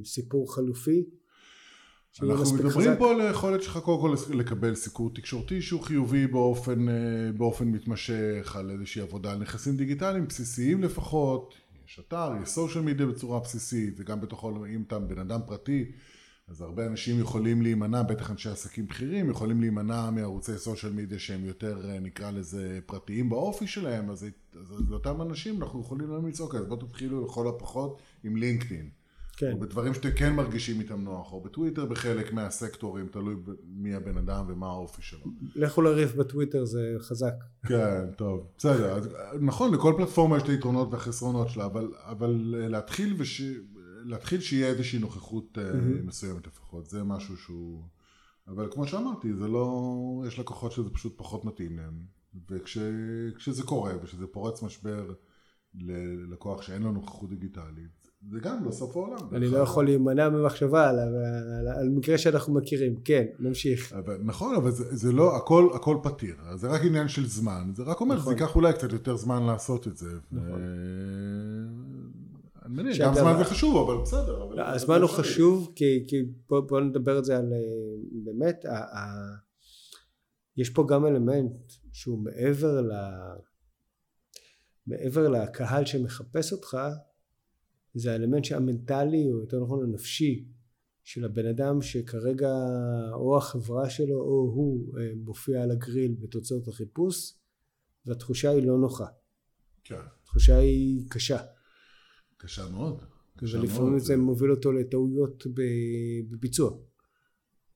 סיפור 0.06 0.56
חלופי. 0.56 1.06
אנחנו 2.24 2.56
מדברים 2.56 2.72
חזק. 2.72 3.00
פה 3.00 3.12
על 3.12 3.22
היכולת 3.22 3.64
שלך 3.64 3.78
קודם 3.78 4.02
כל 4.02 4.36
לקבל 4.36 4.76
סיקור 4.76 5.14
תקשורתי 5.14 5.62
שהוא 5.62 5.82
חיובי 5.82 6.28
באופן, 6.28 6.90
אה, 6.90 6.94
באופן 7.38 7.68
מתמשך, 7.68 8.56
על 8.56 8.72
איזושהי 8.72 9.02
עבודה 9.02 9.32
על 9.32 9.38
נכסים 9.38 9.78
דיגיטליים 9.78 10.28
בסיסיים 10.28 10.84
לפחות, 10.84 11.54
יש 11.88 12.00
אתר, 12.00 12.32
יש 12.44 12.50
סושיאל 12.50 12.84
מדיה 12.84 13.06
בצורה 13.06 13.40
בסיסית, 13.40 13.94
וגם 13.98 14.22
בתוכו 14.22 14.66
אם 14.66 14.84
אתה 14.88 15.00
בן 15.00 15.20
אדם 15.20 15.40
פרטי 15.46 15.92
אז 16.48 16.62
הרבה 16.62 16.86
אנשים 16.86 17.20
יכולים 17.20 17.62
להימנע, 17.62 18.04
בטח 18.04 18.32
אנשי 18.32 18.50
עסקים 18.50 18.88
בכירים, 18.88 19.30
יכולים 19.30 19.62
להימנע 19.62 20.10
מערוצי 20.10 20.58
סושיאל 20.58 20.92
מדיה 20.92 21.20
שהם 21.20 21.46
יותר 21.46 21.90
אה, 21.90 22.00
נקרא 22.00 22.32
לזה 22.32 22.80
פרטיים 22.86 23.30
באופי 23.30 23.68
שלהם, 23.68 24.10
אז, 24.10 24.26
אז 24.54 24.74
לאותם 24.90 25.22
אנשים 25.22 25.64
אנחנו 25.64 25.82
יכולים 25.82 26.12
להם 26.12 26.28
לצעוק, 26.28 26.56
אז 26.56 26.66
בואו 26.66 26.80
תתחילו 26.80 27.26
לכל 27.26 27.48
הפחות 27.48 28.02
עם 28.24 28.36
לינקדאין. 28.36 28.90
כן. 29.38 29.52
או 29.52 29.60
בדברים 29.60 29.94
שאתם 29.94 30.12
כן 30.12 30.34
מרגישים 30.34 30.80
איתם 30.80 31.02
נוח, 31.02 31.34
או 31.34 31.42
בטוויטר 31.42 31.86
בחלק 31.86 32.34
מהסקטורים, 32.34 33.08
תלוי 33.08 33.36
מי 33.64 33.96
הבן 33.96 34.18
אדם 34.18 34.46
ומה 34.48 34.68
האופי 34.68 35.02
שלו. 35.02 35.26
לכו 35.56 35.82
לריף 35.82 36.16
בטוויטר 36.16 36.66
זה 36.66 36.96
חזק. 37.00 37.34
כן, 37.68 38.12
טוב, 38.18 38.48
בסדר. 38.58 38.96
אז, 38.96 39.10
נכון, 39.42 39.74
לכל 39.74 39.94
פלטפורמה 39.98 40.38
יש 40.38 40.44
את 40.44 40.50
היתרונות 40.50 40.88
והחסרונות 40.92 41.50
שלה, 41.50 41.66
אבל, 41.66 41.94
אבל 41.98 42.56
אה, 42.58 42.68
להתחיל 42.68 43.16
וש... 43.18 43.42
להתחיל 44.04 44.42
שיהיה 44.42 44.68
איזושהי 44.68 45.00
נוכחות 45.00 45.58
mm-hmm. 45.58 46.08
מסוימת 46.08 46.48
לפחות, 46.48 46.90
זה 46.90 47.04
משהו 47.04 47.38
שהוא... 47.38 47.84
אבל 48.48 48.68
כמו 48.72 48.88
שאמרתי, 48.88 49.34
זה 49.34 49.48
לא... 49.48 50.24
יש 50.28 50.40
לקוחות 50.40 50.72
שזה 50.72 50.90
פשוט 50.90 51.14
פחות 51.18 51.46
מתאים 51.46 51.78
להם, 51.78 52.00
וכשזה 52.50 53.64
קורה, 53.66 53.94
וכשזה 54.02 54.28
פורץ 54.28 54.64
משבר 54.64 55.14
ללקוח 55.76 56.62
שאין 56.62 56.84
לו 56.84 56.92
נוכחות 56.92 57.30
דיגיטלית, 57.30 58.05
זה 58.32 58.40
גם 58.40 58.66
לא 58.66 58.72
סוף 58.72 58.96
העולם. 58.96 59.18
אני 59.32 59.48
לא 59.48 59.58
יכול 59.58 59.86
להימנע 59.86 60.30
ממחשבה 60.30 60.90
על, 60.90 61.00
על, 61.00 61.68
על 61.68 61.90
מקרה 61.90 62.18
שאנחנו 62.18 62.54
מכירים, 62.54 62.96
כן, 62.96 63.26
נמשיך. 63.40 63.94
אבל, 63.94 64.18
נכון, 64.24 64.56
אבל 64.56 64.72
זה, 64.72 64.96
זה 64.96 65.12
לא, 65.12 65.38
הכל, 65.38 65.70
הכל 65.76 65.98
פתיר, 66.04 66.36
זה 66.56 66.68
רק 66.68 66.82
עניין 66.84 67.08
של 67.08 67.28
זמן, 67.28 67.72
זה 67.76 67.84
רק 67.84 68.02
אומר 68.02 68.16
נכון. 68.16 68.34
שזה 68.34 68.44
ייקח 68.44 68.56
אולי 68.56 68.74
קצת 68.74 68.94
יותר 68.94 69.16
זמן 69.16 69.44
לעשות 69.44 69.88
את 69.88 69.98
זה. 69.98 70.10
נכון. 70.32 70.62
ו... 70.62 70.66
אני 72.66 72.74
מניח, 72.74 72.98
גם 73.02 73.14
זמן 73.14 73.36
זה 73.38 73.44
חשוב, 73.44 73.90
אבל 73.90 74.02
בסדר. 74.02 74.46
לא, 74.46 74.64
הזמן 74.64 75.02
הוא 75.02 75.10
חשוב, 75.10 75.72
כי 75.76 76.26
בוא 76.50 76.82
נדבר 76.82 77.20
את 77.20 77.26
זה 77.26 77.38
על 77.38 77.54
אה, 77.54 77.60
באמת, 78.12 78.66
יש 80.58 80.70
פה 80.70 80.86
גם 80.90 81.06
אלמנט 81.06 81.72
שהוא 81.94 82.20
מעבר 82.24 82.82
ל... 82.82 82.92
מעבר 84.88 85.28
לקהל 85.28 85.86
שמחפש 85.86 86.54
אותך, 86.54 86.78
זה 87.96 88.12
האלמנט 88.12 88.52
המנטלי, 88.52 89.32
או 89.32 89.40
יותר 89.40 89.64
נכון 89.64 89.84
הנפשי, 89.84 90.46
של 91.04 91.26
הבן 91.26 91.46
אדם 91.46 91.82
שכרגע 91.82 92.54
או 93.14 93.38
החברה 93.38 93.90
שלו 93.90 94.16
או 94.16 94.52
הוא 94.56 95.00
אה, 95.00 95.12
מופיע 95.16 95.64
על 95.64 95.72
הגריל 95.72 96.16
בתוצאות 96.20 96.68
החיפוש, 96.68 97.34
והתחושה 98.06 98.50
היא 98.50 98.68
לא 98.68 98.78
נוחה. 98.78 99.06
כן. 99.84 100.00
התחושה 100.24 100.58
היא 100.58 101.06
קשה. 101.10 101.38
קשה 102.38 102.70
מאוד. 102.70 103.02
קשה 103.38 103.60
ולפעמים 103.60 103.90
מאוד. 103.90 104.02
זה 104.02 104.18
מוביל 104.18 104.52
אותו 104.52 104.72
לטעויות 104.72 105.44
בביצוע. 106.30 106.78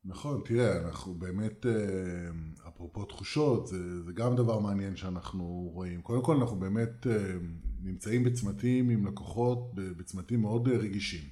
נכון, 0.05 0.41
תראה, 0.45 0.87
אנחנו 0.87 1.13
באמת, 1.13 1.65
אה, 1.65 2.29
אפרופו 2.67 3.05
תחושות, 3.05 3.67
זה, 3.67 4.03
זה 4.03 4.11
גם 4.11 4.35
דבר 4.35 4.59
מעניין 4.59 4.95
שאנחנו 4.95 5.69
רואים. 5.73 6.01
קודם 6.01 6.23
כל, 6.23 6.35
אנחנו 6.35 6.59
באמת 6.59 7.07
אה, 7.07 7.37
נמצאים 7.83 8.23
בצמתים 8.23 8.89
עם 8.89 9.07
לקוחות, 9.07 9.71
בצמתים 9.75 10.41
מאוד 10.41 10.67
רגישים. 10.67 11.23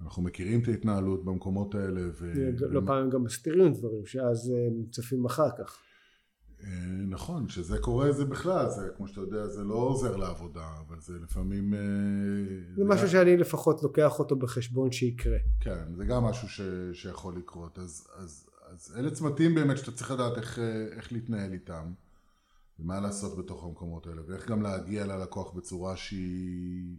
אנחנו 0.00 0.22
מכירים 0.22 0.62
את 0.62 0.68
ההתנהלות 0.68 1.24
במקומות 1.24 1.74
האלה. 1.74 2.00
ו... 2.20 2.32
לא 2.58 2.80
פעם 2.86 3.10
גם 3.10 3.24
מסתירים 3.24 3.72
דברים 3.72 4.06
שאז 4.06 4.52
צפים 4.90 5.24
אחר 5.24 5.48
כך. 5.58 5.78
אה, 6.64 6.68
נכון, 7.08 7.48
שזה 7.48 7.78
קורה 7.78 8.12
זה 8.12 8.24
בכלל, 8.24 8.70
זה 8.70 8.88
כמו 8.96 9.08
שאתה 9.08 9.20
יודע 9.20 9.46
זה 9.46 9.64
לא 9.64 9.74
עוזר 9.74 10.16
לעבודה, 10.16 10.66
אבל 10.86 10.96
זה 11.00 11.14
לפעמים... 11.24 11.74
אה, 11.74 11.80
זה, 12.76 12.84
משהו. 12.84 13.08
שאני 13.08 13.36
לפחות 13.36 13.82
לוקח 13.82 14.18
אותו 14.18 14.36
בחשבון 14.36 14.92
שיקרה. 14.92 15.38
כן, 15.60 15.94
זה 15.96 16.04
גם 16.04 16.24
משהו 16.24 16.48
ש... 16.48 16.60
שיכול 16.92 17.36
לקרות, 17.36 17.78
אז, 17.78 18.06
אז, 18.16 18.46
אז 18.72 18.94
אלה 18.98 19.10
צמתים 19.10 19.54
באמת 19.54 19.78
שאתה 19.78 19.92
צריך 19.92 20.10
לדעת 20.10 20.38
איך, 20.38 20.58
אה, 20.58 20.86
איך 20.96 21.12
להתנהל 21.12 21.52
איתם, 21.52 21.92
ומה 22.82 23.00
לעשות 23.00 23.38
בתוך 23.38 23.64
המקומות 23.64 24.06
האלה, 24.06 24.22
ואיך 24.26 24.48
גם 24.48 24.62
להגיע 24.62 25.06
ללקוח 25.06 25.50
בצורה 25.50 25.96
שהיא 25.96 26.96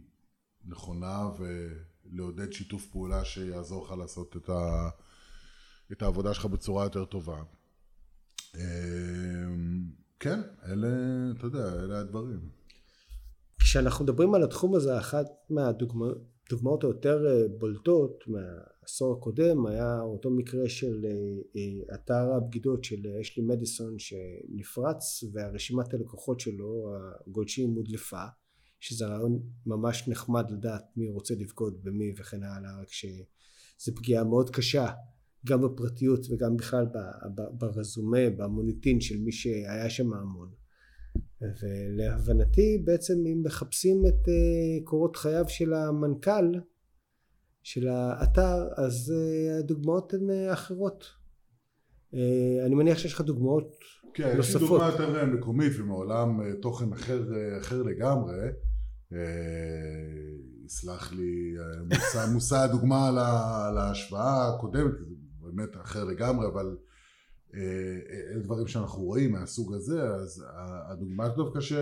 נכונה 0.66 1.28
ולעודד 1.38 2.52
שיתוף 2.52 2.86
פעולה 2.86 3.24
שיעזור 3.24 3.84
לך 3.84 3.92
לעשות 3.92 4.36
את, 4.36 4.48
ה... 4.48 4.88
את 5.92 6.02
העבודה 6.02 6.34
שלך 6.34 6.46
בצורה 6.46 6.84
יותר 6.84 7.04
טובה. 7.04 7.42
אמ, 8.54 8.60
כן, 10.20 10.40
אלה, 10.66 10.88
אתה 11.36 11.46
יודע, 11.46 11.72
אלה 11.72 11.98
הדברים. 11.98 12.48
כשאנחנו 13.58 14.04
מדברים 14.04 14.34
על 14.34 14.42
התחום 14.42 14.74
הזה, 14.74 14.98
אחת 14.98 15.26
מהדוגמאות 15.50 16.33
היותר 16.82 17.26
אה, 17.26 17.48
בולטות 17.58 18.24
מהעשור 18.26 19.16
הקודם 19.18 19.66
היה 19.66 20.00
אותו 20.00 20.30
מקרה 20.30 20.68
של 20.68 21.04
אה, 21.04 21.10
אה, 21.56 21.94
אתר 21.94 22.34
הבגידות 22.36 22.84
של 22.84 23.06
אשלי 23.20 23.44
מדיסון 23.44 23.98
שנפרץ 23.98 25.24
והרשימת 25.32 25.94
הלקוחות 25.94 26.40
שלו, 26.40 26.94
הגולשים 27.26 27.74
הודלפה, 27.74 28.24
שזה 28.80 29.06
רעיון 29.06 29.42
ממש 29.66 30.08
נחמד 30.08 30.50
לדעת 30.50 30.84
מי 30.96 31.10
רוצה 31.10 31.34
לבגוד 31.34 31.78
במי 31.82 32.12
וכן 32.18 32.42
הלאה, 32.42 32.80
רק 32.80 32.92
שזו 32.92 33.94
פגיעה 33.94 34.24
מאוד 34.24 34.50
קשה 34.50 34.86
גם 35.46 35.62
בפרטיות 35.62 36.20
וגם 36.30 36.56
בכלל 36.56 36.86
ברזומה, 37.58 38.30
במוניטין 38.36 39.00
של 39.00 39.18
מי 39.18 39.32
שהיה 39.32 39.90
שם 39.90 40.14
המון. 40.14 40.63
ולהבנתי 41.62 42.82
בעצם 42.84 43.14
אם 43.26 43.42
מחפשים 43.44 44.02
את 44.08 44.28
אה, 44.28 44.84
קורות 44.84 45.16
חייו 45.16 45.44
של 45.48 45.74
המנכ"ל 45.74 46.60
של 47.62 47.88
האתר 47.88 48.68
אז 48.76 49.12
אה, 49.16 49.58
הדוגמאות 49.58 50.14
הן 50.14 50.30
אה, 50.30 50.52
אחרות. 50.52 51.04
אני 52.66 52.74
מניח 52.74 52.98
שיש 52.98 53.14
לך 53.14 53.20
דוגמאות 53.20 53.74
כן, 54.14 54.36
נוספות. 54.36 54.36
כן, 54.36 54.40
יש 54.40 54.54
לי 54.54 54.68
דוגמה 54.68 54.86
יותר 54.86 55.26
מקומית 55.26 55.72
ומעולם 55.78 56.40
תוכן 56.62 56.92
אחר, 56.92 57.22
אחר 57.60 57.82
לגמרי. 57.82 58.34
יסלח 60.66 61.12
לי 61.12 61.54
מושא, 61.84 62.26
מושא 62.32 62.56
הדוגמה 62.56 63.08
על 63.68 63.78
ההשוואה 63.78 64.48
הקודמת, 64.48 64.92
באמת 65.40 65.76
אחר 65.82 66.04
לגמרי, 66.04 66.46
אבל 66.46 66.76
אלה 68.30 68.40
דברים 68.42 68.66
שאנחנו 68.66 69.02
רואים 69.02 69.32
מהסוג 69.32 69.74
הזה, 69.74 70.02
אז 70.02 70.44
הדוגמה 70.90 71.28
דווקא 71.28 71.60
ש... 71.60 71.72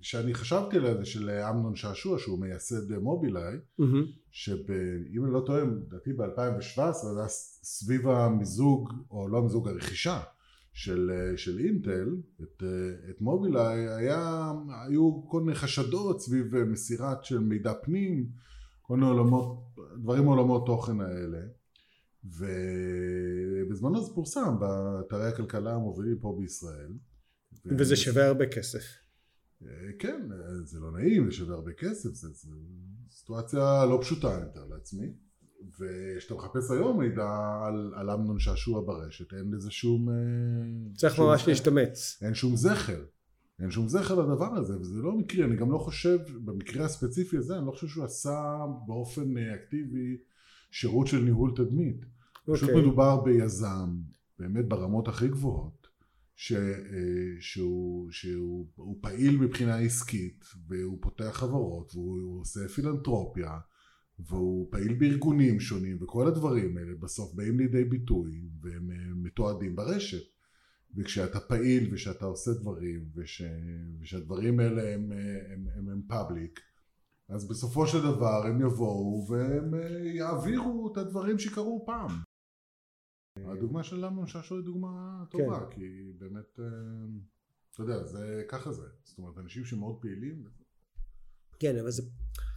שאני 0.00 0.34
חשבתי 0.34 0.76
עליה 0.76 0.96
זה 0.96 1.04
של 1.04 1.30
אמנון 1.30 1.76
שעשוע 1.76 2.18
שהוא 2.18 2.38
מייסד 2.38 2.98
מובילאיי 2.98 3.56
mm-hmm. 3.80 3.84
שאם 4.30 5.24
אני 5.24 5.32
לא 5.32 5.42
טועה 5.46 5.64
לדעתי 5.64 6.12
ב-2017 6.12 6.92
זה 6.92 7.20
היה 7.20 7.28
סביב 7.62 8.08
המיזוג 8.08 8.92
או 9.10 9.28
לא 9.28 9.38
המיזוג 9.38 9.68
הרכישה 9.68 10.20
של, 10.72 11.10
של 11.36 11.58
אינטל 11.58 12.16
את, 12.42 12.62
את 13.10 13.20
מובילאיי 13.20 13.88
היה 13.88 14.52
היו 14.88 15.22
כל 15.28 15.40
מיני 15.40 15.54
חשדות 15.54 16.20
סביב 16.20 16.64
מסירת 16.64 17.24
של 17.24 17.38
מידע 17.38 17.72
פנים 17.82 18.26
כל 18.82 18.94
מיני 18.94 19.06
עולמות 19.06 19.76
דברים 19.96 20.24
מעולמות 20.24 20.66
תוכן 20.66 21.00
האלה 21.00 21.38
ובזמנו 22.24 24.04
זה 24.04 24.14
פורסם 24.14 24.54
באתרי 24.60 25.28
הכלכלה 25.28 25.74
המובילים 25.74 26.18
פה 26.18 26.36
בישראל. 26.40 26.92
וזה 27.78 27.96
שווה 27.96 28.26
הרבה 28.26 28.46
כסף. 28.46 28.82
אה, 29.62 29.68
כן, 29.98 30.28
זה 30.64 30.80
לא 30.80 30.92
נעים, 30.92 31.30
זה 31.30 31.36
שווה 31.36 31.54
הרבה 31.54 31.72
כסף, 31.72 32.10
זו 32.10 32.28
סיטואציה 33.10 33.86
לא 33.86 33.98
פשוטה, 34.00 34.36
אני 34.38 34.46
מתאר 34.46 34.66
לעצמי. 34.66 35.12
וכשאתה 35.80 36.34
מחפש 36.34 36.70
היום 36.70 37.00
מידע 37.00 37.28
על, 37.66 37.92
על 37.96 38.10
אמנון 38.10 38.38
שעשוע 38.38 38.80
ברשת, 38.86 39.32
אין 39.32 39.50
לזה 39.54 39.70
שום... 39.70 40.08
אה, 40.08 40.14
צריך 40.96 41.14
שום 41.14 41.30
ממש. 41.30 41.48
להשתמץ. 41.48 42.18
אין 42.22 42.34
שום 42.34 42.56
זכר. 42.56 43.04
אין 43.60 43.70
שום 43.70 43.88
זכר 43.88 44.14
לדבר 44.14 44.54
הזה, 44.56 44.80
וזה 44.80 44.98
לא 45.02 45.12
מקרי, 45.12 45.44
אני 45.44 45.56
גם 45.56 45.72
לא 45.72 45.78
חושב, 45.78 46.18
במקרה 46.44 46.84
הספציפי 46.84 47.36
הזה, 47.36 47.58
אני 47.58 47.66
לא 47.66 47.70
חושב 47.70 47.86
שהוא 47.86 48.04
עשה 48.04 48.58
באופן 48.86 49.36
אה, 49.36 49.54
אקטיבי 49.54 50.16
שירות 50.70 51.06
של 51.06 51.18
ניהול 51.18 51.52
תדמית. 51.56 52.04
פשוט 52.52 52.68
אוקיי. 52.68 52.82
מדובר 52.82 53.20
ביזם, 53.20 53.96
באמת 54.38 54.68
ברמות 54.68 55.08
הכי 55.08 55.28
גבוהות, 55.28 55.86
ש, 56.36 56.52
אה, 56.52 56.58
שהוא, 57.40 58.10
שהוא 58.10 58.66
הוא 58.76 58.98
פעיל 59.00 59.38
מבחינה 59.38 59.78
עסקית, 59.78 60.44
והוא 60.68 60.98
פותח 61.00 61.30
חברות, 61.32 61.94
והוא 61.94 62.20
הוא 62.20 62.40
עושה 62.40 62.68
פילנטרופיה, 62.68 63.58
והוא 64.18 64.68
פעיל 64.70 64.94
בארגונים 64.94 65.60
שונים, 65.60 65.98
וכל 66.00 66.28
הדברים 66.28 66.76
האלה 66.76 66.92
בסוף 67.00 67.34
באים 67.34 67.58
לידי 67.58 67.84
ביטוי, 67.84 68.48
והם 68.60 68.90
אה, 68.90 68.96
מתועדים 69.14 69.76
ברשת. 69.76 70.22
וכשאתה 70.96 71.40
פעיל 71.40 71.88
ושאתה 71.92 72.24
עושה 72.24 72.50
דברים 72.52 73.04
וש, 73.14 73.42
ושהדברים 74.00 74.60
האלה 74.60 74.94
הם, 74.94 75.12
הם, 75.52 75.66
הם, 75.76 75.88
הם 75.88 76.02
פאבליק 76.08 76.60
אז 77.30 77.48
בסופו 77.48 77.86
של 77.86 77.98
דבר 77.98 78.46
הם 78.46 78.60
יבואו 78.60 79.26
והם 79.28 79.74
אה, 79.74 79.98
יעבירו 80.14 80.92
את 80.92 80.96
הדברים 80.96 81.38
שקרו 81.38 81.84
פעם. 81.86 82.10
הדוגמה 83.36 83.82
של 83.82 84.04
אמנון 84.04 84.26
ששו 84.26 84.56
היא 84.56 84.64
דוגמה 84.64 85.24
טובה 85.30 85.66
כי 85.70 86.12
באמת 86.18 86.60
אה, 86.60 86.64
אתה 87.72 87.82
יודע 87.82 88.04
זה 88.04 88.44
ככה 88.48 88.72
זה. 88.72 88.86
זאת 89.04 89.18
אומרת 89.18 89.38
אנשים 89.38 89.64
שמאוד 89.64 90.00
פעילים 90.00 90.44
כן, 91.60 91.76
אבל 91.78 91.90
זה, 91.90 92.02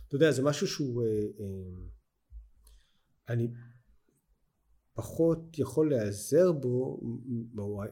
אתה 0.07 0.15
יודע, 0.15 0.31
זה 0.31 0.43
משהו 0.43 0.67
שהוא, 0.67 1.03
אה, 1.03 1.07
אה, 1.39 1.85
אני 3.29 3.51
פחות 4.95 5.59
יכול 5.59 5.89
להיעזר 5.89 6.51
בו, 6.51 6.99
או 7.57 7.81
ה- 7.83 7.87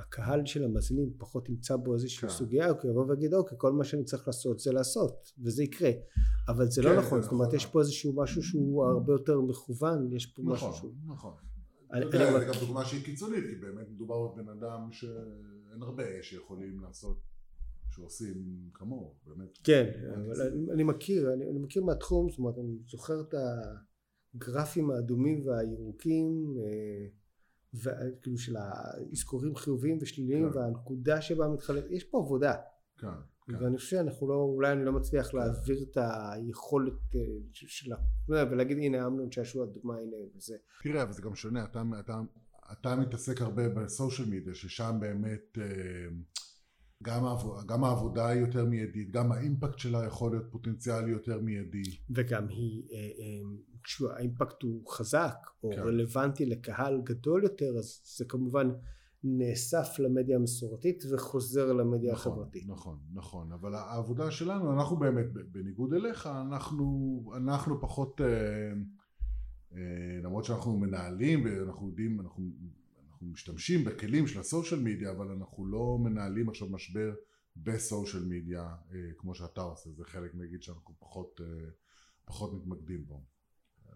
הקהל 0.00 0.46
של 0.46 0.64
המאזינים 0.64 1.10
פחות 1.18 1.48
ימצא 1.48 1.76
בו 1.76 1.94
איזושהי 1.94 2.28
כן. 2.28 2.34
סוגיה, 2.34 2.68
הוא 2.70 2.90
יבוא 2.90 3.04
ויגיד, 3.08 3.34
אוקיי, 3.34 3.58
כל 3.60 3.72
מה 3.72 3.84
שאני 3.84 4.04
צריך 4.04 4.26
לעשות 4.26 4.58
זה 4.58 4.72
לעשות, 4.72 5.32
וזה 5.38 5.62
יקרה. 5.64 5.90
אבל 6.48 6.70
זה 6.70 6.82
כן, 6.82 6.88
לא 6.88 6.94
זה 6.94 7.00
נכון, 7.06 7.22
זאת 7.22 7.32
אומרת, 7.32 7.46
נכון. 7.46 7.56
יש 7.56 7.66
פה 7.66 7.80
איזשהו 7.80 8.12
משהו 8.16 8.42
שהוא 8.42 8.84
הרבה 8.84 9.12
יותר 9.12 9.40
מכוון, 9.40 10.12
יש 10.12 10.26
פה 10.26 10.42
משהו 10.42 10.68
נכון 10.68 10.72
שהוא... 10.80 10.92
נכון 11.06 11.32
אני- 11.92 12.06
אתה 12.08 12.16
יודע, 12.16 12.28
אני- 12.36 12.38
זה 12.38 12.52
גם 12.52 12.66
דוגמה 12.66 12.84
שהיא 12.84 13.04
קיצונית 13.04 13.44
כי 13.50 13.54
באמת 13.54 13.86
מדובר 13.90 14.26
בבן 14.28 14.48
אדם 14.48 14.88
שאין 14.92 15.82
הרבה 15.82 16.02
שיכולים 16.22 16.80
לעשות 16.80 17.20
שעושים 17.90 18.34
כמוהו 18.74 19.14
באמת 19.26 19.58
כן, 19.64 19.90
אבל 20.14 20.42
אני, 20.42 20.72
אני 20.72 20.82
מכיר, 20.84 21.32
אני, 21.34 21.50
אני 21.50 21.58
מכיר 21.58 21.84
מהתחום, 21.84 22.30
זאת 22.30 22.38
אומרת, 22.38 22.58
אני 22.58 22.78
זוכר 22.90 23.20
את 23.20 23.34
הגרפים 24.36 24.90
האדומים 24.90 25.46
והירוקים, 25.46 26.54
אה, 26.58 27.06
וכאילו 27.74 28.38
של 28.38 28.56
האזכורים 28.56 29.56
חיוביים 29.56 29.98
ושליליים, 30.00 30.50
כן. 30.52 30.58
והנקודה 30.58 31.20
שבה 31.20 31.48
מתחלק, 31.48 31.84
יש 31.90 32.04
פה 32.04 32.18
עבודה, 32.18 32.54
כן, 32.98 33.06
כן. 33.46 33.54
ואני 33.64 33.76
חושב 33.76 33.88
שאנחנו 33.90 34.28
לא, 34.28 34.34
אולי 34.34 34.72
אני 34.72 34.84
לא 34.84 34.92
מצליח 34.92 35.34
להעביר 35.34 35.82
את 35.82 35.96
היכולת 36.00 36.92
אה, 37.14 37.20
ש- 37.52 37.78
של, 37.80 37.92
ה- 37.92 37.96
יודע, 38.28 38.44
ולהגיד 38.50 38.76
הנה 38.78 39.06
אמנון 39.06 39.32
שעשוע 39.32 39.64
הדוגמה 39.64 39.96
הנה 39.96 40.16
וזה, 40.36 40.56
תראה, 40.82 41.02
אבל 41.02 41.12
זה 41.12 41.22
גם 41.22 41.34
שונה, 41.34 41.64
אתה, 41.64 41.82
אתה, 42.00 42.20
אתה 42.72 42.96
מתעסק 42.96 43.40
הרבה 43.42 43.68
בסושיאל 43.68 44.28
מדיה, 44.28 44.54
ששם 44.54 44.96
באמת 45.00 45.58
אה, 45.60 45.64
גם, 47.02 47.24
העבודה, 47.24 47.62
גם 47.66 47.84
העבודה 47.84 48.28
היא 48.28 48.40
יותר 48.40 48.64
מיידית, 48.64 49.10
גם 49.10 49.32
האימפקט 49.32 49.78
שלה 49.78 50.04
יכול 50.04 50.32
להיות 50.32 50.46
פוטנציאלי 50.50 51.10
יותר 51.10 51.40
מיידי. 51.40 51.82
וגם 52.10 52.48
היא, 52.48 52.82
אה, 52.92 52.96
אה, 52.98 53.56
כשהאימפקט 53.82 54.62
הוא 54.62 54.88
חזק, 54.88 55.36
או 55.62 55.70
כן. 55.70 55.80
רלוונטי 55.80 56.46
לקהל 56.46 57.00
גדול 57.04 57.42
יותר, 57.42 57.78
אז 57.78 58.00
זה 58.16 58.24
כמובן 58.24 58.68
נאסף 59.24 59.98
למדיה 59.98 60.36
המסורתית 60.36 61.04
וחוזר 61.12 61.72
למדיה 61.72 62.12
נכון, 62.12 62.32
החברתית. 62.32 62.64
נכון, 62.68 62.98
נכון, 63.12 63.52
אבל 63.52 63.74
העבודה 63.74 64.30
שלנו, 64.30 64.72
אנחנו 64.72 64.96
באמת, 64.96 65.26
בניגוד 65.52 65.94
אליך, 65.94 66.26
אנחנו, 66.26 67.22
אנחנו 67.36 67.80
פחות, 67.80 68.20
אה, 68.20 68.26
אה, 69.72 70.20
למרות 70.22 70.44
שאנחנו 70.44 70.78
מנהלים 70.78 71.44
ואנחנו 71.44 71.88
יודעים, 71.88 72.20
אנחנו, 72.20 72.44
אנחנו 73.16 73.32
משתמשים 73.32 73.84
בכלים 73.84 74.26
של 74.26 74.40
הסושיאל 74.40 74.80
מדיה, 74.80 75.10
אבל 75.10 75.30
אנחנו 75.30 75.66
לא 75.66 75.98
מנהלים 76.00 76.48
עכשיו 76.48 76.68
משבר 76.68 77.14
בסושיאל 77.56 78.22
מדיה, 78.24 78.74
כמו 79.18 79.34
שאתה 79.34 79.60
עושה, 79.60 79.90
זה 79.92 80.04
חלק 80.04 80.34
נגיד 80.34 80.62
שאנחנו 80.62 80.94
פחות, 80.98 81.40
אה, 81.44 81.68
פחות 82.24 82.54
מתמקדים 82.54 83.06
בו. 83.06 83.22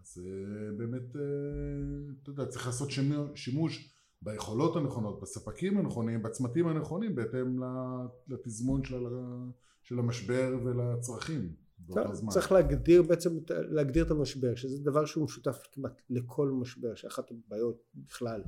אז 0.00 0.22
אה, 0.24 0.72
באמת, 0.76 1.16
אה, 1.16 1.20
אתה 2.22 2.30
יודע, 2.30 2.46
צריך 2.46 2.66
לעשות 2.66 2.90
שימו- 2.90 3.36
שימוש 3.36 3.94
ביכולות 4.22 4.76
הנכונות, 4.76 5.20
בספקים 5.22 5.78
הנכונים, 5.78 6.22
בצמתים 6.22 6.66
הנכונים, 6.66 7.14
בהתאם 7.14 7.58
לתזמון 8.28 8.84
של, 8.84 9.04
של 9.82 9.98
המשבר 9.98 10.58
ולצרכים 10.64 11.54
זמן. 12.12 12.30
צריך 12.30 12.52
להגדיר 12.52 13.02
בעצם, 13.02 13.38
להגדיר 13.50 14.04
את 14.04 14.10
המשבר, 14.10 14.54
שזה 14.54 14.84
דבר 14.84 15.04
שהוא 15.04 15.24
משותף 15.24 15.58
כמעט 15.72 16.02
לכל 16.10 16.50
משבר, 16.50 16.94
שאחת 16.94 17.30
הבעיות 17.30 17.82
בכלל 17.94 18.42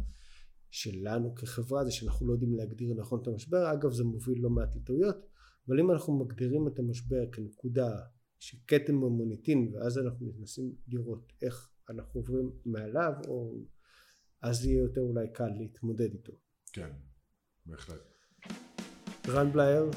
שלנו 0.72 1.34
כחברה 1.34 1.84
זה 1.84 1.90
שאנחנו 1.90 2.26
לא 2.26 2.32
יודעים 2.32 2.54
להגדיר 2.54 2.94
נכון 2.94 3.22
את 3.22 3.26
המשבר, 3.26 3.72
אגב 3.72 3.92
זה 3.92 4.04
מוביל 4.04 4.42
לא 4.42 4.50
מעט 4.50 4.76
לטעויות, 4.76 5.16
אבל 5.68 5.80
אם 5.80 5.90
אנחנו 5.90 6.18
מגדירים 6.18 6.68
את 6.68 6.78
המשבר 6.78 7.30
כנקודה 7.32 7.96
שכתם 8.38 9.00
במוניטין 9.00 9.72
ואז 9.74 9.98
אנחנו 9.98 10.32
מנסים 10.38 10.74
לראות 10.88 11.32
איך 11.42 11.70
אנחנו 11.90 12.20
עוברים 12.20 12.50
מעליו, 12.66 13.12
או 13.28 13.60
אז 14.42 14.64
יהיה 14.64 14.82
יותר 14.82 15.00
אולי 15.00 15.26
קל 15.32 15.48
להתמודד 15.58 16.12
איתו. 16.12 16.32
כן, 16.72 16.90
בהחלט. 17.66 18.00
רן 19.28 19.52
בלייר, 19.52 19.90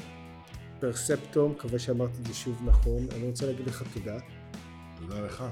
פרספטום, 0.80 1.52
מקווה 1.52 1.78
שאמרתי 1.78 2.18
את 2.20 2.26
זה 2.26 2.34
שוב 2.34 2.62
נכון, 2.66 3.06
אני 3.10 3.26
רוצה 3.26 3.46
להגיד 3.46 3.66
לך 3.66 3.94
תודה. 3.94 4.18
תודה 4.96 5.20
לך. 5.20 5.44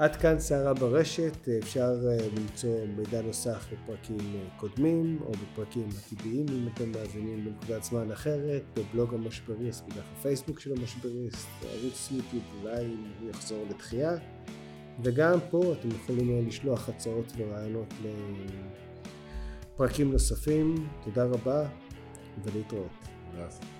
עד 0.00 0.16
כאן 0.16 0.38
סערה 0.38 0.74
ברשת, 0.74 1.48
אפשר 1.62 1.94
אה, 2.08 2.16
למצוא 2.36 2.86
מידע 2.96 3.22
נוסף 3.22 3.66
בפרקים 3.72 4.18
אה, 4.34 4.40
קודמים 4.56 5.18
או 5.22 5.32
בפרקים 5.32 5.88
עתידיים 5.98 6.46
אם 6.48 6.68
אתם 6.74 6.92
מאזינים 6.92 7.44
בנקודת 7.44 7.84
זמן 7.84 8.12
אחרת, 8.12 8.62
בבלוג 8.76 9.14
המשבריסט, 9.14 9.84
בדף 9.84 10.04
הפייסבוק 10.18 10.60
של 10.60 10.72
המשבריסט, 10.72 11.48
ערוץ 11.62 12.08
יוטיוב 12.10 12.42
אולי 12.62 12.86
הוא 13.20 13.30
יחזור 13.30 13.66
לתחייה, 13.70 14.12
וגם 15.02 15.38
פה 15.50 15.74
אתם 15.80 15.88
יכולים 15.88 16.30
אה, 16.30 16.40
לשלוח 16.46 16.88
הצעות 16.88 17.32
ורעיונות 17.36 17.94
לפרקים 19.74 20.12
נוספים, 20.12 20.88
תודה 21.04 21.24
רבה 21.24 21.68
ולהתראות. 22.44 22.90
אסף. 23.48 23.79